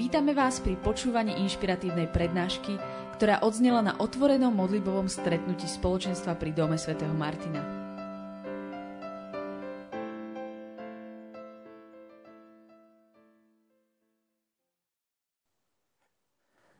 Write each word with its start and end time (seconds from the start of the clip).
Vítame 0.00 0.32
vás 0.32 0.64
pri 0.64 0.80
počúvaní 0.80 1.44
inšpiratívnej 1.44 2.08
prednášky, 2.08 2.80
ktorá 3.20 3.44
odznela 3.44 3.84
na 3.84 3.92
otvorenom 4.00 4.48
modlibovom 4.48 5.12
stretnutí 5.12 5.68
spoločenstva 5.68 6.40
pri 6.40 6.56
Dome 6.56 6.80
svätého 6.80 7.12
Martina. 7.12 7.60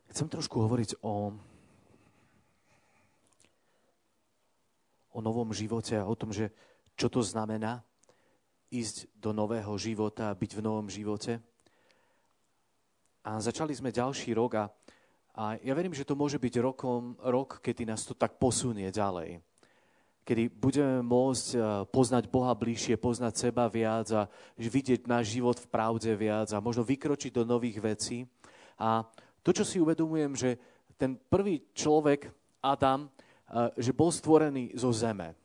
Chcem 0.08 0.24
trošku 0.24 0.64
hovoriť 0.64 1.04
o, 1.04 1.36
o 5.12 5.18
novom 5.20 5.52
živote 5.52 6.00
a 6.00 6.08
o 6.08 6.16
tom, 6.16 6.32
že 6.32 6.56
čo 6.96 7.12
to 7.12 7.20
znamená 7.20 7.84
ísť 8.72 9.12
do 9.12 9.36
nového 9.36 9.76
života 9.76 10.32
byť 10.32 10.56
v 10.56 10.64
novom 10.64 10.88
živote. 10.88 11.44
A 13.20 13.36
začali 13.36 13.76
sme 13.76 13.92
ďalší 13.92 14.32
rok 14.32 14.56
a, 14.56 14.64
a 15.36 15.60
ja 15.60 15.76
verím, 15.76 15.92
že 15.92 16.08
to 16.08 16.16
môže 16.16 16.40
byť 16.40 16.54
rokom, 16.64 17.20
rok, 17.20 17.60
kedy 17.60 17.84
nás 17.84 18.08
to 18.08 18.16
tak 18.16 18.40
posunie 18.40 18.88
ďalej. 18.88 19.44
Kedy 20.24 20.48
budeme 20.48 21.04
môcť 21.04 21.46
e, 21.52 21.58
poznať 21.88 22.32
Boha 22.32 22.56
bližšie, 22.56 22.96
poznať 22.96 23.50
seba 23.50 23.68
viac 23.68 24.08
a 24.16 24.28
vidieť 24.56 25.04
náš 25.04 25.36
život 25.36 25.60
v 25.60 25.68
pravde 25.68 26.12
viac 26.16 26.48
a 26.52 26.64
možno 26.64 26.80
vykročiť 26.80 27.32
do 27.32 27.44
nových 27.44 27.80
vecí. 27.80 28.24
A 28.80 29.04
to, 29.44 29.52
čo 29.52 29.64
si 29.68 29.80
uvedomujem, 29.80 30.32
že 30.36 30.50
ten 30.96 31.16
prvý 31.16 31.64
človek, 31.76 32.32
Adam, 32.64 33.04
e, 33.04 33.10
že 33.80 33.92
bol 33.92 34.08
stvorený 34.08 34.72
zo 34.76 34.92
zeme. 34.96 35.36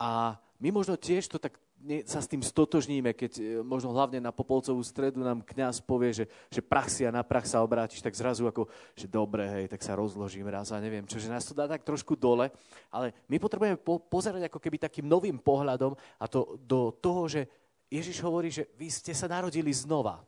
A 0.00 0.36
my 0.60 0.68
možno 0.72 0.96
tiež 0.96 1.28
to 1.28 1.36
tak 1.36 1.60
sa 2.08 2.24
s 2.24 2.30
tým 2.30 2.40
stotožníme, 2.40 3.12
keď 3.12 3.32
e, 3.36 3.42
možno 3.60 3.92
hlavne 3.92 4.16
na 4.16 4.32
Popolcovú 4.32 4.80
stredu 4.80 5.20
nám 5.20 5.44
kňaz 5.44 5.84
povie, 5.84 6.16
že, 6.16 6.24
že 6.48 6.64
prach 6.64 6.88
si 6.88 7.04
a 7.04 7.12
na 7.12 7.20
prach 7.20 7.44
sa 7.44 7.60
obrátiš, 7.60 8.00
tak 8.00 8.16
zrazu 8.16 8.48
ako, 8.48 8.66
že 8.96 9.04
dobre, 9.04 9.44
hej, 9.44 9.64
tak 9.68 9.84
sa 9.84 9.92
rozložím 9.92 10.48
raz 10.48 10.72
a 10.72 10.80
neviem 10.80 11.04
čo, 11.04 11.20
že 11.20 11.28
nás 11.28 11.44
to 11.44 11.52
dá 11.52 11.68
tak 11.68 11.84
trošku 11.84 12.16
dole, 12.16 12.48
ale 12.88 13.12
my 13.28 13.36
potrebujeme 13.36 13.76
po, 13.76 14.00
pozerať 14.00 14.48
ako 14.48 14.58
keby 14.58 14.80
takým 14.80 15.04
novým 15.04 15.36
pohľadom 15.36 15.92
a 16.16 16.24
to 16.24 16.56
do 16.64 16.88
toho, 16.96 17.28
že 17.28 17.44
Ježiš 17.92 18.24
hovorí, 18.24 18.48
že 18.48 18.66
vy 18.80 18.88
ste 18.88 19.12
sa 19.12 19.28
narodili 19.28 19.70
znova. 19.70 20.24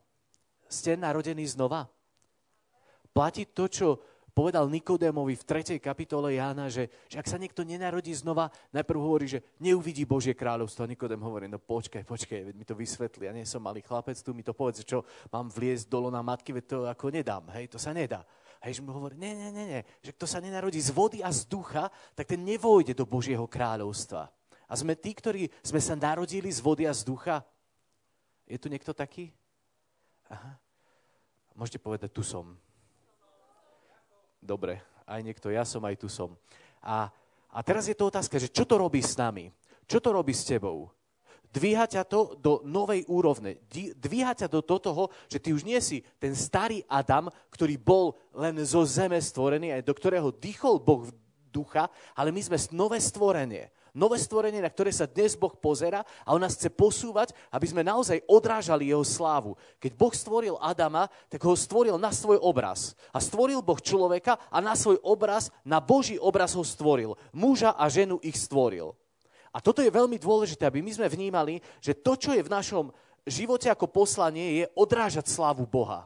Ste 0.69 0.95
narodení 0.95 1.43
znova. 1.49 1.89
Platí 3.17 3.49
to, 3.49 3.65
čo 3.67 3.87
povedal 4.37 4.69
Nikodémovi 4.69 5.33
v 5.33 5.49
3. 5.49 5.81
kapitole 5.81 6.37
Jána, 6.37 6.69
že, 6.69 6.93
že 7.09 7.17
ak 7.17 7.25
sa 7.25 7.41
niekto 7.41 7.65
nenarodí 7.65 8.13
znova, 8.13 8.53
najprv 8.69 9.01
hovorí, 9.01 9.25
že 9.25 9.41
neuvidí 9.57 10.05
Božie 10.05 10.37
kráľovstvo. 10.37 10.85
A 10.85 10.93
Nikodém 10.93 11.17
hovorí, 11.17 11.49
no 11.49 11.57
počkaj, 11.57 12.05
počkaj, 12.05 12.53
veď 12.53 12.55
mi 12.61 12.69
to 12.69 12.77
vysvetli. 12.77 13.25
Ja 13.25 13.33
nie 13.33 13.49
som 13.49 13.65
malý 13.65 13.81
chlapec, 13.81 14.21
tu 14.21 14.37
mi 14.37 14.45
to 14.45 14.53
povedz, 14.53 14.85
čo 14.85 15.09
mám 15.33 15.49
vliesť 15.49 15.89
dolo 15.89 16.13
na 16.13 16.21
matky, 16.21 16.53
veď 16.53 16.65
to 16.69 16.79
ako 16.85 17.09
nedám, 17.09 17.49
hej, 17.57 17.73
to 17.73 17.81
sa 17.81 17.97
nedá. 17.97 18.29
A 18.61 18.69
Ježiš 18.69 18.85
mu 18.85 18.93
hovorí, 18.93 19.17
nie, 19.17 19.33
nie, 19.33 19.49
nie, 19.57 19.67
nie, 19.73 19.83
že 20.05 20.13
kto 20.13 20.29
sa 20.29 20.37
nenarodí 20.45 20.85
z 20.85 20.93
vody 20.93 21.25
a 21.25 21.33
z 21.33 21.49
ducha, 21.49 21.89
tak 22.13 22.29
ten 22.29 22.45
nevojde 22.45 22.93
do 22.93 23.09
Božieho 23.09 23.49
kráľovstva. 23.49 24.29
A 24.69 24.73
sme 24.77 25.01
tí, 25.01 25.17
ktorí 25.17 25.49
sme 25.65 25.81
sa 25.81 25.97
narodili 25.97 26.53
z 26.53 26.61
vody 26.61 26.85
a 26.85 26.93
z 26.93 27.09
ducha. 27.09 27.41
Je 28.45 28.61
tu 28.61 28.69
niekto 28.69 28.93
taký? 28.93 29.33
Aha. 30.29 30.61
Môžete 31.57 31.81
povedať, 31.81 32.13
tu 32.13 32.21
som. 32.21 32.59
Dobre, 34.47 34.79
aj 35.03 35.21
niekto, 35.27 35.51
ja 35.51 35.67
som, 35.67 35.83
aj 35.83 35.99
tu 35.99 36.07
som. 36.07 36.39
A, 36.79 37.11
a 37.51 37.59
teraz 37.67 37.91
je 37.91 37.99
to 37.99 38.07
otázka, 38.07 38.39
že 38.39 38.47
čo 38.47 38.63
to 38.63 38.79
robí 38.79 39.03
s 39.03 39.19
nami? 39.19 39.51
Čo 39.91 39.99
to 39.99 40.15
robí 40.15 40.31
s 40.31 40.47
tebou? 40.47 40.87
Dvíha 41.51 41.91
ťa 41.91 42.07
to 42.07 42.39
do 42.39 42.63
novej 42.63 43.03
úrovne. 43.11 43.59
Dvíha 43.99 44.39
ťa 44.39 44.47
do 44.47 44.63
toho, 44.63 45.11
že 45.27 45.43
ty 45.43 45.51
už 45.51 45.67
nie 45.67 45.83
si 45.83 46.07
ten 46.23 46.31
starý 46.31 46.87
Adam, 46.87 47.27
ktorý 47.51 47.75
bol 47.75 48.15
len 48.31 48.55
zo 48.63 48.87
zeme 48.87 49.19
stvorený, 49.19 49.75
aj 49.75 49.83
do 49.83 49.95
ktorého 49.97 50.31
dýchol 50.31 50.79
Boh 50.79 51.11
ducha, 51.51 51.91
ale 52.15 52.31
my 52.31 52.39
sme 52.39 52.61
nové 52.71 53.03
stvorenie 53.03 53.73
nové 53.97 54.21
stvorenie, 54.21 54.61
na 54.61 54.69
ktoré 54.69 54.93
sa 54.93 55.09
dnes 55.09 55.33
Boh 55.33 55.57
pozera 55.57 56.05
a 56.23 56.37
on 56.37 56.45
nás 56.45 56.53
chce 56.53 56.69
posúvať, 56.69 57.33
aby 57.49 57.65
sme 57.65 57.81
naozaj 57.81 58.21
odrážali 58.29 58.93
jeho 58.93 59.01
slávu. 59.01 59.57
Keď 59.81 59.97
Boh 59.97 60.13
stvoril 60.13 60.61
Adama, 60.61 61.09
tak 61.33 61.41
ho 61.41 61.57
stvoril 61.57 61.97
na 61.97 62.13
svoj 62.13 62.37
obraz. 62.45 62.93
A 63.17 63.19
stvoril 63.19 63.65
Boh 63.65 63.81
človeka 63.81 64.37
a 64.53 64.61
na 64.61 64.77
svoj 64.77 65.01
obraz, 65.01 65.49
na 65.65 65.81
Boží 65.81 66.21
obraz 66.21 66.53
ho 66.53 66.63
stvoril. 66.63 67.17
Muža 67.33 67.73
a 67.73 67.89
ženu 67.89 68.21
ich 68.21 68.37
stvoril. 68.37 68.93
A 69.57 69.65
toto 69.65 69.81
je 69.81 69.89
veľmi 69.89 70.21
dôležité, 70.21 70.69
aby 70.69 70.85
my 70.85 70.93
sme 70.93 71.09
vnímali, 71.09 71.65
že 71.81 71.97
to, 71.97 72.13
čo 72.21 72.37
je 72.37 72.45
v 72.45 72.53
našom 72.53 72.93
živote 73.25 73.73
ako 73.73 73.89
poslanie, 73.89 74.61
je 74.61 74.65
odrážať 74.77 75.33
slávu 75.33 75.65
Boha. 75.65 76.05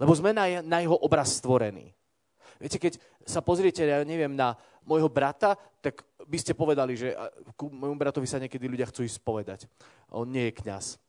Lebo 0.00 0.16
sme 0.16 0.32
na, 0.32 0.78
jeho 0.80 0.96
obraz 0.98 1.36
stvorení. 1.36 1.92
Viete, 2.58 2.80
keď 2.80 2.98
sa 3.24 3.40
pozriete, 3.40 3.84
ja 3.84 4.04
neviem, 4.04 4.32
na 4.32 4.56
môjho 4.84 5.08
brata, 5.08 5.56
tak 5.80 6.04
by 6.28 6.38
ste 6.40 6.56
povedali, 6.56 6.96
že 6.96 7.16
ku 7.56 7.72
môjmu 7.72 7.96
bratovi 7.96 8.28
sa 8.28 8.40
niekedy 8.40 8.68
ľudia 8.68 8.88
chcú 8.88 9.04
ísť 9.04 9.20
povedať. 9.24 9.60
On 10.12 10.28
nie 10.28 10.52
je 10.52 10.58
kňaz. 10.60 11.00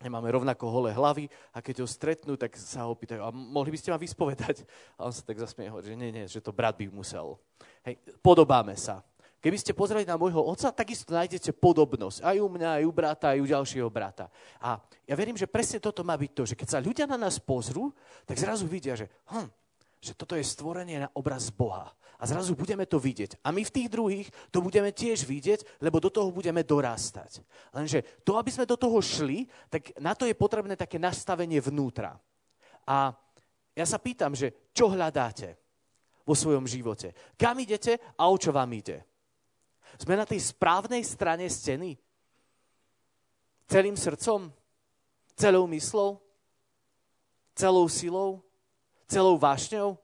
Máme 0.00 0.32
rovnako 0.32 0.72
holé 0.72 0.96
hlavy 0.96 1.28
a 1.52 1.60
keď 1.60 1.84
ho 1.84 1.88
stretnú, 1.88 2.32
tak 2.40 2.56
sa 2.56 2.88
ho 2.88 2.96
pýtajú, 2.96 3.20
a 3.20 3.28
mohli 3.28 3.76
by 3.76 3.78
ste 3.78 3.92
ma 3.92 4.00
vyspovedať? 4.00 4.64
A 4.96 5.04
on 5.04 5.12
sa 5.12 5.20
tak 5.20 5.36
zasmie, 5.36 5.68
hovorí, 5.68 5.92
že 5.92 5.98
nie, 5.98 6.08
nie, 6.08 6.24
že 6.24 6.40
to 6.40 6.56
brat 6.56 6.72
by 6.80 6.88
musel. 6.88 7.36
Hej, 7.84 8.00
podobáme 8.24 8.72
sa. 8.80 9.04
Keby 9.40 9.56
ste 9.56 9.76
pozreli 9.76 10.04
na 10.04 10.20
môjho 10.20 10.40
otca, 10.40 10.72
takisto 10.72 11.12
nájdete 11.12 11.52
podobnosť. 11.56 12.24
Aj 12.24 12.36
u 12.36 12.48
mňa, 12.48 12.80
aj 12.80 12.84
u 12.84 12.92
brata, 12.92 13.32
aj 13.32 13.40
u 13.40 13.46
ďalšieho 13.48 13.88
brata. 13.92 14.28
A 14.60 14.80
ja 15.04 15.16
verím, 15.16 15.36
že 15.36 15.48
presne 15.48 15.80
toto 15.80 16.00
má 16.00 16.16
byť 16.16 16.32
to, 16.32 16.42
že 16.48 16.56
keď 16.56 16.68
sa 16.68 16.78
ľudia 16.80 17.04
na 17.08 17.20
nás 17.20 17.36
pozrú, 17.40 17.92
tak 18.24 18.40
zrazu 18.40 18.68
vidia, 18.68 18.96
že 18.96 19.08
hm, 19.32 19.48
že 20.00 20.16
toto 20.16 20.32
je 20.34 20.44
stvorenie 20.44 21.04
na 21.04 21.08
obraz 21.12 21.52
Boha. 21.52 21.92
A 22.20 22.28
zrazu 22.28 22.52
budeme 22.52 22.84
to 22.84 23.00
vidieť. 23.00 23.40
A 23.40 23.48
my 23.48 23.64
v 23.64 23.72
tých 23.72 23.88
druhých 23.88 24.28
to 24.52 24.60
budeme 24.60 24.92
tiež 24.92 25.24
vidieť, 25.24 25.80
lebo 25.80 26.00
do 26.00 26.12
toho 26.12 26.28
budeme 26.28 26.60
dorastať. 26.60 27.40
Lenže 27.72 28.20
to, 28.20 28.36
aby 28.36 28.52
sme 28.52 28.68
do 28.68 28.76
toho 28.76 29.00
šli, 29.00 29.48
tak 29.72 29.96
na 29.96 30.12
to 30.12 30.28
je 30.28 30.36
potrebné 30.36 30.76
také 30.76 31.00
nastavenie 31.00 31.60
vnútra. 31.64 32.20
A 32.84 33.16
ja 33.72 33.86
sa 33.88 33.96
pýtam, 33.96 34.36
že 34.36 34.68
čo 34.76 34.92
hľadáte 34.92 35.56
vo 36.28 36.36
svojom 36.36 36.68
živote? 36.68 37.16
Kam 37.40 37.56
idete 37.56 37.96
a 38.20 38.28
o 38.28 38.36
čo 38.36 38.52
vám 38.52 38.68
ide? 38.76 39.00
Sme 39.96 40.16
na 40.16 40.28
tej 40.28 40.44
správnej 40.44 41.00
strane 41.00 41.48
steny? 41.48 41.96
Celým 43.64 43.96
srdcom? 43.96 44.52
Celou 45.40 45.64
myslou? 45.72 46.20
Celou 47.56 47.88
silou? 47.88 48.44
Celou 49.10 49.34
vášňou? 49.34 49.98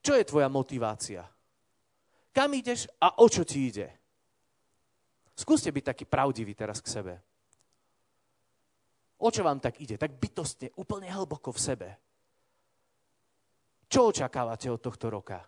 Čo 0.00 0.16
je 0.16 0.24
tvoja 0.24 0.48
motivácia? 0.48 1.28
Kam 2.32 2.56
ideš 2.56 2.88
a 2.96 3.20
o 3.20 3.28
čo 3.28 3.44
ti 3.44 3.68
ide? 3.68 3.92
Skúste 5.36 5.68
byť 5.68 5.84
taký 5.92 6.04
pravdivý 6.08 6.56
teraz 6.56 6.80
k 6.80 6.88
sebe. 6.88 7.14
O 9.20 9.28
čo 9.28 9.44
vám 9.44 9.60
tak 9.60 9.76
ide? 9.84 10.00
Tak 10.00 10.16
bytostne, 10.16 10.72
úplne 10.80 11.12
hlboko 11.12 11.52
v 11.52 11.60
sebe. 11.60 11.88
Čo 13.90 14.08
očakávate 14.08 14.72
od 14.72 14.80
tohto 14.80 15.12
roka? 15.12 15.44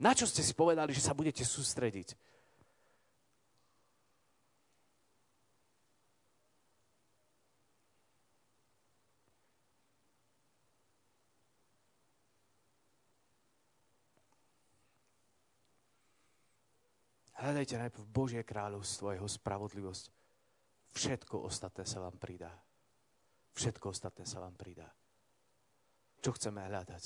Na 0.00 0.12
čo 0.12 0.28
ste 0.28 0.44
si 0.44 0.52
povedali, 0.52 0.92
že 0.92 1.04
sa 1.04 1.16
budete 1.16 1.44
sústrediť? 1.44 2.16
Hľadajte 17.40 17.80
najprv 17.80 18.04
Božie 18.12 18.42
kráľovstvo 18.44 19.08
a 19.08 19.16
jeho 19.16 19.24
spravodlivosť. 19.24 20.12
Všetko 20.92 21.48
ostatné 21.48 21.88
sa 21.88 22.04
vám 22.04 22.20
pridá. 22.20 22.52
Všetko 23.56 23.96
ostatné 23.96 24.28
sa 24.28 24.44
vám 24.44 24.52
pridá. 24.60 24.92
Čo 26.20 26.36
chceme 26.36 26.60
hľadať? 26.60 27.04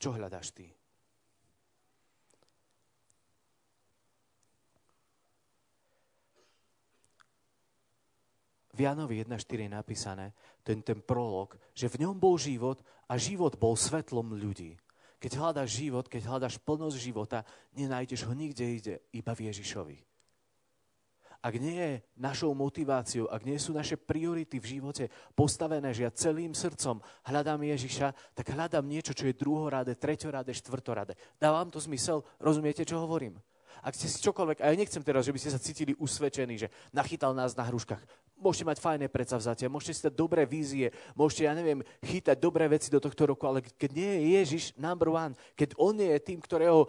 Čo 0.00 0.16
hľadáš 0.16 0.48
ty? 0.56 0.72
V 8.72 8.78
Janovi 8.80 9.20
1.4 9.20 9.68
je 9.68 9.68
napísané, 9.68 10.26
ten, 10.64 10.80
ten 10.80 11.04
prolog, 11.04 11.52
že 11.76 11.92
v 11.92 12.08
ňom 12.08 12.16
bol 12.16 12.40
život 12.40 12.80
a 13.12 13.20
život 13.20 13.60
bol 13.60 13.76
svetlom 13.76 14.40
ľudí. 14.40 14.80
Keď 15.20 15.36
hľadáš 15.36 15.76
život, 15.76 16.08
keď 16.08 16.32
hľadáš 16.32 16.56
plnosť 16.64 16.96
života, 16.96 17.44
nenájdeš 17.76 18.24
ho 18.24 18.32
nikde 18.32 18.64
ide, 18.64 18.94
iba 19.12 19.36
v 19.36 19.52
Ježišovi. 19.52 20.00
Ak 21.40 21.56
nie 21.56 21.72
je 21.72 21.92
našou 22.20 22.52
motiváciou, 22.52 23.24
ak 23.28 23.48
nie 23.48 23.56
sú 23.56 23.72
naše 23.72 23.96
priority 23.96 24.60
v 24.60 24.76
živote 24.76 25.08
postavené, 25.32 25.88
že 25.96 26.04
ja 26.04 26.12
celým 26.12 26.52
srdcom 26.52 27.00
hľadám 27.24 27.64
Ježiša, 27.64 28.12
tak 28.36 28.52
hľadám 28.52 28.84
niečo, 28.84 29.16
čo 29.16 29.24
je 29.24 29.36
druhoráde, 29.36 29.96
treťoráde, 29.96 30.52
štvrtoráde. 30.52 31.16
Dávam 31.40 31.72
to 31.72 31.80
zmysel? 31.80 32.24
Rozumiete, 32.36 32.84
čo 32.84 33.00
hovorím? 33.00 33.40
ak 33.80 33.96
ste 33.96 34.12
si 34.12 34.20
čokoľvek, 34.20 34.60
a 34.60 34.72
ja 34.72 34.76
nechcem 34.76 35.00
teraz, 35.00 35.24
že 35.24 35.32
by 35.32 35.40
ste 35.40 35.52
sa 35.52 35.60
cítili 35.62 35.96
usvedčení, 35.96 36.60
že 36.60 36.68
nachytal 36.92 37.32
nás 37.32 37.56
na 37.56 37.64
hruškách. 37.64 38.02
Môžete 38.40 38.64
mať 38.64 38.78
fajné 38.80 39.06
predsavzatia, 39.12 39.68
môžete 39.68 39.92
si 39.92 40.06
dať 40.08 40.16
dobré 40.16 40.48
vízie, 40.48 40.88
môžete, 41.12 41.44
ja 41.44 41.52
neviem, 41.52 41.84
chytať 42.00 42.40
dobré 42.40 42.64
veci 42.72 42.88
do 42.88 42.96
tohto 42.96 43.28
roku, 43.28 43.44
ale 43.44 43.60
keď 43.60 43.90
nie 43.92 44.10
je 44.16 44.20
Ježiš 44.40 44.64
number 44.80 45.12
one, 45.12 45.36
keď 45.52 45.76
On 45.76 45.92
nie 45.92 46.08
je 46.08 46.20
tým, 46.24 46.40
ktorého 46.40 46.88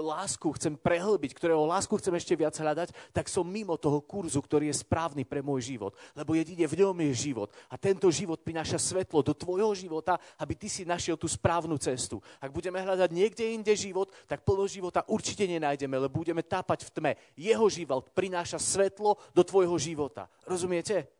lásku 0.00 0.48
chcem 0.56 0.72
prehlbiť, 0.76 1.36
ktorého 1.36 1.68
lásku 1.68 1.92
chcem 2.00 2.14
ešte 2.16 2.34
viac 2.36 2.56
hľadať, 2.56 2.92
tak 3.12 3.28
som 3.28 3.44
mimo 3.44 3.76
toho 3.76 4.00
kurzu, 4.00 4.40
ktorý 4.40 4.72
je 4.72 4.80
správny 4.80 5.28
pre 5.28 5.44
môj 5.44 5.76
život. 5.76 5.92
Lebo 6.16 6.32
jedine 6.32 6.64
v 6.64 6.78
ňom 6.84 6.96
je 7.10 7.32
život. 7.32 7.52
A 7.68 7.76
tento 7.76 8.08
život 8.08 8.40
prináša 8.40 8.80
svetlo 8.80 9.20
do 9.20 9.36
tvojho 9.36 9.72
života, 9.76 10.16
aby 10.40 10.56
ty 10.56 10.68
si 10.70 10.88
našiel 10.88 11.20
tú 11.20 11.28
správnu 11.28 11.76
cestu. 11.76 12.20
Ak 12.40 12.52
budeme 12.52 12.80
hľadať 12.80 13.10
niekde 13.12 13.44
inde 13.52 13.72
život, 13.76 14.12
tak 14.24 14.44
plno 14.44 14.64
života 14.68 15.04
určite 15.08 15.44
nenájdeme, 15.44 15.96
lebo 15.96 16.20
budeme 16.20 16.44
tápať 16.44 16.88
v 16.88 16.92
tme. 16.92 17.12
Jeho 17.36 17.66
život 17.68 18.12
prináša 18.12 18.60
svetlo 18.60 19.18
do 19.32 19.42
tvojho 19.44 19.76
života. 19.76 20.28
Rozumiete? 20.44 21.15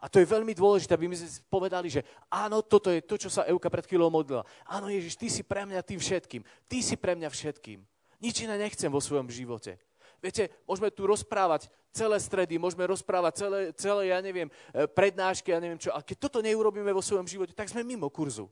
A 0.00 0.12
to 0.12 0.20
je 0.20 0.28
veľmi 0.28 0.52
dôležité, 0.52 0.92
aby 0.92 1.08
my 1.08 1.16
sme 1.16 1.28
povedali, 1.48 1.88
že 1.88 2.04
áno, 2.28 2.60
toto 2.60 2.92
je 2.92 3.00
to, 3.00 3.16
čo 3.16 3.32
sa 3.32 3.48
Euka 3.48 3.72
pred 3.72 3.88
chvíľou 3.88 4.12
modlila. 4.12 4.44
Áno, 4.68 4.92
Ježiš, 4.92 5.16
ty 5.16 5.26
si 5.32 5.40
pre 5.40 5.64
mňa 5.64 5.80
tým 5.80 5.96
všetkým. 5.96 6.42
Ty 6.68 6.78
si 6.84 6.94
pre 7.00 7.16
mňa 7.16 7.32
všetkým. 7.32 7.80
Nič 8.20 8.44
iné 8.44 8.56
nechcem 8.60 8.92
vo 8.92 9.00
svojom 9.00 9.32
živote. 9.32 9.80
Viete, 10.20 10.48
môžeme 10.64 10.88
tu 10.92 11.04
rozprávať 11.04 11.68
celé 11.92 12.16
stredy, 12.20 12.56
môžeme 12.56 12.84
rozprávať 12.88 13.32
celé, 13.36 13.60
celé 13.76 14.02
ja 14.12 14.18
neviem, 14.20 14.48
e, 14.48 14.84
prednášky, 14.88 15.52
ja 15.52 15.60
neviem 15.60 15.80
čo. 15.80 15.92
A 15.92 16.00
keď 16.00 16.28
toto 16.28 16.38
neurobíme 16.40 16.88
vo 16.92 17.04
svojom 17.04 17.28
živote, 17.28 17.52
tak 17.52 17.68
sme 17.68 17.84
mimo 17.84 18.08
kurzu. 18.08 18.48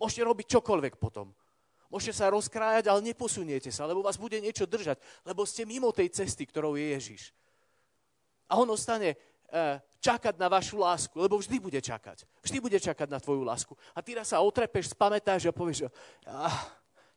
Môžete 0.00 0.24
robiť 0.24 0.46
čokoľvek 0.60 0.96
potom. 0.96 1.32
Môžete 1.90 2.22
sa 2.22 2.30
rozkrájať, 2.30 2.86
ale 2.86 3.02
neposuniete 3.02 3.68
sa, 3.74 3.84
lebo 3.84 4.00
vás 4.00 4.14
bude 4.14 4.38
niečo 4.38 4.64
držať, 4.64 4.96
lebo 5.26 5.42
ste 5.42 5.66
mimo 5.66 5.90
tej 5.90 6.08
cesty, 6.14 6.46
ktorou 6.46 6.78
je 6.78 6.94
Ježiš. 6.94 7.34
A 8.46 8.58
on 8.62 8.70
ostane 8.70 9.18
čakať 10.00 10.34
na 10.40 10.48
vašu 10.48 10.80
lásku, 10.80 11.12
lebo 11.18 11.36
vždy 11.36 11.60
bude 11.60 11.80
čakať. 11.82 12.24
Vždy 12.40 12.58
bude 12.58 12.78
čakať 12.80 13.08
na 13.10 13.20
tvoju 13.20 13.44
lásku. 13.44 13.76
A 13.92 14.00
ty 14.00 14.16
raz 14.16 14.32
sa 14.32 14.40
otrepeš, 14.40 14.96
spamätáš 14.96 15.50
a 15.50 15.52
povieš, 15.52 15.90
ah, 16.24 16.64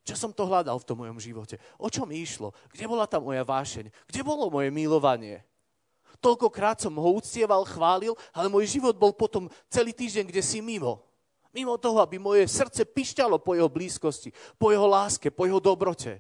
čo 0.04 0.20
som 0.20 0.36
to 0.36 0.44
hľadal 0.44 0.76
v 0.82 0.88
tom 0.88 1.00
mojom 1.00 1.16
živote? 1.16 1.56
O 1.80 1.88
čom 1.88 2.12
išlo? 2.12 2.52
Kde 2.74 2.86
bola 2.92 3.08
tá 3.08 3.24
moja 3.24 3.46
vášeň? 3.48 3.88
Kde 4.12 4.22
bolo 4.22 4.52
moje 4.52 4.68
milovanie? 4.68 5.48
Toľkokrát 6.20 6.80
som 6.80 6.96
ho 7.00 7.10
uctieval, 7.16 7.64
chválil, 7.68 8.16
ale 8.36 8.52
môj 8.52 8.68
život 8.68 8.96
bol 8.96 9.16
potom 9.16 9.48
celý 9.72 9.96
týždeň, 9.96 10.28
kde 10.28 10.44
si 10.44 10.60
mimo. 10.60 11.04
Mimo 11.56 11.78
toho, 11.78 12.02
aby 12.02 12.20
moje 12.20 12.50
srdce 12.50 12.84
pišťalo 12.84 13.40
po 13.40 13.54
jeho 13.54 13.70
blízkosti, 13.70 14.34
po 14.58 14.74
jeho 14.74 14.88
láske, 14.90 15.30
po 15.30 15.46
jeho 15.46 15.62
dobrote. 15.62 16.20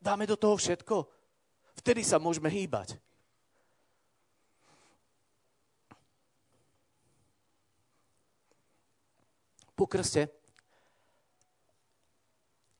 Dáme 0.00 0.24
do 0.24 0.36
toho 0.36 0.56
všetko? 0.56 1.19
Vtedy 1.78 2.02
sa 2.02 2.18
môžeme 2.18 2.50
hýbať. 2.50 2.98
Po 9.78 9.88
krste 9.88 10.28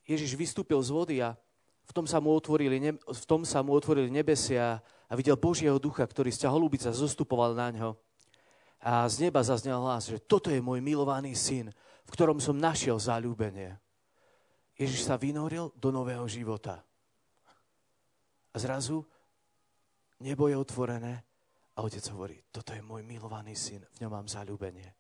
Ježiš 0.05 0.37
vystúpil 0.37 0.77
z 0.85 0.91
vody 0.91 1.17
a 1.23 1.39
v 1.87 1.93
tom 1.97 2.05
sa 2.05 2.21
mu 2.21 2.35
otvorili, 2.35 2.77
v 2.93 3.25
tom 3.25 3.47
sa 3.47 3.65
mu 3.65 3.73
otvorili 3.73 4.13
nebesia 4.13 4.83
a 5.09 5.13
videl 5.15 5.39
Božieho 5.39 5.79
ducha, 5.79 6.05
ktorý 6.05 6.29
z 6.35 6.45
ťaholúbica 6.47 6.91
zostupoval 6.93 7.55
na 7.57 7.73
ňo. 7.73 7.91
A 8.85 9.07
z 9.09 9.29
neba 9.29 9.41
zaznel 9.41 9.81
hlas, 9.81 10.13
že 10.13 10.21
toto 10.21 10.53
je 10.53 10.61
môj 10.61 10.85
milovaný 10.85 11.33
syn, 11.33 11.73
v 12.05 12.11
ktorom 12.11 12.37
som 12.43 12.59
našiel 12.59 13.01
zalúbenie. 13.01 13.81
Ježiš 14.77 15.09
sa 15.09 15.17
vynoril 15.21 15.73
do 15.77 15.89
nového 15.93 16.25
života. 16.29 16.85
A 18.55 18.57
zrazu 18.59 19.07
nebo 20.21 20.49
je 20.49 20.57
otvorené 20.57 21.25
a 21.77 21.83
otec 21.83 22.05
hovorí, 22.13 22.37
toto 22.53 22.77
je 22.77 22.83
môj 22.85 23.01
milovaný 23.07 23.57
syn, 23.57 23.81
v 23.97 24.05
ňom 24.05 24.13
mám 24.13 24.29
zalúbenie. 24.29 24.93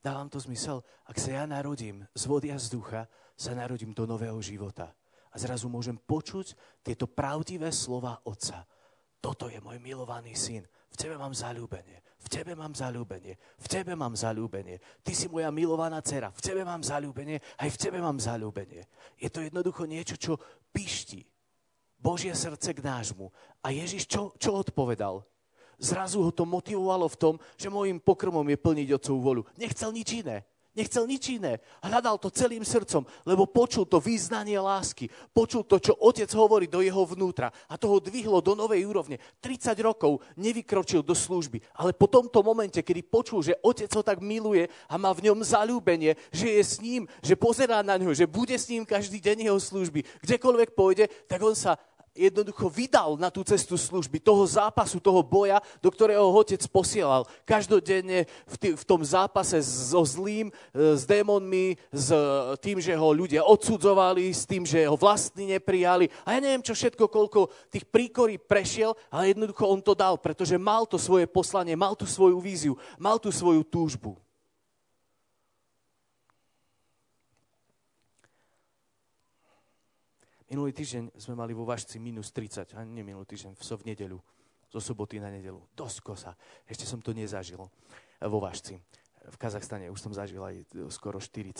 Dávam 0.00 0.28
to 0.32 0.40
zmysel, 0.40 0.80
ak 1.08 1.16
sa 1.20 1.40
ja 1.40 1.44
narodím 1.44 2.04
z 2.16 2.24
vody 2.24 2.48
a 2.52 2.56
z 2.56 2.72
ducha, 2.72 3.04
sa 3.36 3.52
narodím 3.56 3.92
do 3.92 4.08
nového 4.08 4.36
života. 4.40 4.92
A 5.32 5.36
zrazu 5.38 5.68
môžem 5.68 5.96
počuť 5.96 6.56
tieto 6.84 7.08
pravdivé 7.08 7.72
slova 7.72 8.18
Otca. 8.24 8.66
Toto 9.20 9.48
je 9.48 9.60
môj 9.60 9.78
milovaný 9.78 10.32
syn. 10.36 10.64
V 10.90 10.96
tebe 10.96 11.14
mám 11.20 11.36
zalúbenie. 11.36 12.02
V 12.20 12.28
tebe 12.28 12.52
mám 12.52 12.76
zalúbenie. 12.76 13.36
V 13.60 13.66
tebe 13.68 13.92
mám 13.96 14.12
zalúbenie. 14.16 14.80
Ty 15.00 15.12
si 15.16 15.30
moja 15.30 15.48
milovaná 15.48 16.02
dcera. 16.04 16.32
V 16.34 16.40
tebe 16.42 16.66
mám 16.66 16.84
zalúbenie. 16.84 17.40
Aj 17.56 17.68
v 17.68 17.80
tebe 17.80 18.00
mám 18.00 18.20
zalúbenie. 18.20 18.84
Je 19.16 19.28
to 19.32 19.40
jednoducho 19.40 19.88
niečo, 19.88 20.16
čo 20.20 20.36
pišti. 20.74 21.24
Božie 22.00 22.32
srdce 22.32 22.72
k 22.72 22.80
nášmu. 22.80 23.28
A 23.60 23.70
Ježiš 23.70 24.08
čo, 24.08 24.32
čo 24.40 24.56
odpovedal? 24.56 25.20
Zrazu 25.80 26.20
ho 26.20 26.32
to 26.32 26.44
motivovalo 26.44 27.08
v 27.08 27.16
tom, 27.16 27.34
že 27.56 27.72
môjim 27.72 28.00
pokrmom 28.00 28.44
je 28.48 28.56
plniť 28.60 28.88
Otcovú 28.96 29.20
volu. 29.20 29.42
Nechcel 29.56 29.92
nič 29.92 30.24
iné. 30.24 30.44
Nechcel 30.70 31.02
nič 31.02 31.34
iné. 31.34 31.58
Hľadal 31.82 32.14
to 32.22 32.30
celým 32.30 32.62
srdcom, 32.62 33.02
lebo 33.26 33.42
počul 33.42 33.82
to 33.90 33.98
význanie 33.98 34.54
lásky. 34.54 35.10
Počul 35.34 35.66
to, 35.66 35.82
čo 35.82 35.98
otec 35.98 36.30
hovorí 36.30 36.70
do 36.70 36.78
jeho 36.78 37.02
vnútra. 37.02 37.50
A 37.66 37.74
to 37.74 37.90
ho 37.90 37.98
dvihlo 37.98 38.38
do 38.38 38.54
novej 38.54 38.86
úrovne. 38.86 39.18
30 39.42 39.74
rokov 39.82 40.22
nevykročil 40.38 41.02
do 41.02 41.10
služby. 41.10 41.58
Ale 41.74 41.90
po 41.90 42.06
tomto 42.06 42.38
momente, 42.46 42.78
kedy 42.86 43.02
počul, 43.02 43.42
že 43.42 43.58
otec 43.66 43.90
ho 43.90 44.02
tak 44.06 44.22
miluje 44.22 44.70
a 44.86 44.94
má 44.94 45.10
v 45.10 45.26
ňom 45.26 45.42
zalúbenie, 45.42 46.14
že 46.30 46.46
je 46.46 46.62
s 46.62 46.78
ním, 46.78 47.10
že 47.18 47.34
pozerá 47.34 47.82
na 47.82 47.98
ňo, 47.98 48.14
že 48.14 48.30
bude 48.30 48.54
s 48.54 48.70
ním 48.70 48.86
každý 48.86 49.18
deň 49.18 49.50
jeho 49.50 49.58
služby, 49.58 50.06
kdekoľvek 50.22 50.78
pôjde, 50.78 51.10
tak 51.26 51.42
on 51.42 51.58
sa 51.58 51.82
jednoducho 52.14 52.66
vydal 52.66 53.14
na 53.14 53.30
tú 53.30 53.46
cestu 53.46 53.78
služby, 53.78 54.18
toho 54.18 54.42
zápasu, 54.46 54.98
toho 54.98 55.22
boja, 55.22 55.62
do 55.78 55.90
ktorého 55.90 56.26
ho 56.26 56.42
otec 56.42 56.60
posielal. 56.68 57.26
Každodenne 57.46 58.26
v, 58.26 58.56
tý, 58.58 58.68
v 58.74 58.84
tom 58.84 59.00
zápase 59.06 59.62
so 59.62 60.02
zlým, 60.02 60.50
e, 60.50 60.52
s 60.98 61.06
démonmi, 61.06 61.78
s 61.94 62.10
tým, 62.58 62.82
že 62.82 62.94
ho 62.98 63.08
ľudia 63.14 63.46
odsudzovali, 63.46 64.30
s 64.34 64.42
tým, 64.44 64.66
že 64.66 64.86
ho 64.86 64.98
vlastní 64.98 65.54
neprijali. 65.54 66.10
A 66.26 66.34
ja 66.34 66.42
neviem, 66.42 66.64
čo 66.64 66.74
všetko, 66.74 67.06
koľko 67.06 67.50
tých 67.70 67.86
príkorí 67.86 68.38
prešiel, 68.38 68.94
ale 69.10 69.30
jednoducho 69.30 69.64
on 69.66 69.80
to 69.80 69.94
dal, 69.94 70.18
pretože 70.18 70.58
mal 70.58 70.84
to 70.86 70.98
svoje 70.98 71.30
poslanie, 71.30 71.78
mal 71.78 71.94
tú 71.94 72.04
svoju 72.08 72.42
víziu, 72.42 72.74
mal 72.98 73.22
tú 73.22 73.30
svoju 73.30 73.62
túžbu. 73.62 74.18
Minulý 80.50 80.74
týždeň 80.74 81.14
sme 81.14 81.38
mali 81.38 81.54
vo 81.54 81.62
Vašci 81.62 82.02
minus 82.02 82.34
30, 82.34 82.74
a 82.74 82.82
nie 82.82 83.06
minulý 83.06 83.22
týždeň, 83.22 83.54
v, 83.54 83.62
v 83.62 83.82
nedeľu, 83.94 84.18
zo 84.66 84.80
soboty 84.82 85.22
na 85.22 85.30
nedelu. 85.30 85.62
Dosť 85.78 85.98
kosa. 86.02 86.34
Ešte 86.66 86.90
som 86.90 86.98
to 86.98 87.14
nezažil 87.14 87.62
eh, 87.62 88.26
vo 88.26 88.42
Vašci. 88.42 88.74
V 89.30 89.36
Kazachstane 89.38 89.86
už 89.94 90.02
som 90.02 90.10
zažil 90.10 90.42
aj 90.42 90.56
eh, 90.58 90.90
skoro 90.90 91.22
40. 91.22 91.54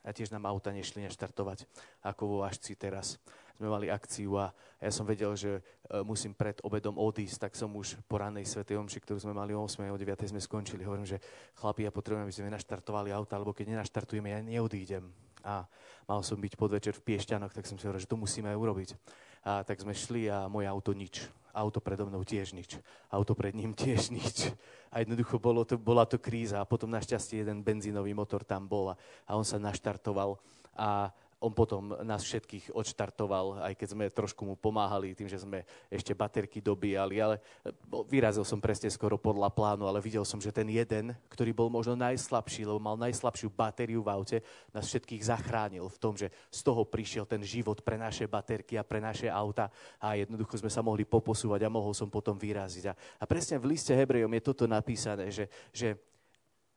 A 0.00 0.16
tiež 0.16 0.32
nám 0.32 0.48
auta 0.48 0.72
nešli 0.72 1.04
naštartovať, 1.04 1.68
ako 2.00 2.22
vo 2.24 2.36
Vašci 2.40 2.80
teraz. 2.80 3.20
Sme 3.60 3.68
mali 3.68 3.92
akciu 3.92 4.40
a 4.40 4.56
ja 4.80 4.88
som 4.88 5.04
vedel, 5.04 5.36
že 5.36 5.60
eh, 5.60 6.00
musím 6.00 6.32
pred 6.32 6.56
obedom 6.64 6.96
odísť, 6.96 7.44
tak 7.44 7.52
som 7.52 7.68
už 7.76 8.00
po 8.08 8.24
ranej 8.24 8.48
svetej 8.48 8.80
omši, 8.80 9.04
ktorú 9.04 9.20
sme 9.20 9.36
mali 9.36 9.52
o 9.52 9.68
8. 9.68 9.84
o 9.84 10.00
9. 10.00 10.16
sme 10.16 10.40
skončili. 10.40 10.88
Hovorím, 10.88 11.04
že 11.04 11.20
chlapi, 11.60 11.84
ja 11.84 11.92
potrebujem, 11.92 12.24
aby 12.24 12.32
sme 12.32 12.56
naštartovali 12.56 13.12
auta, 13.12 13.36
alebo 13.36 13.52
keď 13.52 13.76
nenaštartujeme, 13.76 14.32
ja 14.32 14.40
neodídem 14.40 15.12
a 15.44 15.64
mal 16.06 16.20
som 16.26 16.38
byť 16.38 16.54
podvečer 16.58 16.94
v 16.96 17.04
Piešťanoch, 17.04 17.54
tak 17.54 17.66
som 17.66 17.78
si 17.78 17.86
hovoril, 17.86 18.02
že 18.02 18.10
to 18.10 18.18
musíme 18.18 18.50
urobiť. 18.50 18.96
A 19.40 19.64
tak 19.64 19.80
sme 19.80 19.96
šli 19.96 20.28
a 20.28 20.50
moje 20.52 20.68
auto 20.68 20.92
nič. 20.92 21.24
Auto 21.50 21.80
predo 21.80 22.06
mnou 22.06 22.22
tiež 22.22 22.52
nič. 22.52 22.76
Auto 23.08 23.32
pred 23.32 23.56
ním 23.56 23.72
tiež 23.72 24.12
nič. 24.12 24.52
A 24.92 25.00
jednoducho 25.00 25.40
bolo 25.40 25.64
to, 25.64 25.80
bola 25.80 26.04
to 26.04 26.20
kríza. 26.20 26.60
A 26.60 26.68
potom 26.68 26.92
našťastie 26.92 27.42
jeden 27.42 27.64
benzínový 27.64 28.12
motor 28.12 28.44
tam 28.44 28.68
bol 28.68 28.92
a, 28.92 28.94
a 29.24 29.34
on 29.34 29.42
sa 29.42 29.56
naštartoval. 29.56 30.36
A 30.76 31.10
on 31.40 31.56
potom 31.56 31.96
nás 32.04 32.20
všetkých 32.20 32.76
odštartoval, 32.76 33.64
aj 33.64 33.72
keď 33.72 33.88
sme 33.96 34.04
trošku 34.12 34.44
mu 34.44 34.54
pomáhali 34.60 35.16
tým, 35.16 35.24
že 35.24 35.40
sme 35.40 35.64
ešte 35.88 36.12
baterky 36.12 36.60
dobíjali, 36.60 37.16
ale 37.16 37.40
e, 37.64 37.72
vyrazil 38.12 38.44
som 38.44 38.60
presne 38.60 38.92
skoro 38.92 39.16
podľa 39.16 39.48
plánu, 39.48 39.88
ale 39.88 40.04
videl 40.04 40.20
som, 40.28 40.36
že 40.36 40.52
ten 40.52 40.68
jeden, 40.68 41.16
ktorý 41.32 41.56
bol 41.56 41.72
možno 41.72 41.96
najslabší, 41.96 42.68
lebo 42.68 42.76
mal 42.76 43.00
najslabšiu 43.00 43.48
batériu 43.48 44.04
v 44.04 44.12
aute, 44.12 44.38
nás 44.68 44.84
všetkých 44.84 45.24
zachránil 45.24 45.88
v 45.88 45.98
tom, 45.98 46.12
že 46.12 46.28
z 46.52 46.60
toho 46.60 46.84
prišiel 46.84 47.24
ten 47.24 47.40
život 47.40 47.80
pre 47.80 47.96
naše 47.96 48.28
baterky 48.28 48.76
a 48.76 48.84
pre 48.84 49.00
naše 49.00 49.32
auta 49.32 49.72
a 49.96 50.20
jednoducho 50.20 50.60
sme 50.60 50.68
sa 50.68 50.84
mohli 50.84 51.08
poposúvať 51.08 51.64
a 51.64 51.72
mohol 51.72 51.96
som 51.96 52.12
potom 52.12 52.36
vyraziť. 52.36 52.84
A, 52.84 52.92
a 52.92 53.24
presne 53.24 53.56
v 53.56 53.72
liste 53.72 53.96
Hebrejom 53.96 54.36
je 54.36 54.44
toto 54.44 54.68
napísané, 54.68 55.32
že, 55.32 55.48
že, 55.72 55.96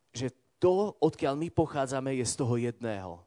že 0.08 0.32
to, 0.56 0.96
odkiaľ 1.04 1.36
my 1.36 1.52
pochádzame, 1.52 2.16
je 2.16 2.24
z 2.24 2.34
toho 2.40 2.56
jedného 2.56 3.20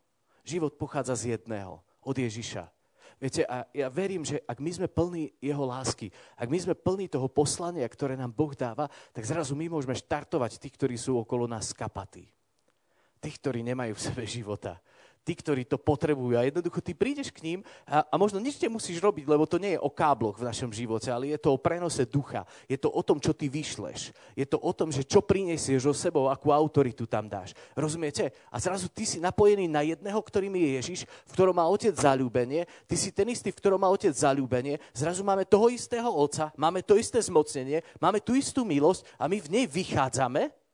Život 0.48 0.80
pochádza 0.80 1.12
z 1.20 1.36
jedného, 1.36 1.84
od 2.08 2.16
Ježiša. 2.16 2.72
Viete, 3.20 3.44
a 3.44 3.68
ja 3.76 3.92
verím, 3.92 4.24
že 4.24 4.40
ak 4.48 4.62
my 4.64 4.72
sme 4.72 4.88
plní 4.88 5.36
jeho 5.44 5.66
lásky, 5.68 6.08
ak 6.40 6.48
my 6.48 6.60
sme 6.62 6.78
plní 6.78 7.12
toho 7.12 7.28
poslania, 7.28 7.84
ktoré 7.90 8.16
nám 8.16 8.32
Boh 8.32 8.56
dáva, 8.56 8.88
tak 9.12 9.28
zrazu 9.28 9.58
my 9.60 9.68
môžeme 9.68 9.98
štartovať 9.98 10.62
tých, 10.62 10.78
ktorí 10.80 10.96
sú 10.96 11.20
okolo 11.20 11.50
nás 11.50 11.76
kapatí. 11.76 12.30
Tých, 13.20 13.36
ktorí 13.42 13.66
nemajú 13.66 13.98
v 13.98 14.06
sebe 14.08 14.24
života. 14.24 14.80
Tí, 15.28 15.36
ktorí 15.36 15.68
to 15.68 15.76
potrebujú. 15.76 16.40
A 16.40 16.48
jednoducho 16.48 16.80
ty 16.80 16.96
prídeš 16.96 17.36
k 17.36 17.44
ním 17.44 17.60
a, 17.84 18.08
a 18.08 18.16
možno 18.16 18.40
nič 18.40 18.56
nemusíš 18.64 19.04
robiť, 19.04 19.28
lebo 19.28 19.44
to 19.44 19.60
nie 19.60 19.76
je 19.76 19.84
o 19.84 19.92
kábloch 19.92 20.40
v 20.40 20.48
našom 20.48 20.72
živote, 20.72 21.12
ale 21.12 21.36
je 21.36 21.40
to 21.44 21.52
o 21.52 21.60
prenose 21.60 22.08
ducha. 22.08 22.48
Je 22.72 22.80
to 22.80 22.88
o 22.88 23.04
tom, 23.04 23.20
čo 23.20 23.36
ty 23.36 23.52
vyšleš. 23.52 24.16
Je 24.40 24.48
to 24.48 24.56
o 24.56 24.72
tom, 24.72 24.88
že 24.88 25.04
čo 25.04 25.20
prinesieš 25.20 25.92
o 25.92 25.94
sebou, 25.94 26.32
akú 26.32 26.56
autoritu 26.56 27.04
tam 27.04 27.28
dáš. 27.28 27.52
Rozumiete? 27.76 28.32
A 28.48 28.56
zrazu 28.64 28.88
ty 28.88 29.04
si 29.04 29.20
napojený 29.20 29.68
na 29.68 29.84
jedného, 29.84 30.24
ktorým 30.24 30.56
je 30.56 30.68
Ježiš, 30.80 31.00
v 31.28 31.32
ktorom 31.36 31.60
má 31.60 31.68
otec 31.68 31.92
zalúbenie, 31.92 32.64
ty 32.88 32.96
si 32.96 33.12
ten 33.12 33.28
istý, 33.28 33.52
v 33.52 33.60
ktorom 33.60 33.84
má 33.84 33.92
otec 33.92 34.16
zalúbenie, 34.16 34.80
zrazu 34.96 35.28
máme 35.28 35.44
toho 35.44 35.68
istého 35.68 36.08
otca, 36.08 36.56
máme 36.56 36.80
to 36.88 36.96
isté 36.96 37.20
zmocnenie, 37.20 37.84
máme 38.00 38.24
tú 38.24 38.32
istú 38.32 38.64
milosť 38.64 39.04
a 39.20 39.28
my 39.28 39.44
v 39.44 39.52
nej 39.52 39.66
vychádzame 39.68 40.67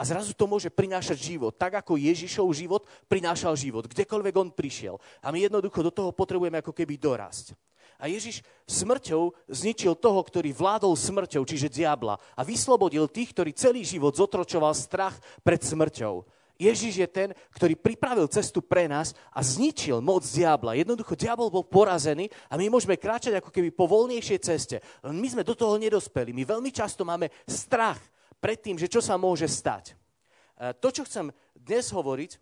a 0.00 0.02
zrazu 0.08 0.32
to 0.32 0.48
môže 0.48 0.72
prinášať 0.72 1.20
život. 1.20 1.52
Tak 1.52 1.84
ako 1.84 2.00
Ježišov 2.00 2.48
život 2.56 2.88
prinášal 3.04 3.52
život, 3.52 3.84
kdekoľvek 3.84 4.34
on 4.40 4.48
prišiel. 4.48 4.96
A 5.20 5.28
my 5.28 5.44
jednoducho 5.44 5.84
do 5.84 5.92
toho 5.92 6.08
potrebujeme 6.08 6.56
ako 6.64 6.72
keby 6.72 6.96
dorásť. 6.96 7.52
A 8.00 8.08
Ježiš 8.08 8.40
smrťou 8.64 9.36
zničil 9.52 9.92
toho, 9.92 10.24
ktorý 10.24 10.56
vládol 10.56 10.96
smrťou, 10.96 11.44
čiže 11.44 11.68
diabla. 11.68 12.16
A 12.32 12.40
vyslobodil 12.40 13.12
tých, 13.12 13.36
ktorí 13.36 13.52
celý 13.52 13.84
život 13.84 14.16
zotročoval 14.16 14.72
strach 14.72 15.20
pred 15.44 15.60
smrťou. 15.60 16.24
Ježiš 16.56 16.94
je 16.96 17.08
ten, 17.08 17.28
ktorý 17.52 17.76
pripravil 17.76 18.24
cestu 18.32 18.64
pre 18.64 18.88
nás 18.88 19.12
a 19.32 19.44
zničil 19.44 20.00
moc 20.00 20.24
diabla. 20.24 20.80
Jednoducho, 20.80 21.12
diabol 21.12 21.52
bol 21.52 21.64
porazený 21.64 22.32
a 22.48 22.56
my 22.56 22.72
môžeme 22.72 22.96
kráčať 22.96 23.36
ako 23.36 23.52
keby 23.52 23.68
po 23.68 23.84
voľnejšej 23.84 24.38
ceste. 24.40 24.76
My 25.04 25.28
sme 25.28 25.44
do 25.44 25.52
toho 25.52 25.76
nedospeli. 25.76 26.32
My 26.32 26.48
veľmi 26.48 26.72
často 26.72 27.04
máme 27.04 27.28
strach 27.44 28.00
pred 28.40 28.58
tým, 28.58 28.80
že 28.80 28.88
čo 28.88 29.04
sa 29.04 29.20
môže 29.20 29.46
stať. 29.46 29.92
E, 29.92 30.74
to, 30.80 30.88
čo 30.88 31.04
chcem 31.04 31.30
dnes 31.54 31.92
hovoriť, 31.92 32.40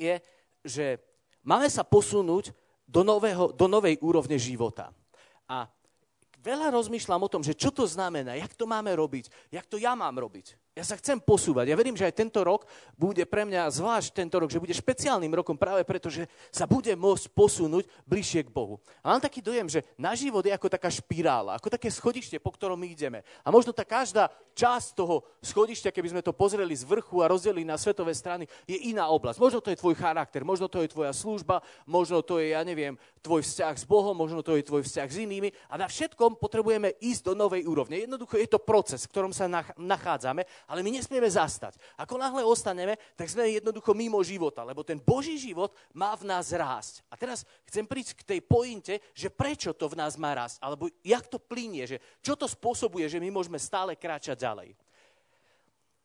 je, 0.00 0.14
že 0.64 0.98
máme 1.44 1.68
sa 1.68 1.84
posunúť 1.84 2.50
do, 2.88 3.04
nového, 3.04 3.52
do 3.52 3.68
novej 3.68 4.00
úrovne 4.00 4.40
života. 4.40 4.90
A 5.44 5.68
veľa 6.40 6.72
rozmýšľam 6.72 7.20
o 7.20 7.32
tom, 7.32 7.42
že 7.44 7.52
čo 7.52 7.68
to 7.68 7.84
znamená, 7.84 8.34
jak 8.40 8.56
to 8.56 8.64
máme 8.64 8.88
robiť, 8.96 9.28
jak 9.52 9.66
to 9.68 9.76
ja 9.76 9.92
mám 9.92 10.16
robiť. 10.16 10.56
Ja 10.78 10.86
sa 10.86 10.94
chcem 10.94 11.18
posúvať. 11.18 11.66
Ja 11.66 11.74
verím, 11.74 11.98
že 11.98 12.06
aj 12.06 12.14
tento 12.14 12.38
rok 12.46 12.62
bude 12.94 13.26
pre 13.26 13.42
mňa, 13.42 13.66
zvlášť 13.66 14.14
tento 14.14 14.38
rok, 14.38 14.46
že 14.46 14.62
bude 14.62 14.70
špeciálnym 14.70 15.34
rokom 15.34 15.58
práve 15.58 15.82
preto, 15.82 16.06
že 16.06 16.30
sa 16.54 16.70
bude 16.70 16.94
môcť 16.94 17.34
posunúť 17.34 17.90
bližšie 18.06 18.46
k 18.46 18.54
Bohu. 18.54 18.78
A 19.02 19.10
mám 19.10 19.18
taký 19.18 19.42
dojem, 19.42 19.66
že 19.66 19.82
náš 19.98 20.22
život 20.22 20.46
je 20.46 20.54
ako 20.54 20.70
taká 20.70 20.86
špirála, 20.86 21.58
ako 21.58 21.66
také 21.66 21.90
schodište, 21.90 22.38
po 22.38 22.54
ktorom 22.54 22.78
my 22.78 22.94
ideme. 22.94 23.26
A 23.42 23.50
možno 23.50 23.74
tá 23.74 23.82
každá 23.82 24.30
časť 24.54 24.94
toho 24.94 25.26
schodišťa, 25.42 25.90
keby 25.90 26.14
sme 26.14 26.22
to 26.22 26.30
pozreli 26.30 26.78
z 26.78 26.86
vrchu 26.86 27.26
a 27.26 27.30
rozdelili 27.30 27.66
na 27.66 27.74
svetové 27.74 28.14
strany, 28.14 28.46
je 28.62 28.78
iná 28.94 29.10
oblasť. 29.10 29.42
Možno 29.42 29.58
to 29.58 29.74
je 29.74 29.82
tvoj 29.82 29.98
charakter, 29.98 30.46
možno 30.46 30.70
to 30.70 30.78
je 30.78 30.94
tvoja 30.94 31.10
služba, 31.10 31.58
možno 31.90 32.22
to 32.22 32.38
je, 32.38 32.54
ja 32.54 32.62
neviem, 32.62 32.94
tvoj 33.28 33.44
vzťah 33.44 33.76
s 33.76 33.84
Bohom, 33.84 34.16
možno 34.16 34.40
to 34.40 34.56
je 34.56 34.64
tvoj 34.64 34.88
vzťah 34.88 35.08
s 35.12 35.20
inými. 35.20 35.52
A 35.68 35.76
na 35.76 35.84
všetkom 35.84 36.40
potrebujeme 36.40 36.96
ísť 36.96 37.28
do 37.28 37.34
novej 37.36 37.68
úrovne. 37.68 38.00
Jednoducho 38.00 38.40
je 38.40 38.48
to 38.48 38.56
proces, 38.56 39.04
v 39.04 39.12
ktorom 39.12 39.36
sa 39.36 39.44
nachádzame 39.76 40.48
ale 40.68 40.84
my 40.84 40.90
nesmieme 40.96 41.28
zastať. 41.28 41.76
Ako 42.00 42.20
náhle 42.20 42.44
ostaneme, 42.44 42.96
tak 43.16 43.28
sme 43.28 43.48
jednoducho 43.48 43.92
mimo 43.96 44.20
života, 44.24 44.64
lebo 44.64 44.84
ten 44.84 45.00
Boží 45.00 45.40
život 45.40 45.72
má 45.92 46.16
v 46.16 46.28
nás 46.28 46.52
rásť. 46.52 47.04
A 47.08 47.16
teraz 47.16 47.44
chcem 47.68 47.84
prísť 47.84 48.20
k 48.20 48.36
tej 48.36 48.40
pointe, 48.44 49.00
že 49.12 49.32
prečo 49.32 49.72
to 49.72 49.88
v 49.88 49.98
nás 49.98 50.16
má 50.20 50.36
rásť, 50.36 50.60
alebo 50.60 50.88
jak 51.04 51.24
to 51.28 51.40
plinie, 51.40 51.88
že 51.88 51.96
čo 52.24 52.36
to 52.36 52.48
spôsobuje, 52.48 53.08
že 53.08 53.20
my 53.20 53.32
môžeme 53.32 53.60
stále 53.60 53.96
kráčať 53.96 54.40
ďalej. 54.40 54.76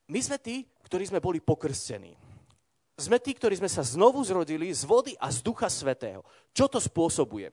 My 0.07 0.19
sme 0.19 0.37
tí, 0.39 0.67
ktorí 0.87 1.07
sme 1.07 1.23
boli 1.23 1.39
pokrstení. 1.39 2.32
Sme 2.93 3.17
tí, 3.17 3.33
ktorí 3.33 3.57
sme 3.57 3.69
sa 3.69 3.81
znovu 3.81 4.21
zrodili 4.21 4.69
z 4.69 4.85
vody 4.85 5.17
a 5.17 5.33
z 5.33 5.41
Ducha 5.41 5.65
Svetého. 5.65 6.21
Čo 6.53 6.69
to 6.69 6.77
spôsobuje? 6.77 7.49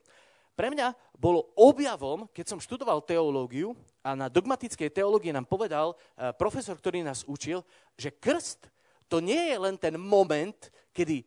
Pre 0.52 0.68
mňa 0.68 0.92
bolo 1.16 1.48
objavom, 1.56 2.28
keď 2.28 2.52
som 2.52 2.60
študoval 2.60 3.00
teológiu 3.00 3.72
a 4.04 4.12
na 4.12 4.28
dogmatickej 4.28 4.92
teológii 4.92 5.32
nám 5.32 5.48
povedal 5.48 5.96
uh, 5.96 6.36
profesor, 6.36 6.76
ktorý 6.76 7.00
nás 7.00 7.24
učil, 7.24 7.64
že 7.96 8.12
krst 8.12 8.68
to 9.08 9.24
nie 9.24 9.40
je 9.48 9.56
len 9.56 9.80
ten 9.80 9.96
moment, 9.96 10.68
kedy 10.92 11.24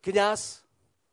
kňaz, 0.00 0.62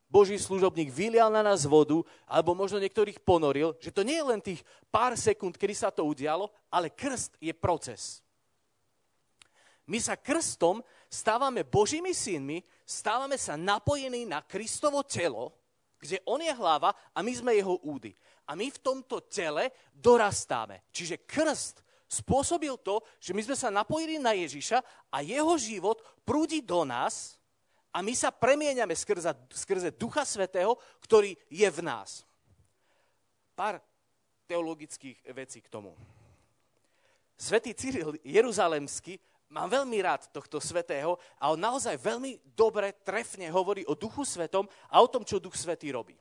Boží 0.10 0.38
služobník 0.42 0.90
vylial 0.90 1.30
na 1.30 1.46
nás 1.46 1.70
vodu, 1.70 2.02
alebo 2.26 2.58
možno 2.58 2.82
niektorých 2.82 3.22
ponoril, 3.22 3.78
že 3.78 3.94
to 3.94 4.02
nie 4.02 4.18
je 4.18 4.26
len 4.26 4.42
tých 4.42 4.66
pár 4.90 5.14
sekúnd, 5.14 5.54
kedy 5.54 5.74
sa 5.78 5.94
to 5.94 6.02
udialo, 6.02 6.50
ale 6.74 6.90
krst 6.90 7.38
je 7.38 7.54
proces. 7.54 8.26
My 9.86 10.02
sa 10.02 10.18
krstom 10.18 10.86
stávame 11.10 11.66
Božími 11.66 12.14
synmi, 12.14 12.62
stávame 12.86 13.36
sa 13.36 13.58
napojení 13.58 14.30
na 14.30 14.46
Kristovo 14.46 15.02
telo, 15.04 15.52
kde 16.00 16.22
on 16.24 16.40
je 16.40 16.54
hlava 16.54 16.96
a 17.12 17.20
my 17.20 17.34
sme 17.34 17.58
jeho 17.58 17.76
údy. 17.84 18.16
A 18.48 18.56
my 18.56 18.72
v 18.72 18.82
tomto 18.82 19.26
tele 19.28 19.74
dorastáme. 19.92 20.86
Čiže 20.94 21.26
krst 21.28 21.84
spôsobil 22.10 22.74
to, 22.82 23.04
že 23.22 23.36
my 23.36 23.42
sme 23.46 23.58
sa 23.58 23.70
napojili 23.70 24.18
na 24.18 24.34
Ježiša 24.34 24.82
a 25.14 25.18
jeho 25.22 25.54
život 25.60 26.02
prúdi 26.26 26.64
do 26.64 26.82
nás 26.82 27.38
a 27.94 28.02
my 28.02 28.14
sa 28.14 28.34
premieňame 28.34 28.94
skrze, 28.94 29.34
skrze 29.54 29.90
Ducha 29.94 30.26
Svetého, 30.26 30.78
ktorý 31.02 31.38
je 31.50 31.70
v 31.70 31.80
nás. 31.86 32.26
Pár 33.54 33.82
teologických 34.50 35.30
vecí 35.30 35.62
k 35.62 35.70
tomu. 35.70 35.94
Svetý 37.38 37.78
Cyril 37.78 38.18
Jeruzalemský 38.26 39.22
mám 39.50 39.70
veľmi 39.70 39.98
rád 40.02 40.30
tohto 40.30 40.62
svetého 40.62 41.18
a 41.42 41.54
on 41.54 41.60
naozaj 41.60 41.98
veľmi 41.98 42.54
dobre, 42.54 42.94
trefne 43.02 43.50
hovorí 43.50 43.86
o 43.90 43.98
duchu 43.98 44.26
svetom 44.26 44.70
a 44.90 45.02
o 45.02 45.08
tom, 45.10 45.26
čo 45.26 45.42
duch 45.42 45.58
svetý 45.58 45.90
robí. 45.94 46.16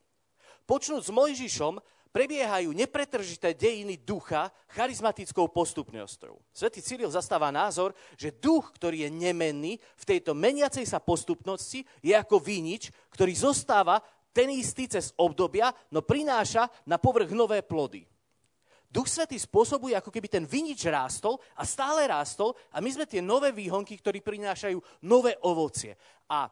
Počnúť 0.68 1.08
s 1.08 1.14
Mojžišom 1.14 1.80
prebiehajú 2.12 2.72
nepretržité 2.72 3.52
dejiny 3.52 4.00
ducha 4.00 4.48
charizmatickou 4.72 5.48
postupnosťou. 5.52 6.40
Svetý 6.52 6.80
Cyril 6.80 7.12
zastáva 7.12 7.52
názor, 7.52 7.92
že 8.16 8.32
duch, 8.32 8.72
ktorý 8.76 9.08
je 9.08 9.10
nemenný 9.12 9.76
v 9.96 10.04
tejto 10.04 10.32
meniacej 10.32 10.88
sa 10.88 11.00
postupnosti, 11.00 11.84
je 12.00 12.12
ako 12.16 12.40
vinič, 12.40 12.88
ktorý 13.12 13.32
zostáva 13.36 14.00
ten 14.32 14.52
istý 14.52 14.88
cez 14.88 15.12
obdobia, 15.16 15.72
no 15.92 16.04
prináša 16.04 16.68
na 16.84 16.96
povrch 16.96 17.32
nové 17.32 17.60
plody. 17.64 18.04
Duch 18.88 19.04
Svetý 19.04 19.36
spôsobuje, 19.36 19.92
ako 19.92 20.08
keby 20.08 20.32
ten 20.32 20.44
vinič 20.48 20.88
rástol 20.88 21.36
a 21.52 21.68
stále 21.68 22.08
rástol 22.08 22.56
a 22.72 22.80
my 22.80 22.88
sme 22.88 23.04
tie 23.04 23.20
nové 23.20 23.52
výhonky, 23.52 24.00
ktorí 24.00 24.24
prinášajú 24.24 24.80
nové 25.04 25.36
ovocie. 25.44 25.92
A 26.24 26.48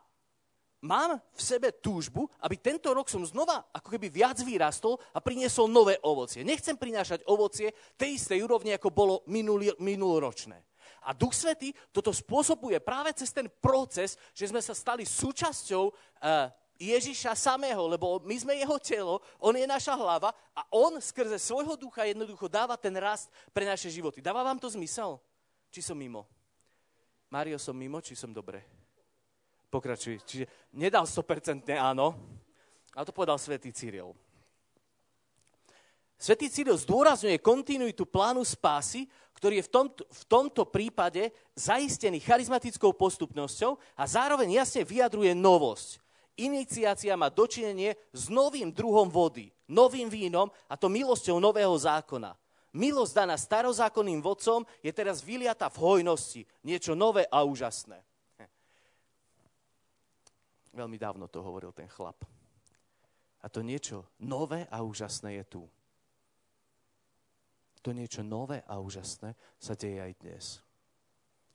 mám 0.85 1.17
v 1.17 1.41
sebe 1.41 1.73
túžbu, 1.73 2.29
aby 2.45 2.61
tento 2.61 2.93
rok 2.93 3.09
som 3.09 3.25
znova 3.25 3.65
ako 3.73 3.89
keby 3.89 4.13
viac 4.13 4.37
vyrastol 4.45 5.01
a 5.17 5.19
priniesol 5.25 5.73
nové 5.73 5.97
ovocie. 6.05 6.45
Nechcem 6.45 6.77
prinášať 6.77 7.25
ovocie 7.25 7.73
tej 7.97 8.21
istej 8.21 8.45
úrovne, 8.45 8.77
ako 8.77 8.93
bolo 8.93 9.15
minulý, 9.33 9.73
minuloročné. 9.81 10.61
A 11.09 11.17
Duch 11.17 11.33
Svetý 11.33 11.73
toto 11.89 12.13
spôsobuje 12.13 12.83
práve 12.85 13.17
cez 13.17 13.33
ten 13.33 13.49
proces, 13.49 14.21
že 14.37 14.51
sme 14.51 14.61
sa 14.61 14.75
stali 14.77 15.09
súčasťou 15.09 15.85
uh, 15.89 16.51
Ježiša 16.77 17.33
samého, 17.33 17.89
lebo 17.89 18.21
my 18.21 18.37
sme 18.37 18.61
jeho 18.61 18.77
telo, 18.77 19.25
on 19.41 19.57
je 19.57 19.65
naša 19.65 19.97
hlava 19.97 20.33
a 20.53 20.63
on 20.69 21.01
skrze 21.01 21.41
svojho 21.41 21.73
ducha 21.77 22.05
jednoducho 22.05 22.49
dáva 22.53 22.77
ten 22.77 22.93
rast 22.97 23.33
pre 23.53 23.65
naše 23.65 23.89
životy. 23.89 24.21
Dáva 24.21 24.45
vám 24.45 24.61
to 24.61 24.69
zmysel? 24.69 25.17
Či 25.73 25.81
som 25.81 25.97
mimo? 25.97 26.29
Mário, 27.33 27.57
som 27.57 27.73
mimo, 27.73 27.99
či 28.05 28.13
som 28.13 28.31
dobre? 28.31 28.63
Pokračuj. 29.73 30.21
Čiže 30.23 30.45
nedal 30.77 31.09
100% 31.09 31.75
áno, 31.75 32.15
ale 32.93 33.05
to 33.05 33.17
povedal 33.17 33.41
svätý 33.41 33.73
Cyril. 33.73 34.15
Svetý 36.17 36.49
Cyril 36.49 36.81
zdôrazňuje 36.81 37.45
kontinuitu 37.45 38.09
plánu 38.09 38.41
spásy, 38.41 39.05
ktorý 39.37 39.61
je 39.61 39.69
v 39.69 39.73
tomto, 39.73 40.03
v 40.09 40.25
tomto 40.25 40.63
prípade 40.65 41.29
zaistený 41.53 42.25
charizmatickou 42.25 42.97
postupnosťou 42.97 43.77
a 43.97 44.05
zároveň 44.09 44.65
jasne 44.65 44.81
vyjadruje 44.81 45.37
novosť 45.37 46.06
iniciácia 46.37 47.17
má 47.17 47.33
dočinenie 47.33 47.97
s 48.13 48.29
novým 48.29 48.71
druhom 48.71 49.09
vody, 49.09 49.51
novým 49.69 50.09
vínom 50.13 50.53
a 50.69 50.77
to 50.77 50.93
milosťou 50.93 51.41
nového 51.41 51.73
zákona. 51.73 52.37
Milosť 52.77 53.13
daná 53.17 53.41
starozákonným 53.41 54.21
vodcom 54.21 54.69
je 54.85 54.93
teraz 54.93 55.25
vyliata 55.25 55.73
v 55.73 55.81
hojnosti. 55.81 56.45
Niečo 56.61 56.93
nové 56.93 57.25
a 57.25 57.41
úžasné. 57.41 58.05
Veľmi 60.77 61.01
dávno 61.01 61.25
to 61.25 61.41
hovoril 61.41 61.73
ten 61.73 61.89
chlap. 61.89 62.21
A 63.41 63.49
to 63.49 63.65
niečo 63.65 64.05
nové 64.21 64.69
a 64.69 64.85
úžasné 64.85 65.41
je 65.41 65.45
tu. 65.49 65.63
To 67.81 67.97
niečo 67.97 68.21
nové 68.21 68.61
a 68.69 68.77
úžasné 68.77 69.33
sa 69.57 69.73
deje 69.73 69.97
aj 69.97 70.13
dnes. 70.21 70.45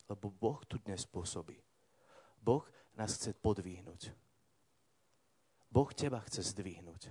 Lebo 0.10 0.34
Boh 0.34 0.58
tu 0.66 0.82
dnes 0.82 1.06
pôsobí. 1.06 1.60
Boh 2.42 2.66
nás 2.98 3.14
chce 3.14 3.38
podvíhnuť. 3.38 4.31
Boh 5.72 5.88
teba 5.96 6.20
chce 6.28 6.52
zdvihnúť. 6.52 7.08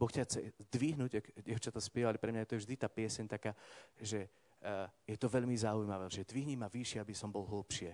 Boh 0.00 0.08
ťa 0.08 0.24
chce 0.24 0.38
zdvihnúť, 0.72 1.12
ak 1.20 1.26
dievčatá 1.44 1.82
spievali, 1.82 2.16
pre 2.16 2.32
mňa 2.32 2.46
je 2.46 2.50
to 2.54 2.60
vždy 2.64 2.74
tá 2.80 2.88
pieseň 2.88 3.26
taká, 3.28 3.52
že 3.98 4.30
uh, 4.64 4.88
je 5.04 5.18
to 5.20 5.28
veľmi 5.28 5.52
zaujímavé, 5.52 6.08
že 6.08 6.24
dvihni 6.24 6.56
ma 6.56 6.70
vyššie, 6.70 7.02
aby 7.02 7.12
som 7.12 7.28
bol 7.28 7.44
hlbšie. 7.44 7.92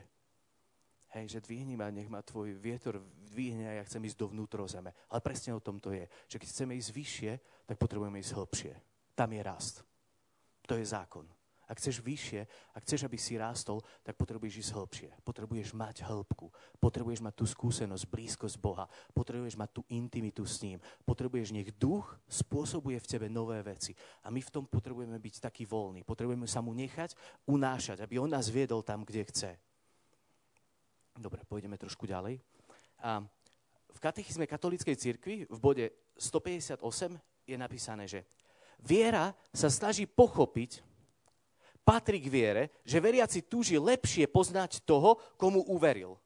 Hej, 1.16 1.38
že 1.38 1.44
dvihni 1.46 1.78
ma, 1.78 1.90
nech 1.94 2.10
ma 2.10 2.22
tvoj 2.22 2.58
vietor 2.58 2.98
dvihne 3.30 3.70
a 3.70 3.78
ja 3.78 3.86
chcem 3.86 4.02
ísť 4.02 4.18
do 4.18 4.30
vnútrozeme. 4.34 4.90
Ale 5.10 5.20
presne 5.22 5.54
o 5.54 5.62
tom 5.62 5.78
to 5.78 5.94
je. 5.94 6.04
Že 6.26 6.38
keď 6.42 6.48
chceme 6.50 6.72
ísť 6.74 6.90
vyššie, 6.90 7.32
tak 7.70 7.76
potrebujeme 7.78 8.18
ísť 8.18 8.34
hlbšie. 8.34 8.72
Tam 9.14 9.30
je 9.30 9.42
rast. 9.42 9.86
To 10.66 10.74
je 10.74 10.84
zákon. 10.84 11.24
Ak 11.64 11.80
chceš 11.80 12.04
vyššie, 12.04 12.44
ak 12.76 12.82
chceš, 12.84 13.08
aby 13.08 13.16
si 13.16 13.40
rástol, 13.40 13.80
tak 14.04 14.20
potrebuješ 14.20 14.68
ísť 14.68 14.72
hĺbšie. 14.76 15.10
Potrebuješ 15.24 15.72
mať 15.72 16.04
hĺbku. 16.04 16.52
Potrebuješ 16.76 17.24
mať 17.24 17.34
tú 17.40 17.44
skúsenosť, 17.48 18.04
blízkosť 18.04 18.56
Boha. 18.60 18.84
Potrebuješ 19.16 19.56
mať 19.56 19.80
tú 19.80 19.82
intimitu 19.88 20.44
s 20.44 20.60
ním. 20.60 20.76
Potrebuješ, 21.08 21.56
nech 21.56 21.72
duch 21.80 22.04
spôsobuje 22.28 23.00
v 23.00 23.08
tebe 23.08 23.26
nové 23.32 23.60
veci. 23.64 23.96
A 24.24 24.28
my 24.28 24.44
v 24.44 24.52
tom 24.52 24.64
potrebujeme 24.68 25.16
byť 25.16 25.40
taký 25.40 25.64
voľný. 25.64 26.04
Potrebujeme 26.04 26.44
sa 26.44 26.60
mu 26.60 26.76
nechať 26.76 27.16
unášať, 27.48 28.04
aby 28.04 28.20
on 28.20 28.28
nás 28.28 28.52
viedol 28.52 28.84
tam, 28.84 29.08
kde 29.08 29.24
chce. 29.24 29.56
Dobre, 31.16 31.46
pôjdeme 31.46 31.78
trošku 31.80 32.04
ďalej. 32.04 32.42
A 33.00 33.22
v 33.94 33.98
katechizme 34.02 34.50
katolíckej 34.50 34.96
cirkvi 34.98 35.46
v 35.46 35.58
bode 35.62 35.86
158 36.18 36.82
je 37.46 37.56
napísané, 37.56 38.04
že 38.10 38.26
viera 38.82 39.30
sa 39.54 39.70
snaží 39.70 40.04
pochopiť, 40.04 40.93
patrí 41.84 42.18
k 42.18 42.32
viere, 42.32 42.62
že 42.82 42.98
veriaci 42.98 43.44
túži 43.44 43.76
lepšie 43.76 44.24
poznať 44.26 44.80
toho, 44.82 45.20
komu 45.36 45.60
uveril. 45.68 46.16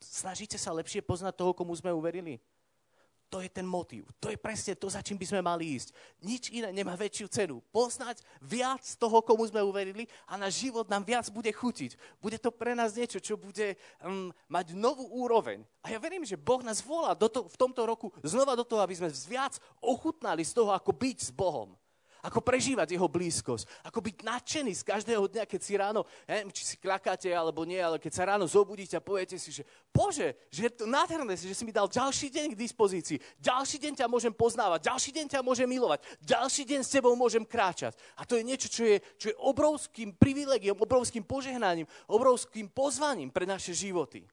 Snažíte 0.00 0.56
sa 0.56 0.72
lepšie 0.72 1.04
poznať 1.04 1.36
toho, 1.36 1.52
komu 1.52 1.74
sme 1.76 1.92
uverili? 1.92 2.40
To 3.30 3.38
je 3.38 3.46
ten 3.46 3.62
motív. 3.62 4.10
To 4.18 4.26
je 4.26 4.34
presne 4.34 4.74
to, 4.74 4.90
za 4.90 4.98
čím 5.06 5.14
by 5.14 5.22
sme 5.22 5.38
mali 5.38 5.78
ísť. 5.78 5.94
Nič 6.26 6.50
iné 6.50 6.74
nemá 6.74 6.98
väčšiu 6.98 7.30
cenu. 7.30 7.62
Poznať 7.70 8.26
viac 8.42 8.82
toho, 8.98 9.22
komu 9.22 9.46
sme 9.46 9.62
uverili 9.62 10.10
a 10.26 10.34
náš 10.34 10.66
život 10.66 10.90
nám 10.90 11.06
viac 11.06 11.30
bude 11.30 11.46
chutiť. 11.54 11.94
Bude 12.18 12.42
to 12.42 12.50
pre 12.50 12.74
nás 12.74 12.90
niečo, 12.98 13.22
čo 13.22 13.38
bude 13.38 13.78
um, 14.02 14.34
mať 14.50 14.74
novú 14.74 15.06
úroveň. 15.14 15.62
A 15.86 15.94
ja 15.94 16.02
verím, 16.02 16.26
že 16.26 16.34
Boh 16.34 16.58
nás 16.66 16.82
volá 16.82 17.14
do 17.14 17.30
to, 17.30 17.46
v 17.46 17.54
tomto 17.54 17.86
roku 17.86 18.10
znova 18.26 18.58
do 18.58 18.66
toho, 18.66 18.82
aby 18.82 18.98
sme 18.98 19.14
viac 19.30 19.62
ochutnali 19.78 20.42
z 20.42 20.50
toho, 20.50 20.74
ako 20.74 20.90
byť 20.90 21.18
s 21.22 21.30
Bohom 21.30 21.78
ako 22.20 22.44
prežívať 22.44 22.96
jeho 22.96 23.08
blízkosť, 23.08 23.88
ako 23.88 23.98
byť 24.04 24.16
nadšený 24.20 24.72
z 24.76 24.82
každého 24.84 25.24
dňa, 25.28 25.44
keď 25.48 25.60
si 25.60 25.72
ráno, 25.76 26.04
neviem, 26.28 26.52
či 26.52 26.62
si 26.64 26.76
klakáte 26.76 27.32
alebo 27.32 27.64
nie, 27.64 27.80
ale 27.80 27.96
keď 27.96 28.12
sa 28.12 28.28
ráno 28.28 28.44
zobudíte 28.44 28.96
a 28.96 29.04
poviete 29.04 29.40
si, 29.40 29.50
že 29.50 29.64
Bože, 29.88 30.36
že 30.52 30.68
je 30.68 30.72
to 30.72 30.84
nádherné, 30.84 31.34
že 31.34 31.56
si 31.56 31.64
mi 31.64 31.72
dal 31.72 31.88
ďalší 31.88 32.28
deň 32.28 32.46
k 32.54 32.60
dispozícii, 32.60 33.18
ďalší 33.40 33.80
deň 33.80 33.92
ťa 34.04 34.06
môžem 34.06 34.32
poznávať, 34.34 34.92
ďalší 34.92 35.10
deň 35.16 35.26
ťa 35.32 35.40
môžem 35.40 35.68
milovať, 35.68 36.04
ďalší 36.20 36.62
deň 36.68 36.80
s 36.84 36.92
tebou 36.92 37.16
môžem 37.16 37.42
kráčať. 37.42 37.96
A 38.20 38.28
to 38.28 38.36
je 38.36 38.44
niečo, 38.44 38.68
čo 38.68 38.82
je, 38.84 38.96
čo 39.16 39.26
je 39.32 39.40
obrovským 39.40 40.12
privilegiom, 40.14 40.76
obrovským 40.76 41.24
požehnaním, 41.24 41.88
obrovským 42.06 42.68
pozvaním 42.68 43.32
pre 43.32 43.48
naše 43.48 43.72
životy. 43.72 44.28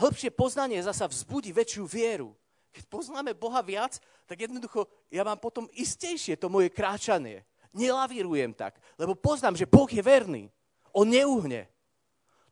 Hĺbšie 0.00 0.32
poznanie 0.32 0.80
zasa 0.80 1.04
vzbudí 1.04 1.52
väčšiu 1.52 1.84
vieru. 1.84 2.32
Keď 2.70 2.86
poznáme 2.86 3.34
Boha 3.34 3.58
viac, 3.66 3.98
tak 4.30 4.46
jednoducho 4.46 4.86
ja 5.10 5.26
mám 5.26 5.38
potom 5.42 5.66
istejšie 5.74 6.38
to 6.38 6.46
moje 6.46 6.70
kráčanie. 6.70 7.42
Nelavírujem 7.74 8.54
tak, 8.54 8.78
lebo 8.98 9.14
poznám, 9.14 9.58
že 9.58 9.66
Boh 9.66 9.86
je 9.90 10.02
verný. 10.02 10.50
On 10.90 11.06
neuhne. 11.06 11.70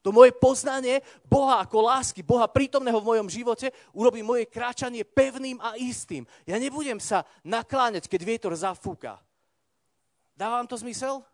To 0.03 0.15
moje 0.15 0.31
poznanie 0.39 1.03
Boha 1.27 1.59
ako 1.59 1.83
lásky, 1.91 2.23
Boha 2.23 2.47
prítomného 2.47 3.03
v 3.03 3.09
mojom 3.15 3.29
živote 3.29 3.75
urobí 3.91 4.23
moje 4.23 4.47
kráčanie 4.47 5.03
pevným 5.03 5.59
a 5.59 5.75
istým. 5.75 6.23
Ja 6.47 6.55
nebudem 6.59 7.03
sa 7.03 7.27
nakláňať, 7.43 8.07
keď 8.07 8.21
vietor 8.23 8.55
zafúka. 8.55 9.19
Dáva 10.39 10.63
vám 10.63 10.71
to 10.71 10.79
zmysel? 10.79 11.27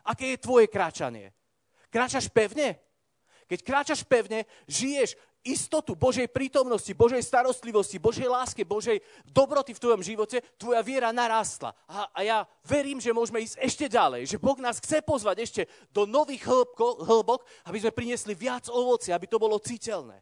Aké 0.00 0.32
je 0.32 0.40
tvoje 0.40 0.64
kráčanie? 0.64 1.36
Kráčaš 1.92 2.32
pevne? 2.32 2.80
Keď 3.46 3.58
kráčaš 3.62 4.00
pevne, 4.02 4.48
žiješ 4.66 5.14
istotu 5.46 5.94
Božej 5.94 6.26
prítomnosti, 6.26 6.90
Božej 6.90 7.22
starostlivosti, 7.22 8.02
Božej 8.02 8.26
láske, 8.26 8.66
Božej 8.66 8.98
dobroty 9.30 9.70
v 9.70 9.82
tvojom 9.82 10.02
živote, 10.02 10.42
tvoja 10.58 10.82
viera 10.82 11.14
narastla. 11.14 11.70
A, 11.86 12.10
a 12.10 12.20
ja 12.26 12.38
verím, 12.66 12.98
že 12.98 13.14
môžeme 13.14 13.38
ísť 13.38 13.56
ešte 13.62 13.86
ďalej, 13.86 14.26
že 14.26 14.42
Boh 14.42 14.58
nás 14.58 14.82
chce 14.82 14.98
pozvať 15.06 15.46
ešte 15.46 15.62
do 15.94 16.02
nových 16.04 16.42
hĺbko, 16.42 17.06
hĺbok, 17.06 17.46
aby 17.70 17.78
sme 17.78 17.94
priniesli 17.94 18.34
viac 18.34 18.66
ovoci, 18.66 19.14
aby 19.14 19.30
to 19.30 19.38
bolo 19.38 19.62
citeľné. 19.62 20.18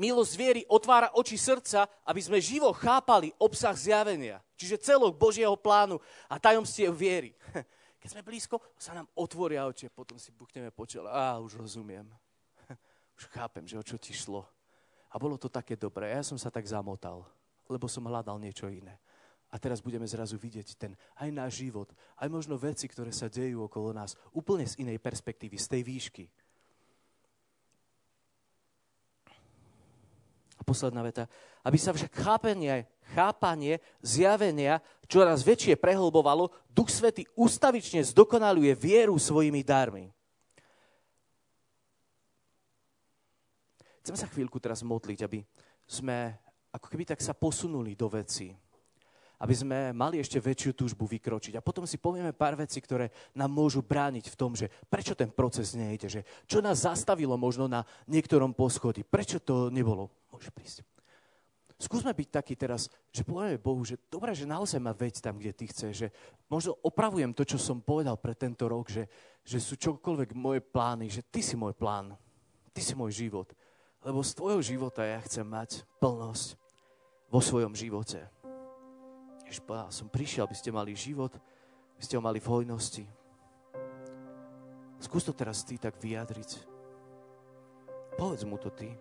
Milosť 0.00 0.32
viery 0.40 0.62
otvára 0.64 1.12
oči 1.12 1.36
srdca, 1.36 1.84
aby 2.08 2.24
sme 2.24 2.40
živo 2.40 2.72
chápali 2.72 3.36
obsah 3.36 3.76
zjavenia, 3.76 4.40
čiže 4.56 4.80
celok 4.80 5.20
Božieho 5.20 5.52
plánu 5.60 6.00
a 6.24 6.40
tajomstiev 6.40 6.96
viery. 6.96 7.36
Keď 8.00 8.08
sme 8.16 8.24
blízko, 8.24 8.64
sa 8.80 8.96
nám 8.96 9.12
otvoria 9.12 9.68
oči, 9.68 9.92
potom 9.92 10.16
si 10.16 10.32
buchneme 10.32 10.72
po 10.72 10.88
čele. 10.88 11.12
Á, 11.12 11.36
už 11.36 11.60
rozumiem 11.60 12.08
už 13.20 13.28
chápem, 13.28 13.68
že 13.68 13.76
o 13.76 13.84
čo 13.84 14.00
ti 14.00 14.16
šlo. 14.16 14.48
A 15.12 15.20
bolo 15.20 15.36
to 15.36 15.52
také 15.52 15.76
dobré. 15.76 16.16
Ja 16.16 16.24
som 16.24 16.40
sa 16.40 16.48
tak 16.48 16.64
zamotal, 16.64 17.28
lebo 17.68 17.84
som 17.84 18.08
hľadal 18.08 18.40
niečo 18.40 18.72
iné. 18.72 18.96
A 19.50 19.58
teraz 19.58 19.82
budeme 19.84 20.06
zrazu 20.08 20.40
vidieť 20.40 20.78
ten 20.78 20.96
aj 21.18 21.28
náš 21.28 21.60
život, 21.60 21.90
aj 22.16 22.30
možno 22.30 22.54
veci, 22.56 22.86
ktoré 22.86 23.10
sa 23.10 23.26
dejú 23.26 23.66
okolo 23.66 23.90
nás, 23.92 24.14
úplne 24.30 24.64
z 24.64 24.78
inej 24.80 25.02
perspektívy, 25.02 25.58
z 25.58 25.66
tej 25.66 25.82
výšky. 25.84 26.24
A 30.56 30.62
posledná 30.62 31.02
veta. 31.02 31.26
Aby 31.66 31.82
sa 31.82 31.90
však 31.90 32.14
chápanie, 32.14 32.86
chápanie 33.10 33.82
zjavenia 34.00 34.78
čoraz 35.10 35.42
väčšie 35.42 35.74
prehlbovalo, 35.74 36.54
Duch 36.70 36.94
Svety 36.94 37.26
ustavične 37.34 38.06
zdokonaluje 38.06 38.70
vieru 38.78 39.18
svojimi 39.18 39.66
darmi. 39.66 40.14
Chcem 44.00 44.16
sa 44.16 44.26
chvíľku 44.28 44.56
teraz 44.56 44.80
modliť, 44.80 45.18
aby 45.24 45.44
sme 45.84 46.34
ako 46.70 46.86
keby 46.86 47.04
tak 47.04 47.20
sa 47.20 47.34
posunuli 47.34 47.98
do 47.98 48.06
veci. 48.06 48.54
Aby 49.40 49.54
sme 49.56 49.78
mali 49.96 50.20
ešte 50.20 50.36
väčšiu 50.36 50.76
túžbu 50.76 51.08
vykročiť. 51.08 51.56
A 51.56 51.64
potom 51.64 51.88
si 51.88 51.96
povieme 51.96 52.36
pár 52.36 52.60
vecí, 52.60 52.76
ktoré 52.76 53.08
nám 53.32 53.48
môžu 53.48 53.80
brániť 53.80 54.28
v 54.28 54.36
tom, 54.36 54.52
že 54.52 54.68
prečo 54.92 55.16
ten 55.16 55.32
proces 55.32 55.72
nejde, 55.72 56.12
že 56.12 56.20
čo 56.44 56.60
nás 56.60 56.84
zastavilo 56.84 57.40
možno 57.40 57.64
na 57.64 57.88
niektorom 58.04 58.52
poschodí, 58.52 59.00
prečo 59.00 59.40
to 59.40 59.72
nebolo. 59.72 60.12
Môže 60.28 60.52
prísť. 60.52 60.84
Skúsme 61.80 62.12
byť 62.12 62.28
taký 62.28 62.60
teraz, 62.60 62.92
že 63.08 63.24
povieme 63.24 63.56
Bohu, 63.56 63.80
že 63.80 63.96
dobré, 64.12 64.36
že 64.36 64.44
naozaj 64.44 64.76
ma 64.76 64.92
veď 64.92 65.24
tam, 65.24 65.40
kde 65.40 65.56
ty 65.56 65.64
chceš, 65.64 65.92
že 65.96 66.08
možno 66.52 66.76
opravujem 66.84 67.32
to, 67.32 67.48
čo 67.48 67.56
som 67.56 67.80
povedal 67.80 68.20
pre 68.20 68.36
tento 68.36 68.68
rok, 68.68 68.92
že, 68.92 69.08
že 69.40 69.56
sú 69.56 69.80
čokoľvek 69.80 70.36
moje 70.36 70.60
plány, 70.60 71.08
že 71.08 71.24
ty 71.24 71.40
si 71.40 71.56
môj 71.56 71.72
plán, 71.72 72.12
ty 72.76 72.84
si 72.84 72.92
môj 72.92 73.24
život. 73.24 73.56
Lebo 74.00 74.24
z 74.24 74.32
tvojho 74.32 74.60
života 74.64 75.04
ja 75.04 75.20
chcem 75.20 75.44
mať 75.44 75.84
plnosť 76.00 76.56
vo 77.28 77.40
svojom 77.44 77.76
živote. 77.76 78.24
Ježiš 79.44 79.60
povedal, 79.60 79.90
som 79.92 80.08
prišiel, 80.08 80.46
aby 80.46 80.56
ste 80.56 80.70
mali 80.72 80.96
život, 80.96 81.34
aby 81.98 82.02
ste 82.02 82.16
ho 82.16 82.22
mali 82.22 82.40
v 82.40 82.48
hojnosti. 82.48 83.04
Skús 85.00 85.24
to 85.24 85.32
teraz 85.36 85.64
ty 85.64 85.76
tak 85.76 85.96
vyjadriť. 86.00 86.50
Povedz 88.16 88.44
mu 88.44 88.56
to 88.60 88.68
ty. 88.72 88.92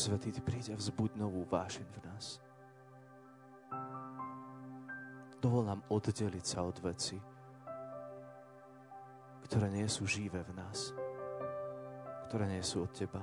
Svetý, 0.00 0.32
Ty 0.32 0.40
príď 0.40 0.72
a 0.72 0.80
vzbuď 0.80 1.20
novú 1.20 1.44
vášeň 1.44 1.84
v 1.92 1.98
nás. 2.08 2.40
Dovol 5.44 5.68
nám 5.68 5.84
oddeliť 5.92 6.40
sa 6.40 6.64
od 6.64 6.80
veci, 6.80 7.20
ktoré 9.44 9.68
nie 9.68 9.84
sú 9.92 10.08
živé 10.08 10.40
v 10.40 10.56
nás, 10.56 10.96
ktoré 12.32 12.48
nie 12.48 12.64
sú 12.64 12.88
od 12.88 12.92
Teba. 12.96 13.20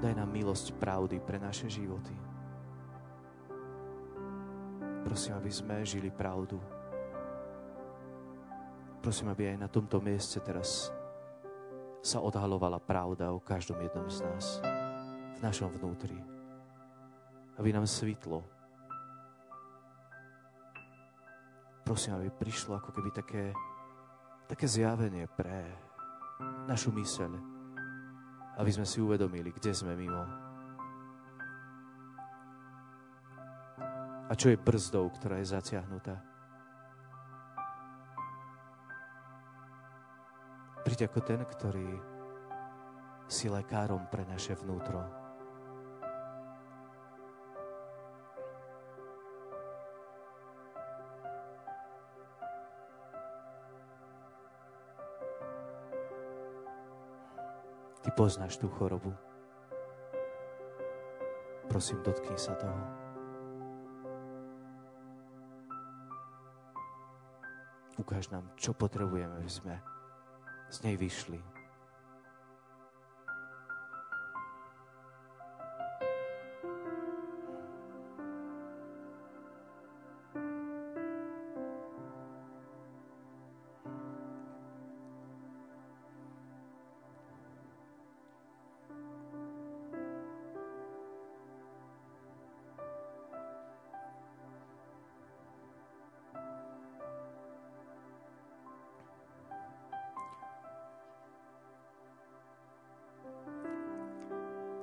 Daj 0.00 0.16
nám 0.16 0.32
milosť 0.32 0.72
pravdy 0.80 1.20
pre 1.20 1.36
naše 1.44 1.68
životy. 1.68 2.16
Prosím, 5.04 5.36
aby 5.36 5.52
sme 5.52 5.84
žili 5.84 6.08
pravdu. 6.08 6.56
Prosím, 9.04 9.28
aby 9.28 9.52
aj 9.52 9.60
na 9.60 9.68
tomto 9.68 10.00
mieste 10.00 10.40
teraz 10.40 10.88
sa 12.00 12.24
odhalovala 12.24 12.80
pravda 12.80 13.28
o 13.36 13.44
každom 13.44 13.76
jednom 13.84 14.08
z 14.08 14.24
nás 14.24 14.75
v 15.36 15.44
našom 15.44 15.68
vnútri. 15.68 16.16
Aby 17.60 17.72
nám 17.72 17.84
svitlo. 17.84 18.44
Prosím, 21.84 22.18
aby 22.18 22.28
prišlo 22.32 22.76
ako 22.76 22.90
keby 22.92 23.10
také, 23.12 23.44
také 24.48 24.66
zjavenie 24.66 25.28
pre 25.28 25.64
našu 26.66 26.90
myseľ. 26.92 27.32
Aby 28.56 28.70
sme 28.72 28.88
si 28.88 28.98
uvedomili, 29.04 29.52
kde 29.52 29.72
sme 29.76 29.92
mimo. 29.92 30.24
A 34.26 34.32
čo 34.34 34.50
je 34.50 34.58
brzdou, 34.58 35.06
ktorá 35.14 35.38
je 35.38 35.52
zatiahnutá. 35.52 36.18
Príď 40.82 41.06
ako 41.06 41.20
ten, 41.22 41.40
ktorý 41.44 41.88
si 43.26 43.50
lekárom 43.50 44.06
pre 44.10 44.26
naše 44.26 44.54
vnútro. 44.58 45.25
Poznáš 58.16 58.56
tú 58.56 58.72
chorobu. 58.72 59.12
Prosím, 61.68 62.00
dotkni 62.00 62.40
sa 62.40 62.56
toho. 62.56 62.80
Ukáž 68.00 68.32
nám, 68.32 68.48
čo 68.56 68.72
potrebujeme, 68.72 69.36
aby 69.36 69.52
sme 69.52 69.74
z 70.72 70.78
nej 70.88 70.96
vyšli. 70.96 71.55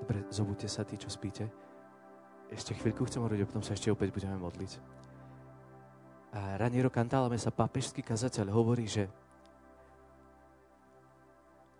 Dobre, 0.03 0.27
zobudte 0.27 0.67
sa 0.67 0.83
tí, 0.83 0.99
čo 0.99 1.07
spíte. 1.07 1.47
Ešte 2.51 2.75
chvíľku 2.75 3.07
chcem 3.07 3.23
hovoriť, 3.23 3.39
a 3.39 3.47
potom 3.47 3.63
sa 3.63 3.71
ešte 3.71 3.87
opäť 3.87 4.11
budeme 4.11 4.35
modliť. 4.35 4.71
A 6.35 6.59
Raniero 6.59 6.91
Cantálame 6.91 7.39
sa 7.39 7.55
pápežský 7.55 8.03
kazateľ 8.03 8.51
hovorí, 8.51 8.83
že 8.83 9.07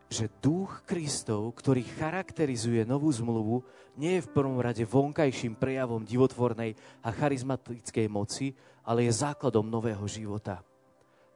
že 0.08 0.32
duch 0.40 0.88
Kristov, 0.88 1.52
ktorý 1.52 1.84
charakterizuje 1.84 2.88
novú 2.88 3.12
zmluvu, 3.12 3.60
nie 4.00 4.16
je 4.16 4.26
v 4.30 4.32
prvom 4.32 4.56
rade 4.64 4.88
vonkajším 4.88 5.60
prejavom 5.60 6.08
divotvornej 6.08 6.80
a 7.04 7.12
charizmatickej 7.12 8.08
moci, 8.08 8.56
ale 8.88 9.04
je 9.04 9.20
základom 9.20 9.68
nového 9.68 10.08
života. 10.08 10.64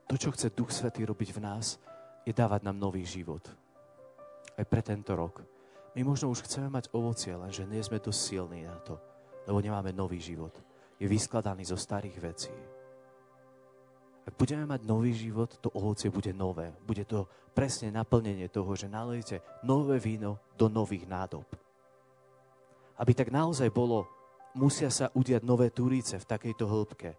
To, 0.08 0.16
čo 0.16 0.32
chce 0.32 0.56
Duch 0.56 0.72
Svetý 0.72 1.04
robiť 1.04 1.36
v 1.36 1.44
nás, 1.44 1.82
je 2.24 2.32
dávať 2.32 2.64
nám 2.64 2.80
nový 2.80 3.04
život. 3.04 3.44
Aj 4.56 4.64
pre 4.64 4.80
tento 4.80 5.12
rok. 5.18 5.57
My 5.98 6.06
možno 6.06 6.30
už 6.30 6.46
chceme 6.46 6.70
mať 6.70 6.94
ovocie, 6.94 7.34
lenže 7.34 7.66
nie 7.66 7.82
sme 7.82 7.98
dosť 7.98 8.22
silní 8.22 8.70
na 8.70 8.78
to, 8.86 9.02
lebo 9.50 9.58
nemáme 9.58 9.90
nový 9.98 10.22
život. 10.22 10.54
Je 11.02 11.10
vyskladaný 11.10 11.66
zo 11.66 11.74
starých 11.74 12.18
vecí. 12.22 12.54
Ak 14.30 14.38
budeme 14.38 14.70
mať 14.70 14.86
nový 14.86 15.18
život, 15.18 15.58
to 15.58 15.74
ovocie 15.74 16.14
bude 16.14 16.30
nové. 16.38 16.70
Bude 16.86 17.02
to 17.02 17.26
presne 17.50 17.90
naplnenie 17.90 18.46
toho, 18.46 18.78
že 18.78 18.86
nalejete 18.86 19.42
nové 19.66 19.98
víno 19.98 20.38
do 20.54 20.70
nových 20.70 21.10
nádob. 21.10 21.50
Aby 23.02 23.18
tak 23.18 23.34
naozaj 23.34 23.74
bolo, 23.74 24.06
musia 24.54 24.94
sa 24.94 25.10
udiať 25.10 25.42
nové 25.42 25.74
turíce 25.74 26.22
v 26.22 26.30
takejto 26.30 26.66
hĺbke. 26.70 27.18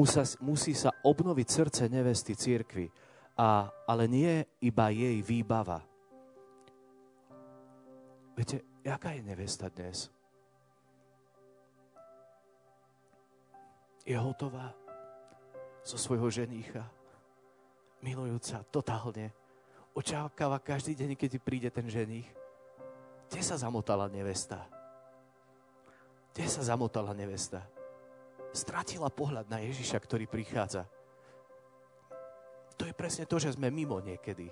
Musia, 0.00 0.24
musí 0.40 0.72
sa 0.72 0.96
obnoviť 1.04 1.46
srdce 1.52 1.82
nevesty 1.92 2.32
církvy, 2.32 2.88
a, 3.36 3.68
ale 3.84 4.08
nie 4.08 4.48
iba 4.64 4.88
jej 4.88 5.20
výbava, 5.20 5.84
Viete, 8.34 8.66
jaká 8.82 9.14
je 9.14 9.22
nevesta 9.22 9.70
dnes? 9.70 10.10
Je 14.02 14.18
hotová 14.18 14.74
zo 15.86 15.94
svojho 15.94 16.26
ženícha, 16.28 16.82
milujúca 18.02 18.66
totálne. 18.74 19.30
Očakáva 19.94 20.58
každý 20.58 20.98
deň, 20.98 21.14
keď 21.14 21.30
príde 21.38 21.70
ten 21.70 21.86
ženích. 21.86 22.26
Kde 23.30 23.40
sa 23.40 23.54
zamotala 23.54 24.10
nevesta? 24.10 24.66
Kde 26.34 26.50
sa 26.50 26.66
zamotala 26.66 27.14
nevesta? 27.14 27.62
Stratila 28.50 29.14
pohľad 29.14 29.46
na 29.46 29.62
Ježiša, 29.62 30.02
ktorý 30.02 30.26
prichádza. 30.26 30.90
To 32.74 32.82
je 32.82 32.94
presne 32.94 33.30
to, 33.30 33.38
že 33.38 33.54
sme 33.54 33.70
mimo 33.70 34.02
niekedy 34.02 34.50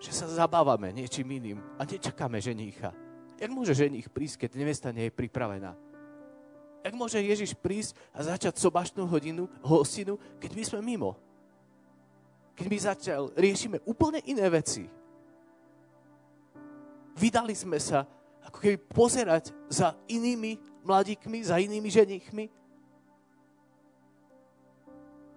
že 0.00 0.16
sa 0.16 0.24
zabávame 0.24 0.96
niečím 0.96 1.28
iným 1.36 1.60
a 1.76 1.84
nečakáme 1.84 2.40
ženícha. 2.40 2.96
Jak 3.36 3.52
môže 3.52 3.76
ženích 3.76 4.08
prísť, 4.08 4.48
keď 4.48 4.50
nevesta 4.56 4.88
nie 4.90 5.08
je 5.08 5.12
pripravená? 5.12 5.76
Jak 6.80 6.96
môže 6.96 7.20
Ježiš 7.20 7.52
prísť 7.52 7.92
a 8.16 8.24
začať 8.24 8.56
sobašnú 8.56 9.04
hodinu, 9.04 9.44
hostinu, 9.60 10.16
keď 10.40 10.50
my 10.56 10.62
sme 10.64 10.80
mimo? 10.80 11.12
Keď 12.56 12.66
my 12.68 12.78
začal, 12.80 13.22
riešime 13.36 13.84
úplne 13.84 14.24
iné 14.24 14.48
veci. 14.48 14.88
Vydali 17.20 17.52
sme 17.52 17.76
sa 17.76 18.08
ako 18.40 18.56
keby 18.56 18.76
pozerať 18.88 19.52
za 19.68 19.92
inými 20.08 20.56
mladíkmi, 20.80 21.44
za 21.44 21.60
inými 21.60 21.92
ženíchmi. 21.92 22.44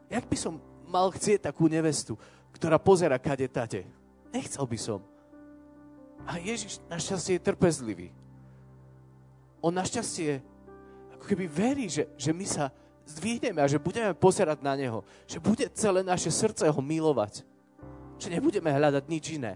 Jak 0.08 0.24
by 0.24 0.38
som 0.40 0.64
mal 0.88 1.12
chcieť 1.12 1.52
takú 1.52 1.68
nevestu, 1.68 2.16
ktorá 2.56 2.80
pozera 2.80 3.20
kade 3.20 3.48
tate? 3.52 3.84
Nechcel 4.34 4.66
by 4.66 4.80
som. 4.82 5.00
A 6.26 6.42
Ježiš 6.42 6.82
našťastie 6.90 7.38
je 7.38 7.46
trpezlivý. 7.46 8.10
On 9.62 9.70
našťastie 9.70 10.42
ako 11.14 11.26
keby 11.30 11.46
verí, 11.48 11.86
že, 11.88 12.10
že 12.18 12.34
my 12.34 12.44
sa 12.44 12.74
zdvihneme 13.06 13.62
a 13.62 13.70
že 13.70 13.80
budeme 13.80 14.12
pozerať 14.18 14.60
na 14.66 14.74
Neho. 14.76 15.06
Že 15.30 15.40
bude 15.40 15.66
celé 15.72 16.02
naše 16.02 16.34
srdce 16.34 16.66
Ho 16.66 16.82
milovať. 16.82 17.46
Že 18.18 18.28
nebudeme 18.34 18.74
hľadať 18.74 19.04
nič 19.06 19.26
iné. 19.38 19.56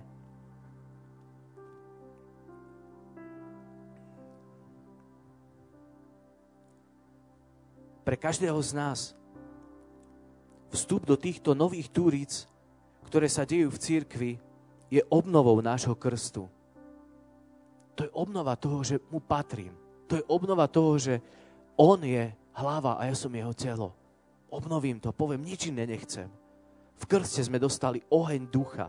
Pre 8.07 8.15
každého 8.15 8.55
z 8.63 8.71
nás 8.71 8.99
vstup 10.71 11.03
do 11.03 11.19
týchto 11.19 11.51
nových 11.51 11.91
túric, 11.91 12.47
ktoré 13.03 13.27
sa 13.27 13.43
dejú 13.43 13.67
v 13.67 13.81
církvi, 13.83 14.31
je 14.87 15.01
obnovou 15.11 15.59
nášho 15.59 15.95
krstu. 15.95 16.47
To 17.97 18.01
je 18.05 18.11
obnova 18.13 18.55
toho, 18.55 18.85
že 18.85 19.01
mu 19.09 19.19
patrím. 19.19 19.73
To 20.07 20.15
je 20.15 20.23
obnova 20.29 20.69
toho, 20.69 20.95
že 20.95 21.19
on 21.75 21.99
je 22.05 22.31
hlava 22.55 22.95
a 22.95 23.09
ja 23.09 23.15
som 23.17 23.33
jeho 23.33 23.51
telo. 23.51 23.91
Obnovím 24.47 25.01
to, 25.01 25.11
poviem, 25.11 25.43
nič 25.43 25.67
iné 25.67 25.83
nechcem. 25.83 26.29
V 26.97 27.03
krste 27.05 27.43
sme 27.43 27.59
dostali 27.59 28.01
oheň 28.09 28.47
ducha. 28.47 28.87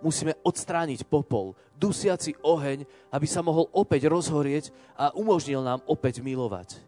Musíme 0.00 0.32
odstrániť 0.40 1.04
popol, 1.04 1.52
dusiaci 1.76 2.32
oheň, 2.40 2.88
aby 3.12 3.26
sa 3.28 3.44
mohol 3.44 3.68
opäť 3.76 4.08
rozhorieť 4.08 4.72
a 4.96 5.12
umožnil 5.12 5.60
nám 5.60 5.84
opäť 5.84 6.24
milovať. 6.24 6.80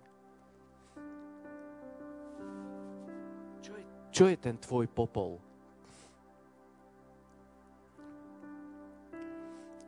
Čo 3.61 3.73
je, 3.77 3.85
čo 4.09 4.25
je 4.33 4.37
ten 4.41 4.57
tvoj 4.57 4.89
popol? 4.89 5.52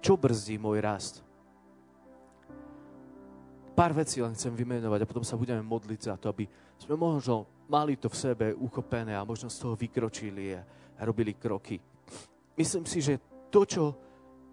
Čo 0.04 0.20
brzdí 0.20 0.60
môj 0.60 0.84
rast? 0.84 1.24
Pár 3.72 3.96
vecí 3.96 4.20
len 4.20 4.36
chcem 4.36 4.52
vymenovať 4.52 5.00
a 5.00 5.08
potom 5.08 5.24
sa 5.24 5.40
budeme 5.40 5.64
modliť 5.64 6.00
za 6.12 6.14
to, 6.20 6.28
aby 6.28 6.44
sme 6.76 6.92
možno 7.00 7.48
mali 7.72 7.96
to 7.96 8.12
v 8.12 8.20
sebe 8.20 8.46
uchopené 8.52 9.16
a 9.16 9.24
možno 9.24 9.48
z 9.48 9.64
toho 9.64 9.72
vykročili 9.72 10.60
a 10.60 10.60
robili 11.08 11.32
kroky. 11.32 11.80
Myslím 12.52 12.84
si, 12.84 13.00
že 13.00 13.16
to, 13.48 13.64
čo 13.64 13.82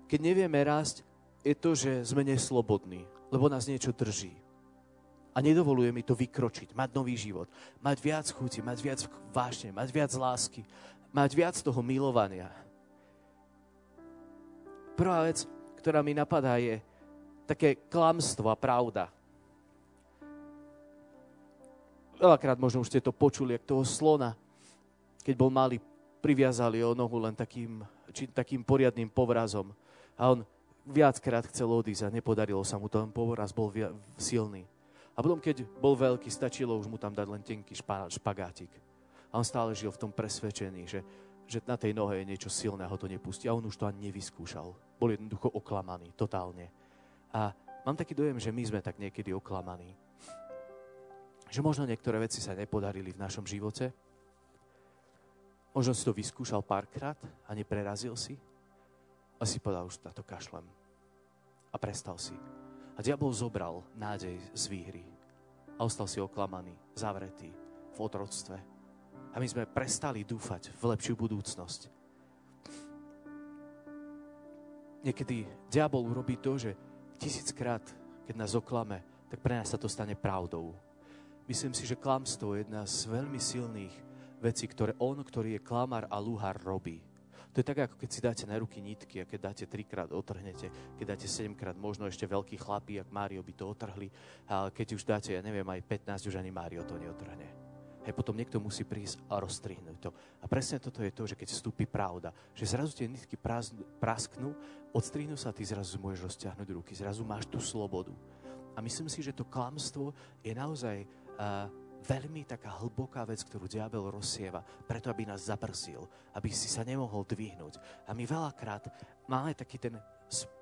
keď 0.08 0.20
nevieme 0.24 0.64
rásť, 0.64 1.04
je 1.44 1.52
to, 1.60 1.76
že 1.76 2.08
sme 2.08 2.24
neslobodní, 2.24 3.04
lebo 3.28 3.52
nás 3.52 3.68
niečo 3.68 3.92
drží. 3.92 4.32
A 5.36 5.44
nedovoluje 5.44 5.92
mi 5.92 6.00
to 6.00 6.16
vykročiť, 6.16 6.72
mať 6.72 6.90
nový 6.96 7.20
život, 7.20 7.52
mať 7.84 7.98
viac 8.00 8.28
chuti, 8.32 8.64
mať 8.64 8.80
viac 8.80 9.00
vášne, 9.36 9.76
mať 9.76 9.90
viac 9.92 10.12
lásky, 10.16 10.64
mať 11.12 11.32
viac 11.36 11.56
toho 11.60 11.84
milovania. 11.84 12.48
Prvá 15.02 15.26
vec, 15.26 15.50
ktorá 15.82 16.06
mi 16.06 16.14
napadá, 16.14 16.62
je 16.62 16.78
také 17.50 17.74
klamstvo 17.90 18.54
a 18.54 18.56
pravda. 18.56 19.10
Veľakrát 22.22 22.62
možno 22.62 22.86
už 22.86 22.94
ste 22.94 23.02
to 23.02 23.10
počuli, 23.10 23.58
jak 23.58 23.66
toho 23.66 23.82
slona, 23.82 24.38
keď 25.26 25.34
bol 25.34 25.50
malý, 25.50 25.82
priviazali 26.22 26.86
o 26.86 26.94
nohu 26.94 27.18
len 27.18 27.34
takým, 27.34 27.82
či, 28.14 28.30
takým 28.30 28.62
poriadným 28.62 29.10
povrazom. 29.10 29.74
A 30.22 30.38
on 30.38 30.46
viackrát 30.86 31.50
chcel 31.50 31.74
odísť 31.74 32.06
a 32.06 32.14
nepodarilo 32.14 32.62
sa 32.62 32.78
mu 32.78 32.86
to, 32.86 33.02
ten 33.02 33.10
povraz 33.10 33.50
bol 33.50 33.74
via, 33.74 33.90
silný. 34.22 34.70
A 35.18 35.26
potom, 35.26 35.42
keď 35.42 35.66
bol 35.82 35.98
veľký, 35.98 36.30
stačilo 36.30 36.78
už 36.78 36.86
mu 36.86 37.02
tam 37.02 37.18
dať 37.18 37.26
len 37.26 37.42
tenký 37.42 37.74
špa, 37.74 38.06
špagátik. 38.06 38.70
A 39.34 39.42
on 39.42 39.46
stále 39.50 39.74
žil 39.74 39.90
v 39.90 39.98
tom 39.98 40.14
presvedčení, 40.14 40.86
že 40.86 41.02
že 41.52 41.60
na 41.68 41.76
tej 41.76 41.92
nohe 41.92 42.24
je 42.24 42.30
niečo 42.32 42.48
silné 42.48 42.88
a 42.88 42.92
ho 42.92 42.96
to 42.96 43.12
nepustí. 43.12 43.52
A 43.52 43.52
on 43.52 43.68
už 43.68 43.76
to 43.76 43.84
ani 43.84 44.08
nevyskúšal. 44.08 44.72
Bol 45.02 45.18
jednoducho 45.18 45.50
oklamaný, 45.50 46.14
totálne. 46.14 46.70
A 47.34 47.50
mám 47.82 47.98
taký 47.98 48.14
dojem, 48.14 48.38
že 48.38 48.54
my 48.54 48.62
sme 48.62 48.86
tak 48.86 49.02
niekedy 49.02 49.34
oklamaní. 49.34 49.98
Že 51.50 51.66
možno 51.66 51.90
niektoré 51.90 52.22
veci 52.22 52.38
sa 52.38 52.54
nepodarili 52.54 53.10
v 53.10 53.22
našom 53.26 53.50
živote. 53.50 53.90
Možno 55.74 55.98
si 55.98 56.06
to 56.06 56.14
vyskúšal 56.14 56.62
párkrát 56.62 57.18
a 57.50 57.58
neprerazil 57.58 58.14
si. 58.14 58.38
A 59.42 59.44
si 59.50 59.58
povedal, 59.58 59.90
už 59.90 59.98
na 60.06 60.14
to 60.14 60.22
kašlem. 60.22 60.70
A 61.74 61.76
prestal 61.82 62.22
si. 62.22 62.38
A 62.94 63.02
diabol 63.02 63.34
zobral 63.34 63.82
nádej 63.98 64.38
z 64.54 64.64
výhry. 64.70 65.02
A 65.82 65.90
ostal 65.90 66.06
si 66.06 66.22
oklamaný, 66.22 66.78
zavretý 66.94 67.50
v 67.92 67.98
otroctve 67.98 68.72
a 69.32 69.40
my 69.40 69.48
sme 69.48 69.64
prestali 69.64 70.28
dúfať 70.28 70.76
v 70.76 70.84
lepšiu 70.92 71.16
budúcnosť. 71.16 72.01
Niekedy 75.02 75.50
diabol 75.66 76.06
urobí 76.06 76.38
to, 76.38 76.62
že 76.62 76.78
tisíckrát, 77.18 77.82
keď 78.30 78.36
nás 78.38 78.54
oklame, 78.54 79.02
tak 79.34 79.42
pre 79.42 79.58
nás 79.58 79.74
sa 79.74 79.82
to 79.82 79.90
stane 79.90 80.14
pravdou. 80.14 80.78
Myslím 81.50 81.74
si, 81.74 81.90
že 81.90 81.98
klamstvo 81.98 82.54
je 82.54 82.64
jedna 82.64 82.86
z 82.86 83.10
veľmi 83.10 83.40
silných 83.42 83.96
vecí, 84.38 84.70
ktoré 84.70 84.94
on, 85.02 85.22
ktorý 85.22 85.58
je 85.58 85.66
klamár 85.66 86.06
a 86.06 86.22
luhár, 86.22 86.62
robí. 86.62 87.02
To 87.52 87.60
je 87.60 87.68
tak, 87.68 87.84
ako 87.84 87.96
keď 88.00 88.10
si 88.10 88.20
dáte 88.24 88.44
na 88.48 88.56
ruky 88.56 88.80
nitky 88.80 89.20
a 89.20 89.28
keď 89.28 89.52
dáte 89.52 89.66
trikrát, 89.68 90.08
otrhnete. 90.16 90.72
Keď 90.96 91.06
dáte 91.06 91.28
sedemkrát, 91.28 91.76
možno 91.76 92.08
ešte 92.08 92.24
veľký 92.24 92.56
chlapí, 92.56 92.96
ak 92.96 93.12
Mário 93.12 93.44
by 93.44 93.54
to 93.58 93.68
otrhli. 93.68 94.08
A 94.48 94.72
keď 94.72 94.88
už 94.96 95.04
dáte, 95.04 95.36
ja 95.36 95.44
neviem, 95.44 95.68
aj 95.68 95.84
15, 95.84 96.32
už 96.32 96.40
ani 96.40 96.48
Mário 96.48 96.88
to 96.88 96.96
neotrhne. 96.96 97.71
Hej, 98.02 98.18
potom 98.18 98.34
niekto 98.34 98.58
musí 98.58 98.82
prísť 98.82 99.22
a 99.30 99.38
rozstrihnúť 99.38 99.98
to. 100.02 100.10
A 100.42 100.50
presne 100.50 100.82
toto 100.82 101.06
je 101.06 101.14
to, 101.14 101.30
že 101.30 101.38
keď 101.38 101.54
vstúpi 101.54 101.86
pravda, 101.86 102.34
že 102.58 102.66
zrazu 102.66 102.98
tie 102.98 103.06
nitky 103.06 103.38
prasknú, 104.02 104.58
odstrihnú 104.90 105.38
sa 105.38 105.54
ty 105.54 105.62
zrazu 105.62 106.02
môžeš 106.02 106.34
rozťahnuť 106.34 106.68
ruky. 106.74 106.98
Zrazu 106.98 107.22
máš 107.22 107.46
tú 107.46 107.62
slobodu. 107.62 108.10
A 108.74 108.82
myslím 108.82 109.06
si, 109.06 109.22
že 109.22 109.36
to 109.36 109.46
klamstvo 109.46 110.18
je 110.42 110.50
naozaj 110.56 111.06
uh, 111.06 111.70
veľmi 112.02 112.42
taká 112.50 112.74
hlboká 112.82 113.22
vec, 113.30 113.46
ktorú 113.46 113.70
diabel 113.70 114.10
rozsieva, 114.10 114.66
preto 114.66 115.14
aby 115.14 115.30
nás 115.30 115.46
zaprsil, 115.46 116.02
aby 116.34 116.50
si 116.50 116.66
sa 116.66 116.82
nemohol 116.82 117.22
dvihnúť. 117.30 117.78
A 118.10 118.18
my 118.18 118.26
veľakrát 118.26 118.90
máme 119.30 119.54
taký 119.54 119.78
ten 119.78 119.94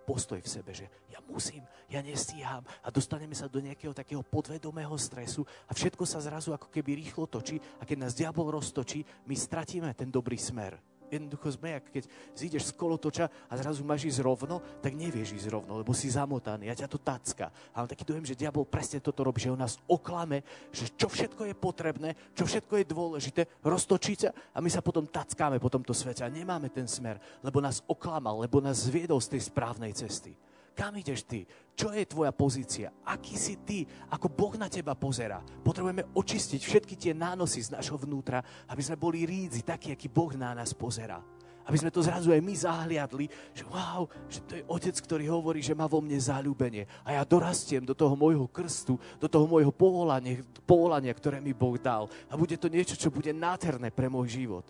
postoj 0.09 0.41
v 0.41 0.49
sebe, 0.49 0.73
že 0.73 0.89
ja 1.13 1.21
musím, 1.29 1.61
ja 1.85 2.01
nestíham 2.01 2.65
a 2.81 2.89
dostaneme 2.89 3.37
sa 3.37 3.45
do 3.45 3.61
nejakého 3.61 3.93
takého 3.93 4.25
podvedomého 4.25 4.97
stresu 4.97 5.45
a 5.69 5.77
všetko 5.77 6.01
sa 6.01 6.17
zrazu 6.17 6.49
ako 6.49 6.73
keby 6.73 6.97
rýchlo 6.97 7.29
točí 7.29 7.61
a 7.77 7.85
keď 7.85 7.97
nás 8.09 8.17
diabol 8.17 8.49
roztočí, 8.49 9.05
my 9.29 9.35
stratíme 9.37 9.93
ten 9.93 10.09
dobrý 10.09 10.41
smer. 10.41 10.81
Jednoducho 11.09 11.49
sme, 11.49 11.75
ak 11.75 11.89
keď 11.89 12.03
zídeš 12.37 12.69
z 12.69 12.77
kolotoča 12.77 13.25
a 13.49 13.53
zrazu 13.57 13.81
máš 13.81 14.05
ísť 14.05 14.21
rovno, 14.21 14.61
tak 14.79 14.93
nevieš 14.93 15.41
ísť 15.41 15.49
rovno, 15.49 15.81
lebo 15.81 15.91
si 15.93 16.09
zamotaný 16.09 16.69
a 16.69 16.77
ťa 16.77 16.85
to 16.85 17.01
tacka. 17.01 17.49
A 17.73 17.81
mám 17.81 17.89
taký 17.89 18.05
dojem, 18.05 18.25
že 18.29 18.37
diabol 18.37 18.69
presne 18.69 19.01
toto 19.01 19.25
robí, 19.25 19.41
že 19.41 19.49
on 19.49 19.57
nás 19.57 19.81
oklame, 19.89 20.45
že 20.69 20.89
čo 20.93 21.09
všetko 21.09 21.49
je 21.49 21.55
potrebné, 21.57 22.09
čo 22.37 22.45
všetko 22.45 22.73
je 22.77 22.85
dôležité, 22.85 23.41
roztočí 23.65 24.13
sa 24.15 24.29
a 24.53 24.61
my 24.61 24.69
sa 24.69 24.85
potom 24.85 25.09
tackáme 25.09 25.57
po 25.57 25.73
tomto 25.73 25.97
svete 25.97 26.21
a 26.21 26.29
nemáme 26.29 26.69
ten 26.69 26.85
smer, 26.85 27.17
lebo 27.41 27.57
nás 27.57 27.81
oklamal, 27.89 28.45
lebo 28.45 28.61
nás 28.61 28.85
zviedol 28.85 29.17
z 29.17 29.37
tej 29.37 29.41
správnej 29.49 29.91
cesty. 29.97 30.37
Kam 30.79 30.95
ideš 30.95 31.27
ty? 31.27 31.43
Čo 31.75 31.91
je 31.91 32.07
tvoja 32.07 32.31
pozícia? 32.31 32.87
Aký 33.03 33.35
si 33.35 33.59
ty? 33.67 33.83
Ako 34.15 34.31
Boh 34.31 34.55
na 34.55 34.71
teba 34.71 34.95
pozera? 34.95 35.43
Potrebujeme 35.43 36.07
očistiť 36.15 36.61
všetky 36.63 36.95
tie 36.95 37.11
nánosy 37.11 37.67
z 37.67 37.75
našho 37.75 37.99
vnútra, 37.99 38.39
aby 38.71 38.79
sme 38.79 38.95
boli 38.95 39.27
rídzi, 39.27 39.67
takí, 39.67 39.91
aký 39.91 40.07
Boh 40.07 40.31
na 40.39 40.55
nás 40.55 40.71
pozera. 40.71 41.19
Aby 41.67 41.83
sme 41.83 41.91
to 41.91 41.99
zrazu 41.99 42.31
aj 42.31 42.39
my 42.39 42.55
zahliadli, 42.55 43.27
že 43.51 43.67
wow, 43.67 44.07
že 44.31 44.39
to 44.47 44.55
je 44.55 44.63
otec, 44.71 44.95
ktorý 45.03 45.27
hovorí, 45.27 45.59
že 45.59 45.75
má 45.75 45.83
vo 45.83 45.99
mne 45.99 46.15
záľubenie. 46.15 46.87
A 47.03 47.19
ja 47.19 47.27
dorastiem 47.27 47.83
do 47.83 47.91
toho 47.91 48.15
môjho 48.15 48.47
krstu, 48.47 48.95
do 49.19 49.27
toho 49.27 49.51
môjho 49.51 49.75
povolania, 49.75 50.39
povolania, 50.63 51.11
ktoré 51.11 51.43
mi 51.43 51.51
Boh 51.51 51.75
dal. 51.75 52.07
A 52.31 52.39
bude 52.39 52.55
to 52.55 52.71
niečo, 52.71 52.95
čo 52.95 53.11
bude 53.11 53.35
nádherné 53.35 53.91
pre 53.91 54.07
môj 54.07 54.31
život. 54.31 54.63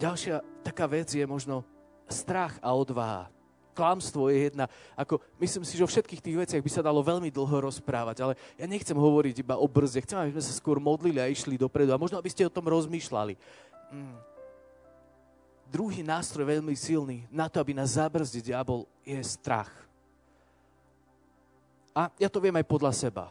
Ďalšia 0.00 0.40
taká 0.64 0.88
vec 0.88 1.12
je 1.12 1.28
možno 1.28 1.68
strach 2.10 2.58
a 2.60 2.74
odvaha. 2.74 3.30
Klamstvo 3.70 4.28
je 4.28 4.50
jedna, 4.50 4.66
ako 4.98 5.22
myslím 5.38 5.64
si, 5.64 5.78
že 5.78 5.86
o 5.86 5.88
všetkých 5.88 6.20
tých 6.20 6.36
veciach 6.36 6.62
by 6.62 6.70
sa 6.70 6.84
dalo 6.84 7.00
veľmi 7.00 7.30
dlho 7.30 7.70
rozprávať, 7.70 8.20
ale 8.20 8.34
ja 8.58 8.66
nechcem 8.66 8.98
hovoriť 8.98 9.40
iba 9.40 9.56
o 9.56 9.64
brzde, 9.64 10.04
chcem, 10.04 10.18
aby 10.18 10.34
sme 10.36 10.44
sa 10.44 10.58
skôr 10.58 10.82
modlili 10.82 11.22
a 11.22 11.30
išli 11.30 11.56
dopredu 11.56 11.94
a 11.94 12.02
možno, 12.02 12.18
aby 12.18 12.28
ste 12.28 12.44
o 12.44 12.52
tom 12.52 12.66
rozmýšľali. 12.66 13.38
Mm. 13.94 14.18
Druhý 15.70 16.02
nástroj 16.02 16.50
veľmi 16.50 16.74
silný 16.74 17.30
na 17.30 17.46
to, 17.46 17.62
aby 17.62 17.70
nás 17.70 17.94
zabrzdil 17.94 18.42
diabol, 18.42 18.90
je 19.06 19.22
strach. 19.22 19.70
A 21.94 22.10
ja 22.18 22.26
to 22.26 22.42
viem 22.42 22.58
aj 22.58 22.66
podľa 22.66 22.90
seba. 22.90 23.30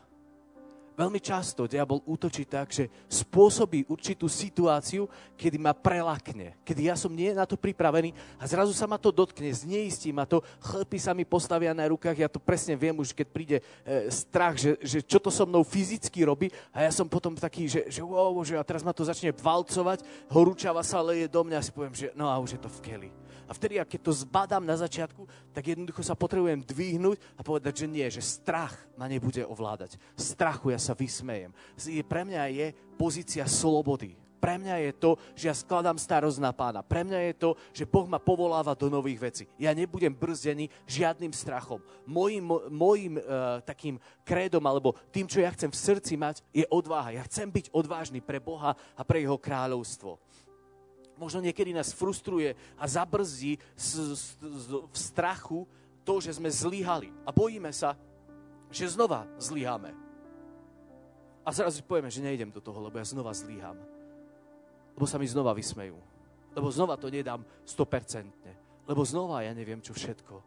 Veľmi 0.99 1.23
často 1.23 1.63
diabol 1.63 2.03
útočí 2.03 2.43
tak, 2.43 2.75
že 2.75 2.91
spôsobí 3.07 3.87
určitú 3.87 4.27
situáciu, 4.27 5.07
kedy 5.39 5.55
ma 5.55 5.71
prelakne, 5.71 6.59
kedy 6.67 6.91
ja 6.91 6.99
som 6.99 7.15
nie 7.15 7.31
na 7.31 7.47
to 7.47 7.55
pripravený 7.55 8.11
a 8.35 8.43
zrazu 8.43 8.75
sa 8.75 8.83
ma 8.83 8.99
to 8.99 9.07
dotkne, 9.07 9.47
zneistí 9.47 10.11
ma 10.11 10.27
to, 10.27 10.43
chlpy 10.59 10.99
sa 10.99 11.15
mi 11.15 11.23
postavia 11.23 11.71
na 11.71 11.87
rukách, 11.87 12.19
ja 12.19 12.27
to 12.27 12.43
presne 12.43 12.75
viem 12.75 12.99
už, 12.99 13.15
keď 13.15 13.27
príde 13.31 13.57
e, 13.63 14.11
strach, 14.11 14.59
že, 14.59 14.75
že 14.83 14.99
čo 14.99 15.23
to 15.23 15.31
so 15.31 15.47
mnou 15.47 15.63
fyzicky 15.63 16.19
robí 16.27 16.51
a 16.75 16.83
ja 16.83 16.91
som 16.91 17.07
potom 17.07 17.31
taký, 17.31 17.71
že, 17.71 17.87
že 17.87 18.03
wow, 18.03 18.35
že 18.43 18.59
a 18.59 18.67
teraz 18.67 18.83
ma 18.83 18.91
to 18.91 19.07
začne 19.07 19.31
valcovať, 19.31 20.03
horúčava 20.27 20.83
sa 20.83 20.99
leje 20.99 21.31
do 21.31 21.47
mňa 21.47 21.57
a 21.57 21.63
si 21.63 21.71
poviem, 21.71 21.95
že 21.95 22.11
no 22.11 22.27
a 22.27 22.35
už 22.43 22.59
je 22.59 22.61
to 22.61 22.67
v 22.67 22.83
keli. 22.83 23.09
A 23.49 23.57
vtedy, 23.57 23.81
keď 23.81 23.99
to 24.05 24.13
zbadám 24.13 24.61
na 24.61 24.77
začiatku, 24.77 25.25
tak 25.49 25.73
jednoducho 25.73 26.05
sa 26.05 26.13
potrebujem 26.13 26.61
dvihnúť 26.61 27.17
a 27.33 27.41
povedať, 27.41 27.81
že 27.81 27.87
nie, 27.89 28.05
že 28.05 28.21
strach 28.21 28.77
ma 28.93 29.09
nebude 29.09 29.41
ovládať. 29.41 29.97
Strachu 30.13 30.69
ja 30.69 30.77
sa 30.77 30.93
vysmejem. 30.93 31.49
Pre 32.05 32.21
mňa 32.29 32.43
je 32.53 32.67
pozícia 32.93 33.49
slobody. 33.49 34.13
Pre 34.39 34.55
mňa 34.55 34.75
je 34.87 34.91
to, 34.95 35.11
že 35.35 35.51
ja 35.51 35.55
skladám 35.57 35.99
starosť 35.99 36.39
na 36.39 36.55
pána. 36.55 36.79
Pre 36.79 37.03
mňa 37.03 37.19
je 37.27 37.33
to, 37.35 37.49
že 37.75 37.89
Boh 37.89 38.07
ma 38.07 38.23
povoláva 38.23 38.71
do 38.71 38.87
nových 38.87 39.19
vecí. 39.19 39.43
Ja 39.59 39.75
nebudem 39.75 40.15
brzdený 40.15 40.71
žiadnym 40.87 41.35
strachom. 41.35 41.83
Mojím, 42.07 42.47
mojím 42.71 43.19
uh, 43.19 43.59
takým 43.67 43.99
krédom, 44.23 44.63
alebo 44.63 44.95
tým, 45.11 45.27
čo 45.27 45.43
ja 45.43 45.51
chcem 45.51 45.67
v 45.67 45.81
srdci 45.91 46.15
mať, 46.15 46.39
je 46.55 46.63
odvaha. 46.71 47.19
Ja 47.19 47.27
chcem 47.27 47.51
byť 47.51 47.75
odvážny 47.75 48.23
pre 48.23 48.39
Boha 48.39 48.79
a 48.95 49.01
pre 49.03 49.27
Jeho 49.27 49.35
kráľovstvo 49.35 50.15
možno 51.19 51.43
niekedy 51.43 51.75
nás 51.75 51.91
frustruje 51.91 52.55
a 52.79 52.87
zabrzdí 52.87 53.59
v 53.59 54.97
strachu 54.97 55.67
to, 56.07 56.23
že 56.23 56.39
sme 56.39 56.47
zlyhali. 56.47 57.11
A 57.27 57.35
bojíme 57.35 57.69
sa, 57.75 57.99
že 58.71 58.87
znova 58.87 59.27
zlyháme. 59.37 59.91
A 61.43 61.49
zrazu 61.51 61.83
povieme, 61.83 62.07
že 62.07 62.23
nejdem 62.23 62.49
do 62.49 62.63
toho, 62.63 62.79
lebo 62.79 62.95
ja 62.95 63.05
znova 63.05 63.35
zlyhám. 63.35 63.77
Lebo 64.95 65.05
sa 65.05 65.19
mi 65.19 65.27
znova 65.27 65.51
vysmejú. 65.51 65.99
Lebo 66.55 66.71
znova 66.71 66.95
to 66.95 67.11
nedám 67.11 67.43
100%. 67.67 68.87
Lebo 68.89 69.01
znova 69.05 69.45
ja 69.45 69.53
neviem, 69.53 69.83
čo 69.83 69.93
všetko. 69.93 70.41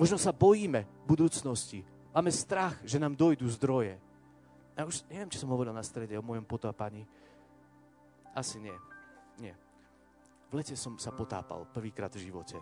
Možno 0.00 0.16
sa 0.16 0.32
bojíme 0.32 0.88
budúcnosti. 1.06 1.84
Máme 2.12 2.32
strach, 2.32 2.76
že 2.82 2.98
nám 2.98 3.14
dojdú 3.14 3.46
zdroje. 3.56 3.96
Ja 4.72 4.88
už 4.88 5.04
neviem, 5.08 5.28
či 5.28 5.40
som 5.40 5.52
hovoril 5.52 5.72
na 5.72 5.84
strede 5.84 6.16
o 6.16 6.24
mojom 6.24 6.44
potápaní. 6.44 7.04
Asi 8.32 8.56
nie. 8.58 8.74
Nie. 9.40 9.54
V 10.52 10.60
lete 10.60 10.76
som 10.76 11.00
sa 11.00 11.14
potápal 11.16 11.64
prvýkrát 11.72 12.12
v 12.12 12.28
živote. 12.28 12.60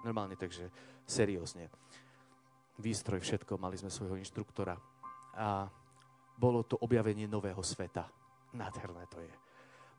Normálne, 0.00 0.38
takže 0.38 0.72
seriózne. 1.04 1.68
Výstroj, 2.80 3.20
všetko, 3.20 3.60
mali 3.60 3.76
sme 3.76 3.92
svojho 3.92 4.16
inštruktora. 4.16 4.76
A 5.36 5.68
bolo 6.36 6.64
to 6.64 6.80
objavenie 6.80 7.28
nového 7.28 7.60
sveta. 7.60 8.08
Nádherné 8.56 9.04
to 9.12 9.20
je. 9.20 9.34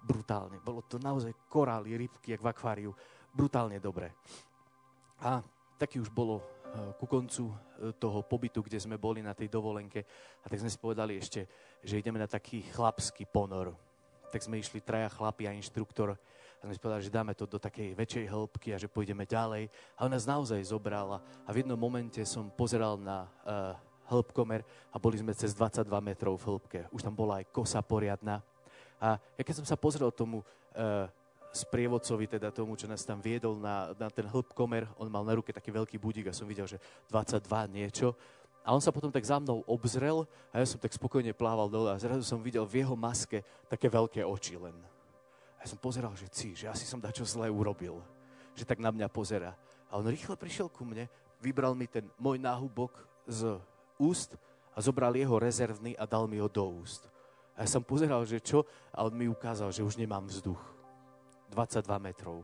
Brutálne. 0.01 0.57
Bolo 0.61 0.85
to 0.85 0.97
naozaj 0.97 1.33
korály, 1.49 1.97
rybky, 1.97 2.33
jak 2.33 2.41
v 2.41 2.49
akváriu. 2.49 2.91
Brutálne 3.33 3.77
dobre. 3.77 4.13
A 5.21 5.41
taký 5.77 6.01
už 6.01 6.09
bolo 6.09 6.41
eh, 6.41 6.93
ku 6.97 7.05
koncu 7.05 7.49
eh, 7.49 7.93
toho 7.97 8.25
pobytu, 8.25 8.61
kde 8.65 8.81
sme 8.81 8.97
boli 8.97 9.21
na 9.21 9.37
tej 9.37 9.49
dovolenke. 9.49 10.01
A 10.41 10.49
tak 10.49 10.61
sme 10.61 10.69
si 10.69 10.81
povedali 10.81 11.17
ešte, 11.17 11.45
že 11.81 12.01
ideme 12.01 12.17
na 12.17 12.29
taký 12.29 12.65
chlapský 12.73 13.29
ponor 13.29 13.86
tak 14.31 14.43
sme 14.43 14.59
išli 14.59 14.83
traja 14.83 15.07
chlapi 15.11 15.47
a 15.47 15.55
inštruktor 15.55 16.15
a 16.57 16.65
sme 16.65 16.73
povedali, 16.81 17.05
že 17.05 17.13
dáme 17.13 17.37
to 17.37 17.45
do 17.45 17.61
takej 17.61 17.93
väčšej 17.93 18.25
hĺbky 18.33 18.73
a 18.73 18.81
že 18.81 18.89
pôjdeme 18.89 19.29
ďalej. 19.29 19.69
A 19.93 20.09
on 20.09 20.11
nás 20.11 20.25
naozaj 20.25 20.57
zobral 20.65 21.21
a 21.21 21.49
v 21.53 21.61
jednom 21.61 21.77
momente 21.77 22.17
som 22.25 22.49
pozeral 22.49 22.97
na 22.97 23.29
uh, 23.45 23.77
hĺbkomer 24.09 24.65
a 24.89 24.97
boli 24.97 25.21
sme 25.21 25.37
cez 25.37 25.53
22 25.53 25.85
metrov 26.01 26.33
v 26.41 26.45
hĺbke. 26.49 26.79
Už 26.89 27.05
tam 27.05 27.13
bola 27.13 27.45
aj 27.45 27.53
kosa 27.53 27.85
poriadna. 27.85 28.41
A 28.97 29.21
ja 29.37 29.43
keď 29.45 29.61
som 29.61 29.67
sa 29.69 29.77
pozrel 29.77 30.09
tomu 30.09 30.41
uh, 30.41 31.05
sprievodcovi, 31.53 32.25
teda 32.25 32.49
tomu, 32.49 32.73
čo 32.73 32.89
nás 32.89 33.05
tam 33.05 33.21
viedol 33.21 33.61
na, 33.61 33.93
na 33.93 34.09
ten 34.09 34.25
hĺbkomer, 34.25 34.89
on 34.97 35.13
mal 35.13 35.21
na 35.21 35.37
ruke 35.37 35.53
taký 35.53 35.69
veľký 35.69 36.01
budík 36.01 36.25
a 36.29 36.35
som 36.35 36.49
videl, 36.49 36.65
že 36.65 36.81
22 37.13 37.45
niečo. 37.69 38.17
A 38.67 38.75
on 38.75 38.83
sa 38.83 38.91
potom 38.91 39.07
tak 39.07 39.23
za 39.23 39.39
mnou 39.39 39.63
obzrel 39.63 40.27
a 40.51 40.59
ja 40.59 40.67
som 40.67 40.75
tak 40.75 40.91
spokojne 40.91 41.31
plával 41.31 41.71
dole 41.71 41.87
a 41.87 41.95
zrazu 41.95 42.27
som 42.27 42.43
videl 42.43 42.67
v 42.67 42.83
jeho 42.83 42.99
maske 42.99 43.39
také 43.71 43.87
veľké 43.87 44.27
oči 44.27 44.59
len. 44.59 44.75
A 45.55 45.63
ja 45.63 45.71
som 45.71 45.79
pozeral, 45.79 46.11
že 46.19 46.27
cí, 46.27 46.51
že 46.51 46.67
asi 46.67 46.83
som 46.83 46.99
dačo 46.99 47.23
zlé 47.23 47.47
urobil. 47.47 48.03
Že 48.59 48.67
tak 48.67 48.83
na 48.83 48.91
mňa 48.91 49.07
pozera. 49.07 49.55
A 49.87 49.95
on 49.95 50.03
rýchle 50.03 50.35
prišiel 50.35 50.67
ku 50.67 50.83
mne, 50.83 51.07
vybral 51.39 51.79
mi 51.79 51.87
ten 51.87 52.11
môj 52.19 52.43
náhubok 52.43 52.91
z 53.23 53.55
úst 53.95 54.35
a 54.75 54.83
zobral 54.83 55.15
jeho 55.15 55.39
rezervný 55.39 55.95
a 55.95 56.03
dal 56.03 56.27
mi 56.27 56.43
ho 56.43 56.51
do 56.51 56.67
úst. 56.67 57.07
A 57.55 57.63
ja 57.63 57.71
som 57.71 57.87
pozeral, 57.87 58.27
že 58.27 58.43
čo, 58.43 58.67
a 58.91 59.07
on 59.07 59.15
mi 59.15 59.31
ukázal, 59.31 59.71
že 59.71 59.79
už 59.79 59.95
nemám 59.95 60.27
vzduch. 60.27 60.59
22 61.55 61.87
metrov. 62.03 62.43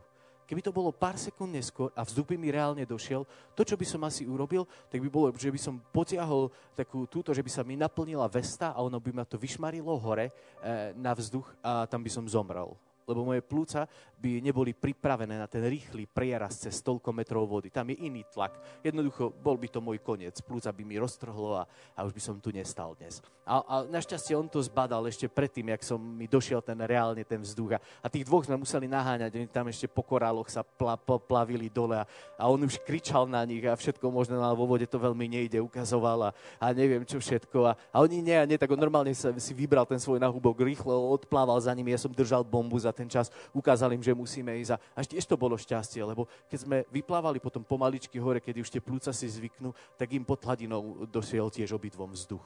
Keby 0.54 0.70
to 0.70 0.70
bolo 0.70 0.94
pár 0.94 1.18
sekúnd 1.18 1.50
neskôr 1.50 1.89
a 1.98 2.06
vzduch 2.06 2.30
by 2.30 2.38
mi 2.38 2.54
reálne 2.54 2.86
došiel, 2.86 3.26
to, 3.58 3.66
čo 3.66 3.74
by 3.74 3.89
som 3.89 4.06
asi 4.06 4.30
urobil, 4.30 4.70
tak 4.86 5.02
by 5.02 5.10
bolo, 5.10 5.34
že 5.34 5.50
by 5.50 5.58
som 5.58 5.82
potiahol 5.89 6.54
takú 6.78 7.10
túto, 7.10 7.34
že 7.34 7.42
by 7.42 7.50
sa 7.50 7.66
mi 7.66 7.74
naplnila 7.74 8.30
vesta 8.30 8.70
a 8.70 8.78
ono 8.86 9.02
by 9.02 9.18
ma 9.18 9.26
to 9.26 9.42
vyšmarilo 9.42 9.98
hore 9.98 10.30
e, 10.30 10.94
na 10.94 11.18
vzduch 11.18 11.58
a 11.66 11.89
tam 11.89 12.06
by 12.06 12.12
som 12.13 12.30
zomrel 12.30 12.78
lebo 13.10 13.26
moje 13.26 13.42
plúca 13.42 13.89
by 14.22 14.39
neboli 14.39 14.72
pripravené 14.72 15.36
na 15.36 15.50
ten 15.50 15.66
rýchly 15.66 16.08
prieraz 16.08 16.62
cez 16.62 16.80
toľko 16.80 17.12
metrov 17.12 17.44
vody. 17.50 17.74
Tam 17.74 17.89
je 17.92 18.00
iný 18.06 18.24
tlak. 18.30 18.56
Jednoducho, 18.86 19.34
bol 19.44 19.60
by 19.60 19.68
to 19.68 19.84
môj 19.84 20.00
koniec. 20.00 20.38
Plúca 20.46 20.72
by 20.72 20.84
mi 20.86 20.96
roztrhlo 20.96 21.60
a, 21.60 21.68
a 21.98 22.00
už 22.08 22.16
by 22.16 22.22
som 22.22 22.36
tu 22.39 22.54
nestal 22.54 22.96
dnes. 22.96 23.20
A, 23.44 23.60
a 23.60 23.76
našťastie 23.84 24.39
on 24.39 24.48
to 24.48 24.63
zbadal 24.63 25.04
ešte 25.10 25.28
predtým, 25.28 25.76
jak 25.76 25.84
som 25.84 26.00
mi 26.00 26.32
došiel 26.32 26.63
ten 26.63 26.80
reálne 26.80 27.28
ten 27.28 27.44
vzduch. 27.44 27.76
A, 27.76 27.80
a 28.00 28.08
tých 28.08 28.24
dvoch 28.24 28.48
sme 28.48 28.56
museli 28.56 28.88
naháňať. 28.88 29.36
Oni 29.36 29.48
tam 29.52 29.68
ešte 29.68 29.92
po 29.92 30.06
koráloch 30.06 30.48
sa 30.48 30.63
pla, 30.63 30.96
pla, 30.96 31.20
plavili 31.20 31.68
dole 31.68 32.00
a, 32.00 32.08
a 32.39 32.48
on 32.48 32.63
už 32.63 32.80
kričal 32.88 33.28
na 33.28 33.44
nich 33.44 33.66
a 33.68 33.76
všetko 33.76 34.08
možné, 34.08 34.39
ale 34.39 34.56
vo 34.56 34.63
vode 34.70 34.88
to 34.88 34.96
veľmi 34.96 35.28
nejde, 35.28 35.60
ukazoval 35.60 36.30
a, 36.30 36.36
a 36.62 36.72
neviem 36.72 37.04
čo 37.04 37.20
všetko. 37.20 37.60
A, 37.68 37.72
a 37.92 37.98
oni 38.00 38.24
nie 38.24 38.54
nie, 38.54 38.62
tak 38.62 38.70
on 38.70 38.78
normálne 38.78 39.10
si 39.18 39.54
vybral 39.58 39.89
ten 39.89 39.98
svoj 39.98 40.22
nahubok, 40.22 40.62
rýchlo 40.62 40.94
odplával 41.10 41.58
za 41.58 41.74
nimi. 41.74 41.89
Ja 41.89 41.98
som 41.98 42.13
držal 42.13 42.46
bombu 42.46 42.78
za 42.78 42.93
ten 42.94 43.10
čas, 43.10 43.34
ukázal 43.52 43.92
im, 43.98 44.04
že 44.06 44.14
musíme 44.14 44.54
ísť. 44.62 44.78
A 44.78 45.02
až 45.02 45.10
tiež 45.10 45.26
to 45.26 45.36
bolo 45.36 45.58
šťastie, 45.58 46.06
lebo 46.06 46.30
keď 46.48 46.60
sme 46.62 46.78
vyplávali 46.94 47.42
potom 47.42 47.66
pomaličky 47.66 48.22
hore, 48.22 48.40
keď 48.40 48.62
už 48.62 48.70
tie 48.70 48.82
plúca 48.82 49.10
si 49.10 49.26
zvyknú, 49.26 49.74
tak 49.98 50.14
im 50.14 50.24
pod 50.24 50.40
hladinou 50.46 51.10
dosiel 51.10 51.50
tiež 51.50 51.74
obidvom 51.74 52.14
vzduch. 52.14 52.46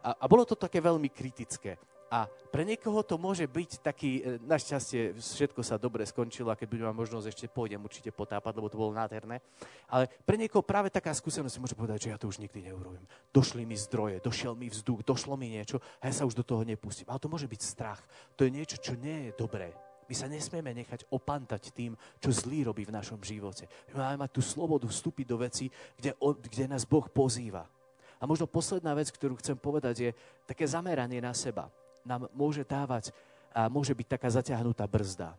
A, 0.00 0.14
a 0.14 0.24
bolo 0.30 0.46
to 0.46 0.54
také 0.54 0.78
veľmi 0.78 1.10
kritické. 1.10 1.74
A 2.08 2.24
pre 2.48 2.64
niekoho 2.64 3.04
to 3.04 3.20
môže 3.20 3.44
byť 3.44 3.84
taký, 3.84 4.24
e, 4.24 4.40
našťastie 4.40 5.12
všetko 5.20 5.60
sa 5.60 5.76
dobre 5.76 6.08
skončilo 6.08 6.48
a 6.48 6.56
keď 6.56 6.66
budem 6.72 6.86
mať 6.88 6.96
možnosť, 6.96 7.26
ešte 7.28 7.52
pôjdem 7.52 7.84
určite 7.84 8.08
potápať, 8.08 8.52
lebo 8.56 8.72
to 8.72 8.80
bolo 8.80 8.96
nádherné. 8.96 9.44
Ale 9.92 10.08
pre 10.24 10.40
niekoho 10.40 10.64
práve 10.64 10.88
taká 10.88 11.12
skúsenosť 11.12 11.60
môže 11.60 11.76
povedať, 11.76 12.08
že 12.08 12.12
ja 12.16 12.18
to 12.20 12.32
už 12.32 12.40
nikdy 12.40 12.72
neurobím. 12.72 13.04
Došli 13.28 13.68
mi 13.68 13.76
zdroje, 13.76 14.24
došiel 14.24 14.56
mi 14.56 14.72
vzduch, 14.72 15.04
došlo 15.04 15.36
mi 15.36 15.52
niečo 15.52 15.84
a 16.00 16.08
ja 16.08 16.14
sa 16.16 16.24
už 16.24 16.32
do 16.32 16.44
toho 16.44 16.64
nepustím. 16.64 17.04
Ale 17.12 17.20
to 17.20 17.28
môže 17.28 17.44
byť 17.44 17.60
strach. 17.60 18.00
To 18.40 18.48
je 18.48 18.56
niečo, 18.56 18.80
čo 18.80 18.96
nie 18.96 19.28
je 19.28 19.36
dobré. 19.36 19.76
My 20.08 20.16
sa 20.16 20.24
nesmieme 20.24 20.72
nechať 20.72 21.12
opantať 21.12 21.76
tým, 21.76 21.92
čo 22.16 22.32
zlý 22.32 22.64
robí 22.64 22.88
v 22.88 22.96
našom 22.96 23.20
živote. 23.20 23.68
My 23.92 24.08
máme 24.08 24.24
mať 24.24 24.40
tú 24.40 24.40
slobodu 24.40 24.88
vstúpiť 24.88 25.28
do 25.28 25.36
veci, 25.36 25.68
kde, 26.00 26.16
kde 26.40 26.64
nás 26.64 26.88
Boh 26.88 27.04
pozýva. 27.12 27.68
A 28.16 28.24
možno 28.24 28.48
posledná 28.48 28.96
vec, 28.96 29.12
ktorú 29.12 29.36
chcem 29.36 29.60
povedať, 29.60 29.94
je 30.00 30.10
také 30.48 30.64
zameranie 30.64 31.20
na 31.20 31.36
seba 31.36 31.68
nám 32.08 32.32
môže 32.32 32.64
dávať 32.64 33.12
a 33.52 33.68
môže 33.68 33.92
byť 33.92 34.06
taká 34.08 34.28
zaťahnutá 34.32 34.88
brzda. 34.88 35.36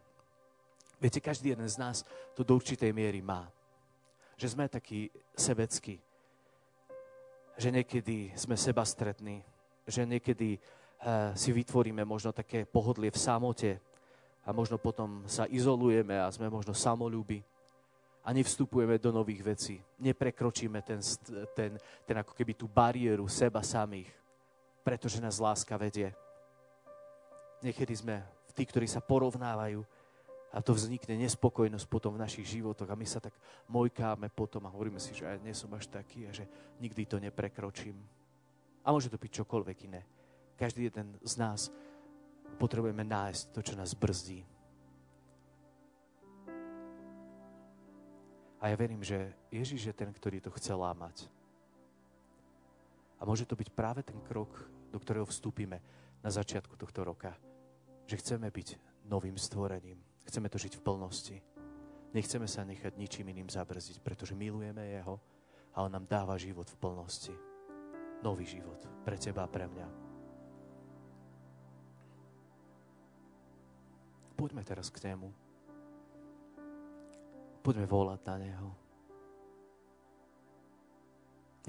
Viete, 1.01 1.17
každý 1.17 1.55
jeden 1.55 1.65
z 1.65 1.79
nás 1.81 2.05
to 2.37 2.45
do 2.45 2.53
určitej 2.53 2.93
miery 2.93 3.23
má. 3.23 3.49
Že 4.37 4.53
sme 4.53 4.69
takí 4.69 5.09
sebeckí. 5.33 5.97
Že 7.57 7.81
niekedy 7.81 8.35
sme 8.37 8.53
seba 8.59 8.85
stretní. 8.85 9.41
Že 9.87 10.05
niekedy 10.05 10.59
uh, 10.59 11.31
si 11.33 11.55
vytvoríme 11.55 12.03
možno 12.03 12.35
také 12.35 12.67
pohodlie 12.67 13.09
v 13.09 13.17
samote 13.17 13.71
a 14.43 14.51
možno 14.51 14.75
potom 14.75 15.23
sa 15.25 15.47
izolujeme 15.47 16.19
a 16.19 16.31
sme 16.31 16.51
možno 16.51 16.75
samolúbi 16.75 17.39
a 18.23 18.35
nevstupujeme 18.35 18.99
do 18.99 19.15
nových 19.15 19.41
vecí. 19.41 19.75
Neprekročíme 20.03 20.83
ten, 20.83 20.99
ten, 21.55 21.79
ten 22.03 22.15
ako 22.19 22.35
keby 22.35 22.53
tú 22.59 22.67
bariéru 22.67 23.25
seba 23.31 23.63
samých, 23.63 24.11
pretože 24.83 25.23
nás 25.23 25.39
láska 25.39 25.79
vedie. 25.79 26.11
Niekedy 27.59 27.91
sme 27.91 28.23
tí, 28.55 28.63
ktorí 28.63 28.87
sa 28.87 28.99
porovnávajú 28.99 29.83
a 30.49 30.57
to 30.65 30.73
vznikne 30.73 31.13
nespokojnosť 31.15 31.85
potom 31.85 32.17
v 32.17 32.23
našich 32.25 32.57
životoch 32.57 32.89
a 32.89 32.97
my 32.97 33.05
sa 33.05 33.21
tak 33.21 33.37
mojkáme 33.69 34.33
potom 34.33 34.65
a 34.65 34.73
hovoríme 34.73 34.97
si, 34.97 35.13
že 35.13 35.29
ja 35.29 35.37
nie 35.37 35.53
som 35.53 35.69
až 35.77 35.87
taký 35.87 36.25
a 36.25 36.33
že 36.33 36.49
nikdy 36.81 37.05
to 37.05 37.21
neprekročím. 37.21 37.95
A 38.81 38.89
môže 38.89 39.13
to 39.13 39.21
byť 39.21 39.31
čokoľvek 39.43 39.77
iné. 39.85 40.01
Každý 40.57 40.89
jeden 40.89 41.15
z 41.21 41.33
nás 41.37 41.69
potrebujeme 42.57 43.05
nájsť 43.05 43.43
to, 43.53 43.59
čo 43.61 43.77
nás 43.77 43.93
brzdí. 43.93 44.41
A 48.59 48.67
ja 48.67 48.75
verím, 48.75 49.05
že 49.05 49.31
Ježiš 49.53 49.87
je 49.87 49.95
ten, 49.95 50.11
ktorý 50.11 50.43
to 50.43 50.51
chce 50.51 50.75
lámať. 50.75 51.29
A 53.19 53.23
môže 53.23 53.47
to 53.47 53.55
byť 53.55 53.69
práve 53.71 54.01
ten 54.03 54.19
krok, 54.25 54.51
do 54.91 54.97
ktorého 54.99 55.23
vstúpime 55.29 55.79
na 56.19 56.27
začiatku 56.33 56.75
tohto 56.75 57.05
roka 57.07 57.31
že 58.09 58.17
chceme 58.17 58.49
byť 58.49 58.67
novým 59.05 59.37
stvorením. 59.37 60.01
Chceme 60.25 60.49
to 60.49 60.57
žiť 60.57 60.81
v 60.81 60.85
plnosti. 60.85 61.37
Nechceme 62.09 62.49
sa 62.49 62.65
nechať 62.65 62.97
ničím 62.97 63.29
iným 63.29 63.53
zabrziť, 63.53 64.01
pretože 64.01 64.33
milujeme 64.33 64.81
Jeho 64.81 65.21
a 65.77 65.85
On 65.85 65.91
nám 65.93 66.09
dáva 66.09 66.33
život 66.41 66.65
v 66.65 66.79
plnosti. 66.81 67.33
Nový 68.25 68.49
život 68.49 68.81
pre 69.05 69.21
teba 69.21 69.45
a 69.45 69.51
pre 69.51 69.69
mňa. 69.69 69.87
Poďme 74.33 74.65
teraz 74.65 74.89
k 74.89 75.05
Nemu. 75.05 75.29
Poďme 77.61 77.85
volať 77.85 78.19
na 78.25 78.35
Neho. 78.41 78.69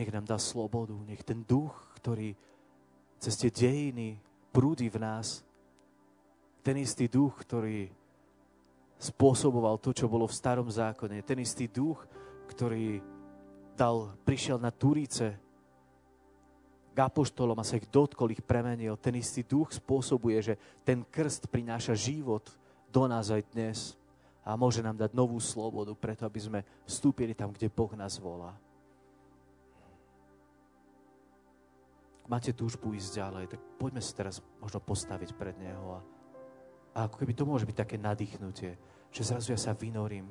Nech 0.00 0.08
nám 0.08 0.24
dá 0.24 0.40
slobodu, 0.40 0.96
nech 1.04 1.20
ten 1.20 1.44
duch, 1.44 1.76
ktorý 2.00 2.32
cez 3.20 3.36
tie 3.36 3.52
dejiny 3.52 4.16
prúdi 4.48 4.88
v 4.88 4.96
nás, 4.96 5.44
ten 6.60 6.76
istý 6.80 7.08
duch, 7.08 7.34
ktorý 7.40 7.88
spôsoboval 9.00 9.80
to, 9.80 9.96
čo 9.96 10.12
bolo 10.12 10.28
v 10.28 10.36
starom 10.36 10.68
zákone. 10.68 11.24
Ten 11.24 11.40
istý 11.40 11.72
duch, 11.72 12.04
ktorý 12.52 13.00
dal, 13.72 14.12
prišiel 14.28 14.60
na 14.60 14.68
Turíce 14.68 15.40
k 16.92 16.98
apoštolom 17.00 17.56
a 17.56 17.64
sa 17.64 17.80
ich 17.80 17.88
dotkol, 17.88 18.36
ich 18.36 18.44
premenil. 18.44 19.00
Ten 19.00 19.16
istý 19.16 19.40
duch 19.40 19.72
spôsobuje, 19.72 20.52
že 20.52 20.54
ten 20.84 21.00
krst 21.00 21.48
prináša 21.48 21.96
život 21.96 22.44
do 22.92 23.08
nás 23.08 23.32
aj 23.32 23.42
dnes 23.56 23.96
a 24.44 24.52
môže 24.52 24.84
nám 24.84 25.00
dať 25.00 25.16
novú 25.16 25.40
slobodu, 25.40 25.96
preto 25.96 26.28
aby 26.28 26.40
sme 26.40 26.60
vstúpili 26.84 27.32
tam, 27.32 27.56
kde 27.56 27.72
Boh 27.72 27.92
nás 27.96 28.20
volá. 28.20 28.52
Máte 32.28 32.54
túžbu 32.54 32.94
ísť 32.94 33.16
ďalej, 33.16 33.44
tak 33.56 33.60
poďme 33.80 33.98
sa 34.04 34.12
teraz 34.14 34.38
možno 34.62 34.78
postaviť 34.78 35.34
pred 35.34 35.56
Neho 35.58 35.98
a 35.98 36.19
a 36.94 37.06
ako 37.06 37.22
keby 37.22 37.32
to 37.34 37.46
môže 37.46 37.66
byť 37.66 37.76
také 37.76 37.96
nadýchnutie, 37.96 38.74
že 39.10 39.22
zrazu 39.22 39.54
ja 39.54 39.60
sa 39.60 39.74
vynorím 39.74 40.26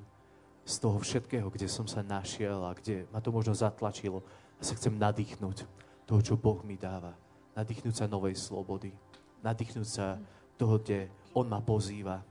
z 0.68 0.76
toho 0.78 1.00
všetkého, 1.00 1.48
kde 1.50 1.72
som 1.72 1.88
sa 1.88 2.06
našiel 2.06 2.62
a 2.62 2.76
kde 2.76 3.08
ma 3.10 3.24
to 3.24 3.34
možno 3.34 3.56
zatlačilo 3.56 4.22
a 4.60 4.62
sa 4.62 4.76
chcem 4.76 4.94
nadýchnuť 5.00 5.58
toho, 6.06 6.22
čo 6.22 6.36
Boh 6.36 6.60
mi 6.68 6.76
dáva. 6.76 7.16
Nadýchnúť 7.56 7.96
sa 7.96 8.12
novej 8.12 8.36
slobody. 8.38 8.94
Nadýchnúť 9.42 9.88
sa 9.88 10.20
toho, 10.60 10.78
kde 10.78 11.08
On 11.34 11.48
ma 11.48 11.64
pozýva. 11.64 12.22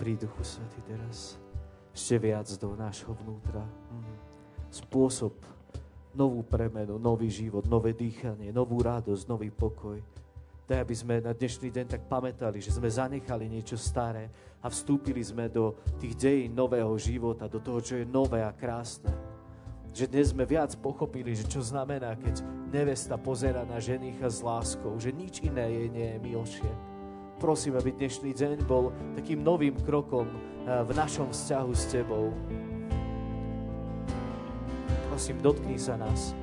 Prí 0.00 0.16
Duchu 0.16 0.40
Svetý 0.40 0.80
teraz 0.88 1.36
ešte 1.92 2.16
viac 2.16 2.48
do 2.56 2.72
nášho 2.72 3.12
vnútra. 3.20 3.60
Mhm. 3.92 4.12
Spôsob, 4.72 5.36
novú 6.16 6.40
premenu, 6.40 6.96
nový 6.96 7.28
život, 7.28 7.68
nové 7.68 7.92
dýchanie, 7.92 8.48
novú 8.48 8.80
radosť, 8.80 9.28
nový 9.28 9.52
pokoj. 9.52 10.00
Daj, 10.64 10.80
aby 10.80 10.94
sme 10.96 11.20
na 11.20 11.36
dnešný 11.36 11.68
deň 11.68 11.84
tak 11.84 12.08
pamätali, 12.08 12.64
že 12.64 12.72
sme 12.72 12.88
zanechali 12.88 13.44
niečo 13.44 13.76
staré 13.76 14.32
a 14.64 14.72
vstúpili 14.72 15.20
sme 15.20 15.52
do 15.52 15.76
tých 16.00 16.16
dejín 16.16 16.56
nového 16.56 16.96
života, 16.96 17.44
do 17.44 17.60
toho, 17.60 17.84
čo 17.84 18.00
je 18.00 18.08
nové 18.08 18.40
a 18.40 18.56
krásne. 18.56 19.12
Že 19.92 20.16
dnes 20.16 20.32
sme 20.32 20.48
viac 20.48 20.72
pochopili, 20.80 21.36
že 21.36 21.44
čo 21.44 21.60
znamená, 21.60 22.16
keď 22.16 22.40
nevesta 22.72 23.20
pozera 23.20 23.68
na 23.68 23.76
ženicha 23.76 24.32
s 24.32 24.40
láskou, 24.40 24.96
že 24.96 25.12
nič 25.12 25.44
iné 25.44 25.68
jej 25.68 25.88
nie 25.92 26.08
je 26.16 26.18
milšie 26.24 26.89
Prosím, 27.40 27.80
aby 27.80 27.96
dnešný 27.96 28.36
deň 28.36 28.68
bol 28.68 28.92
takým 29.16 29.40
novým 29.40 29.72
krokom 29.88 30.28
eh, 30.28 30.84
v 30.84 30.92
našom 30.92 31.32
vzťahu 31.32 31.72
s 31.72 31.84
Tebou. 31.88 32.36
Prosím, 35.08 35.40
dotkni 35.40 35.80
sa 35.80 35.96
nás. 35.96 36.36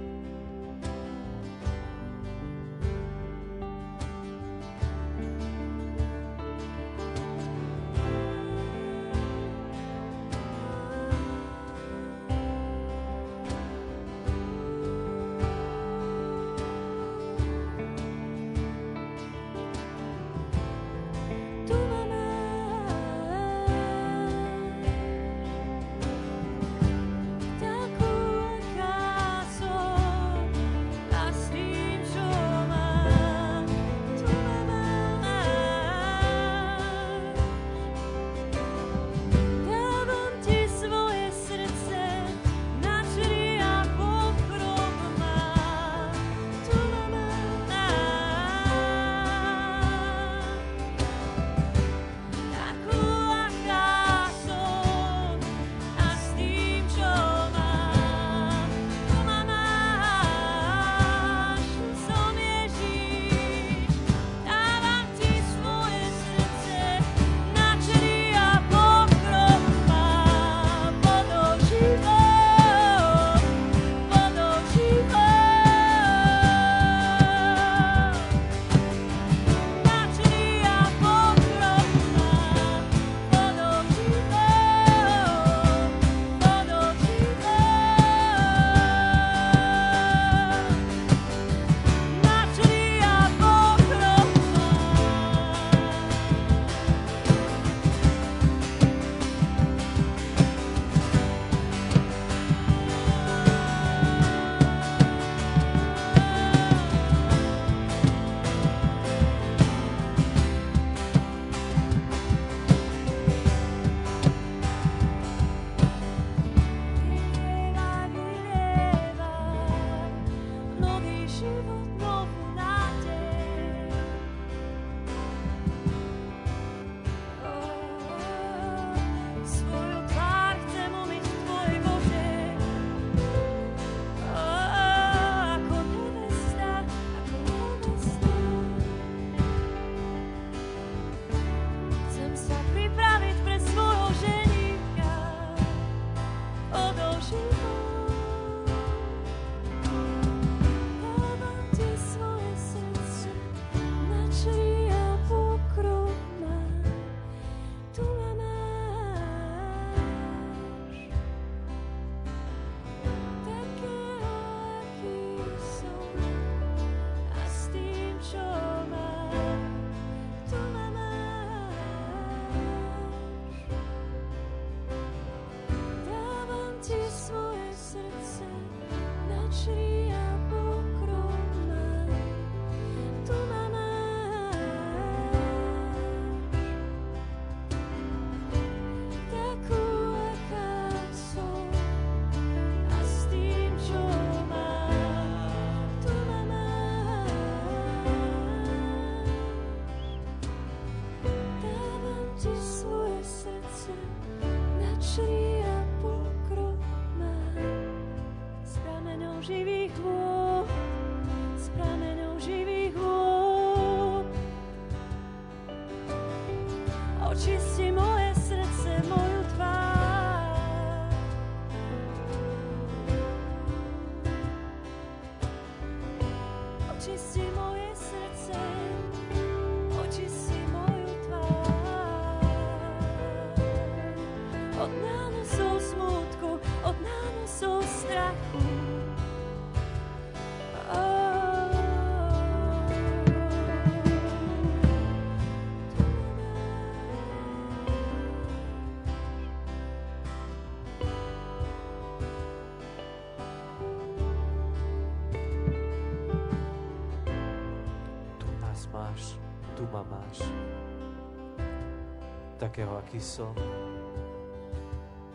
Takého, 262.58 262.98
aký 262.98 263.22
som. 263.22 263.54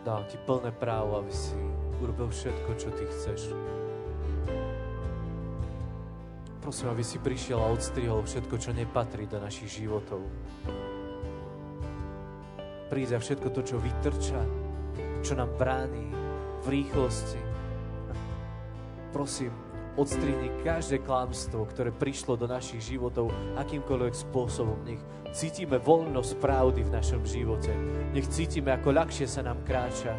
Dávam 0.02 0.26
ti 0.26 0.34
plné 0.42 0.74
právo, 0.74 1.22
aby 1.22 1.30
si 1.30 1.54
urobil 2.02 2.28
všetko, 2.34 2.70
čo 2.74 2.88
ty 2.90 3.06
chceš. 3.06 3.54
Prosím, 6.58 6.90
aby 6.94 7.02
si 7.06 7.22
prišiel 7.22 7.58
a 7.58 7.70
odstrihol 7.70 8.22
všetko, 8.26 8.54
čo 8.58 8.70
nepatrí 8.74 9.30
do 9.30 9.38
našich 9.38 9.82
životov. 9.82 10.22
Príď 12.90 13.18
všetko 13.18 13.48
to, 13.50 13.60
čo 13.62 13.82
vytrča, 13.82 14.42
čo 15.22 15.32
nám 15.38 15.54
bráni 15.58 16.10
v 16.62 16.82
rýchlosti. 16.82 17.40
Prosím, 19.10 19.54
odstrihni 19.98 20.48
každé 20.62 21.02
klamstvo, 21.02 21.66
ktoré 21.68 21.90
prišlo 21.92 22.38
do 22.38 22.46
našich 22.48 22.94
životov 22.94 23.30
akýmkoľvek 23.58 24.14
spôsobom. 24.14 24.78
Nech 24.86 25.02
cítime 25.32 25.80
voľnosť 25.80 26.38
pravdy 26.38 26.84
v 26.84 26.94
našom 26.94 27.24
živote. 27.24 27.72
Nech 28.12 28.28
cítime, 28.28 28.76
ako 28.76 28.92
ľahšie 28.92 29.24
sa 29.24 29.40
nám 29.40 29.64
kráča. 29.64 30.12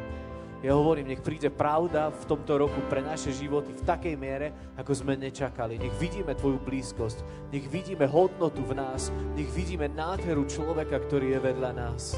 Ja 0.64 0.80
hovorím, 0.80 1.12
nech 1.12 1.20
príde 1.20 1.52
pravda 1.52 2.08
v 2.10 2.24
tomto 2.24 2.56
roku 2.56 2.80
pre 2.88 3.04
naše 3.04 3.36
životy 3.36 3.76
v 3.76 3.84
takej 3.84 4.16
miere, 4.16 4.74
ako 4.80 4.96
sme 4.96 5.20
nečakali. 5.20 5.76
Nech 5.76 5.92
vidíme 6.00 6.34
Tvoju 6.34 6.58
blízkosť, 6.64 7.52
nech 7.52 7.68
vidíme 7.68 8.08
hodnotu 8.08 8.64
v 8.64 8.80
nás, 8.80 9.12
nech 9.36 9.52
vidíme 9.52 9.92
nádheru 9.92 10.48
človeka, 10.48 11.04
ktorý 11.04 11.36
je 11.36 11.40
vedľa 11.40 11.72
nás 11.76 12.18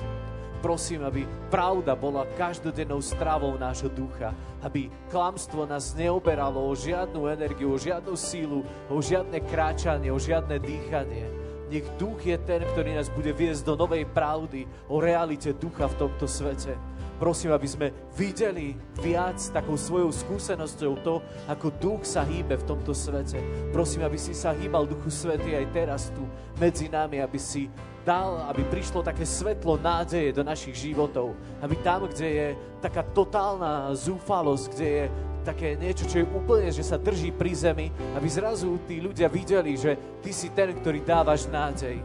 prosím, 0.65 1.05
aby 1.05 1.29
pravda 1.53 1.93
bola 1.93 2.25
každodennou 2.33 2.97
stravou 2.97 3.53
nášho 3.53 3.85
ducha, 3.85 4.33
aby 4.65 4.89
klamstvo 5.13 5.69
nás 5.69 5.93
neoberalo 5.93 6.57
o 6.57 6.73
žiadnu 6.73 7.29
energiu, 7.29 7.69
o 7.69 7.77
žiadnu 7.77 8.17
sílu, 8.17 8.65
o 8.89 8.97
žiadne 8.97 9.45
kráčanie, 9.45 10.09
o 10.09 10.17
žiadne 10.17 10.57
dýchanie. 10.57 11.44
Nech 11.65 11.87
duch 11.97 12.21
je 12.21 12.37
ten, 12.37 12.61
ktorý 12.61 12.93
nás 12.93 13.09
bude 13.09 13.33
viesť 13.33 13.65
do 13.65 13.73
novej 13.73 14.05
pravdy 14.05 14.69
o 14.85 15.01
realite 15.01 15.49
ducha 15.57 15.89
v 15.89 15.97
tomto 15.97 16.29
svete. 16.29 16.77
Prosím, 17.15 17.55
aby 17.55 17.63
sme 17.63 17.87
videli 18.19 18.75
viac 18.99 19.39
takou 19.55 19.79
svojou 19.79 20.11
skúsenosťou 20.11 20.93
to, 20.99 21.23
ako 21.47 21.71
duch 21.79 22.03
sa 22.03 22.27
hýbe 22.27 22.59
v 22.59 22.67
tomto 22.67 22.91
svete. 22.91 23.39
Prosím, 23.71 24.03
aby 24.03 24.19
si 24.19 24.35
sa 24.35 24.51
hýbal 24.51 24.83
Duchu 24.83 25.07
Svety 25.07 25.55
aj 25.55 25.65
teraz 25.71 26.01
tu 26.11 26.27
medzi 26.59 26.91
nami, 26.91 27.23
aby 27.23 27.39
si 27.39 27.71
dal, 28.03 28.43
aby 28.51 28.67
prišlo 28.67 28.99
také 28.99 29.23
svetlo 29.23 29.79
nádeje 29.79 30.35
do 30.35 30.43
našich 30.43 30.75
životov. 30.75 31.39
Aby 31.63 31.79
tam, 31.79 32.05
kde 32.11 32.27
je 32.27 32.47
taká 32.83 33.07
totálna 33.15 33.95
zúfalosť, 33.95 34.65
kde 34.75 34.87
je 34.87 35.05
také 35.45 35.77
niečo, 35.77 36.09
čo 36.09 36.25
je 36.25 36.31
úplne, 36.33 36.73
že 36.73 36.81
sa 36.81 36.97
drží 36.97 37.29
pri 37.29 37.53
zemi, 37.53 37.87
aby 38.17 38.25
zrazu 38.25 38.81
tí 38.89 38.97
ľudia 38.97 39.29
videli, 39.29 39.77
že 39.77 40.19
ty 40.25 40.33
si 40.33 40.49
ten, 40.49 40.73
ktorý 40.73 41.05
dávaš 41.05 41.45
nádej. 41.53 42.01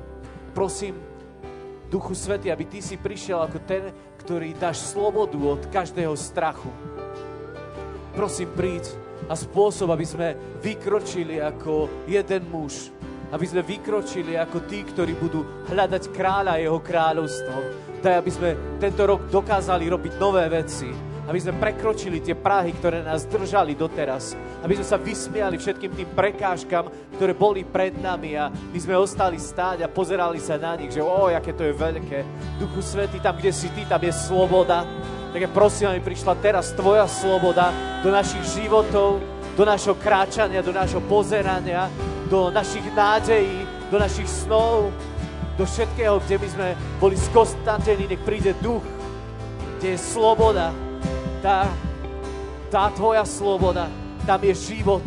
Prosím, 0.53 1.01
Duchu 1.88 2.14
Svety, 2.14 2.53
aby 2.53 2.68
ty 2.68 2.78
si 2.84 3.01
prišiel 3.01 3.41
ako 3.43 3.59
ten, 3.64 3.91
ktorý 4.20 4.55
dáš 4.55 4.93
slobodu 4.93 5.41
od 5.41 5.66
každého 5.72 6.12
strachu. 6.14 6.70
Prosím, 8.14 8.53
príď 8.53 8.84
a 9.26 9.34
spôsob, 9.34 9.91
aby 9.91 10.07
sme 10.07 10.28
vykročili 10.61 11.41
ako 11.41 12.05
jeden 12.07 12.47
muž, 12.53 12.95
aby 13.32 13.47
sme 13.49 13.66
vykročili 13.66 14.36
ako 14.38 14.68
tí, 14.70 14.86
ktorí 14.86 15.18
budú 15.18 15.43
hľadať 15.66 16.14
kráľa 16.14 16.59
a 16.59 16.62
jeho 16.62 16.78
kráľovstvo. 16.78 17.59
Daj, 18.01 18.14
aby 18.22 18.30
sme 18.30 18.51
tento 18.78 19.03
rok 19.05 19.26
dokázali 19.26 19.91
robiť 19.91 20.12
nové 20.16 20.47
veci, 20.47 21.09
aby 21.28 21.38
sme 21.40 21.60
prekročili 21.60 22.22
tie 22.24 22.38
Prahy, 22.38 22.72
ktoré 22.76 23.04
nás 23.04 23.28
držali 23.28 23.76
doteraz, 23.76 24.32
aby 24.64 24.76
sme 24.78 24.86
sa 24.86 24.96
vysmiali 24.96 25.56
všetkým 25.60 25.92
tým 25.92 26.08
prekážkam, 26.16 26.88
ktoré 27.16 27.32
boli 27.36 27.66
pred 27.66 27.96
nami 27.96 28.36
a 28.36 28.48
my 28.48 28.78
sme 28.80 28.96
ostali 28.96 29.36
stáť 29.36 29.84
a 29.84 29.92
pozerali 29.92 30.40
sa 30.40 30.56
na 30.56 30.76
nich, 30.76 30.94
že 30.94 31.04
o, 31.04 31.28
aké 31.28 31.52
to 31.52 31.68
je 31.68 31.74
veľké. 31.76 32.18
Duchu 32.56 32.80
Svety, 32.80 33.20
tam, 33.20 33.36
kde 33.36 33.52
si 33.52 33.68
ty, 33.72 33.84
tam 33.84 34.00
je 34.00 34.12
sloboda. 34.12 34.86
Tak 35.30 35.40
ja 35.40 35.50
prosím, 35.50 35.94
aby 35.94 36.10
prišla 36.10 36.34
teraz 36.42 36.74
tvoja 36.74 37.06
sloboda 37.06 37.70
do 38.02 38.10
našich 38.10 38.42
životov, 38.58 39.22
do 39.54 39.62
našho 39.62 39.94
kráčania, 39.94 40.64
do 40.64 40.74
našho 40.74 41.04
pozerania, 41.06 41.86
do 42.26 42.50
našich 42.50 42.86
nádejí, 42.94 43.66
do 43.90 43.98
našich 43.98 44.26
snov, 44.26 44.90
do 45.58 45.68
všetkého, 45.68 46.16
kde 46.24 46.36
my 46.40 46.48
sme 46.48 46.68
boli 46.96 47.14
skostantení, 47.20 48.08
nech 48.08 48.22
príde 48.24 48.56
duch, 48.64 48.82
kde 49.78 49.94
je 49.94 49.98
sloboda, 50.00 50.72
tá, 51.43 51.68
tá 52.68 52.88
tvoja 52.93 53.24
sloboda, 53.24 53.88
tam 54.24 54.41
je 54.45 54.55
život. 54.55 55.05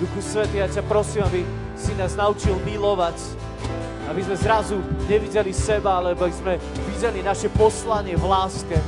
Duchu 0.00 0.20
Svety, 0.24 0.64
ja 0.64 0.68
ťa 0.70 0.82
prosím, 0.88 1.28
aby 1.28 1.40
si 1.76 1.92
nás 2.00 2.16
naučil 2.16 2.56
milovať, 2.64 3.20
aby 4.08 4.20
sme 4.24 4.36
zrazu 4.40 4.80
nevideli 5.06 5.52
seba, 5.52 6.00
ale 6.00 6.16
aby 6.16 6.32
sme 6.32 6.56
videli 6.88 7.20
naše 7.20 7.52
poslanie 7.52 8.16
v 8.16 8.24
láske, 8.24 8.78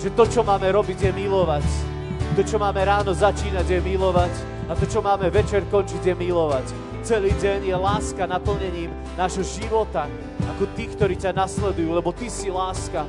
že 0.00 0.08
to, 0.16 0.24
čo 0.24 0.40
máme 0.40 0.72
robiť, 0.72 0.98
je 1.08 1.12
milovať 1.12 1.92
to, 2.32 2.40
čo 2.48 2.56
máme 2.56 2.80
ráno 2.80 3.12
začínať, 3.12 3.68
je 3.68 3.80
milovať 3.84 4.32
a 4.64 4.72
to, 4.72 4.88
čo 4.88 5.04
máme 5.04 5.28
večer 5.28 5.68
končiť, 5.68 6.00
je 6.00 6.14
milovať. 6.16 6.66
Celý 7.04 7.28
deň 7.36 7.68
je 7.68 7.76
láska 7.76 8.24
naplnením 8.24 8.88
nášho 9.20 9.44
života, 9.44 10.08
ako 10.52 10.68
tých, 10.76 10.92
ktorí 10.94 11.14
ťa 11.16 11.32
nasledujú, 11.32 11.96
lebo 11.96 12.12
ty 12.12 12.28
si 12.28 12.52
láska. 12.52 13.08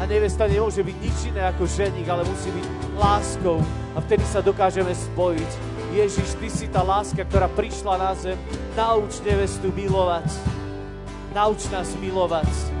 A 0.00 0.02
nevesta 0.08 0.48
nemôže 0.48 0.80
byť 0.80 0.96
nič 1.00 1.18
iné 1.28 1.44
ako 1.48 1.68
ženík, 1.68 2.08
ale 2.08 2.24
musí 2.24 2.48
byť 2.48 2.66
láskou 2.96 3.60
a 3.92 3.98
vtedy 4.00 4.24
sa 4.24 4.40
dokážeme 4.40 4.92
spojiť. 4.92 5.50
Ježiš, 5.92 6.36
ty 6.36 6.48
si 6.52 6.66
tá 6.68 6.84
láska, 6.84 7.24
ktorá 7.24 7.48
prišla 7.48 7.94
na 7.96 8.12
zem. 8.12 8.36
Nauč 8.76 9.20
nevestu 9.24 9.72
milovať. 9.72 10.28
Nauč 11.32 11.68
nás 11.72 11.88
milovať. 11.96 12.77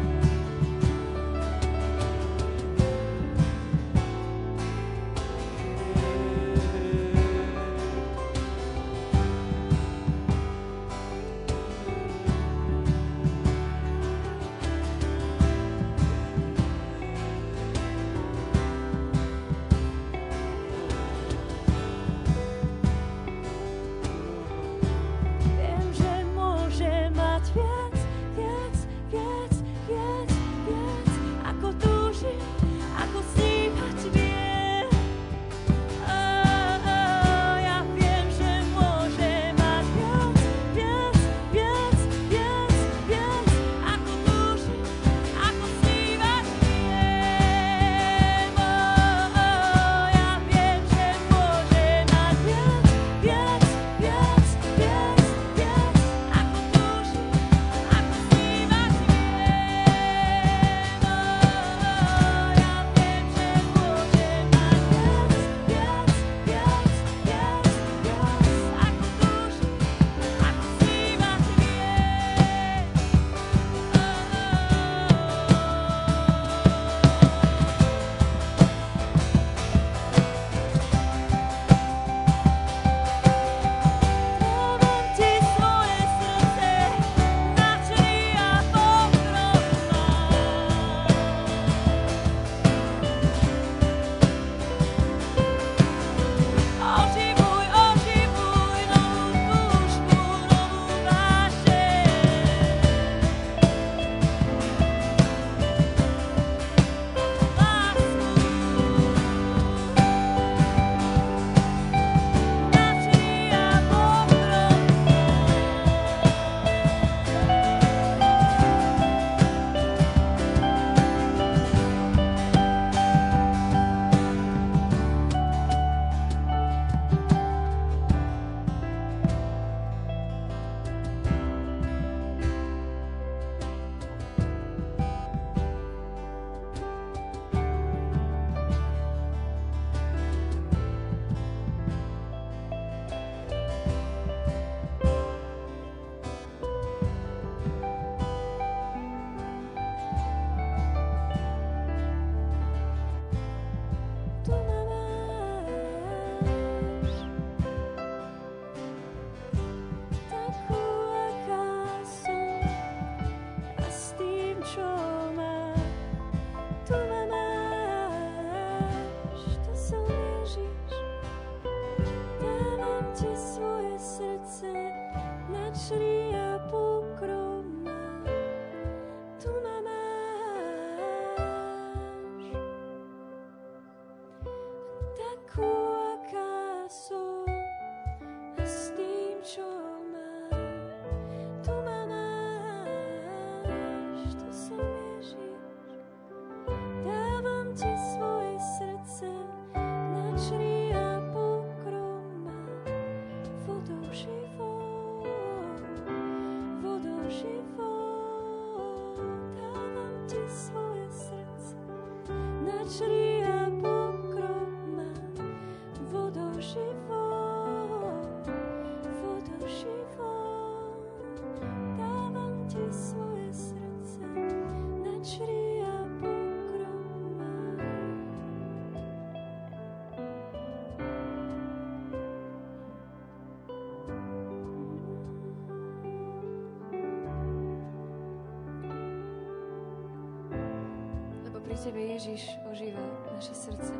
Pri 241.78 241.94
Tebe 241.94 242.10
Ježiš 242.10 242.42
ožíva 242.66 243.06
naše 243.38 243.54
srdce. 243.54 243.94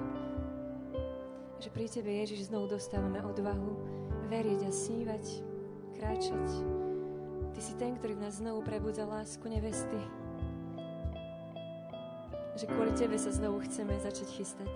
Že 1.62 1.68
pri 1.70 1.86
Tebe 1.86 2.10
Ježiš 2.10 2.50
znovu 2.50 2.74
dostávame 2.74 3.22
odvahu 3.22 3.70
veriť 4.26 4.66
a 4.66 4.70
snívať, 4.74 5.24
kráčať. 5.94 6.46
Ty 7.54 7.60
si 7.62 7.78
ten, 7.78 7.94
ktorý 7.94 8.18
v 8.18 8.26
nás 8.26 8.42
znovu 8.42 8.66
prebudza 8.66 9.06
lásku 9.06 9.46
nevesty. 9.46 9.94
Že 12.58 12.66
kvôli 12.66 12.98
Tebe 12.98 13.14
sa 13.14 13.30
znovu 13.30 13.62
chceme 13.62 13.94
začať 13.94 14.26
chystať. 14.26 14.74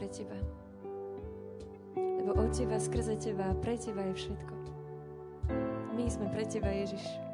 Pre 0.00 0.08
Teba. 0.08 0.40
Lebo 2.24 2.40
od 2.40 2.56
Teba, 2.56 2.80
skrze 2.80 3.20
Teba 3.20 3.52
a 3.52 3.58
pre 3.60 3.76
Teba 3.76 4.00
je 4.00 4.16
všetko. 4.16 4.54
My 5.92 6.08
sme 6.08 6.32
pre 6.32 6.48
Teba, 6.48 6.72
Ježiš. 6.72 7.27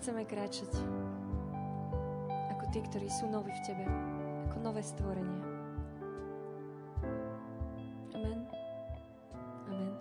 Chceme 0.00 0.24
kráčať 0.24 0.72
ako 2.56 2.64
tí, 2.72 2.80
ktorí 2.88 3.12
sú 3.12 3.28
noví 3.28 3.52
v 3.52 3.60
Tebe. 3.68 3.84
Ako 4.48 4.56
nové 4.64 4.80
stvorenie. 4.80 5.40
Amen. 8.16 8.40
Amen. 9.68 9.92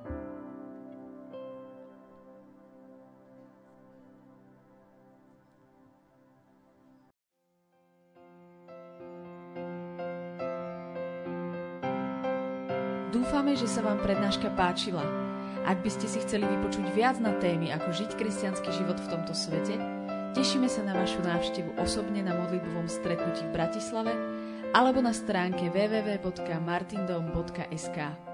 Dúfame, 13.11 13.59
že 13.59 13.67
sa 13.67 13.83
vám 13.83 13.99
prednáška 13.99 14.47
páčila. 14.55 15.03
Ak 15.67 15.83
by 15.83 15.91
ste 15.91 16.07
si 16.07 16.23
chceli 16.23 16.47
vypočuť 16.47 16.87
viac 16.95 17.19
na 17.19 17.35
témy, 17.35 17.69
ako 17.75 17.91
žiť 17.91 18.15
kresťanský 18.15 18.73
život 18.73 18.97
v 18.97 19.11
tomto 19.11 19.35
svete, 19.35 19.88
tešíme 20.37 20.69
sa 20.69 20.85
na 20.85 20.93
vašu 20.93 21.25
návštevu 21.25 21.81
osobne 21.81 22.21
na 22.21 22.37
modlitbovom 22.37 22.85
stretnutí 22.91 23.49
v 23.49 23.55
Bratislave 23.55 24.13
alebo 24.73 25.01
na 25.01 25.13
stránke 25.13 25.69
www.martindom.sk. 25.73 28.28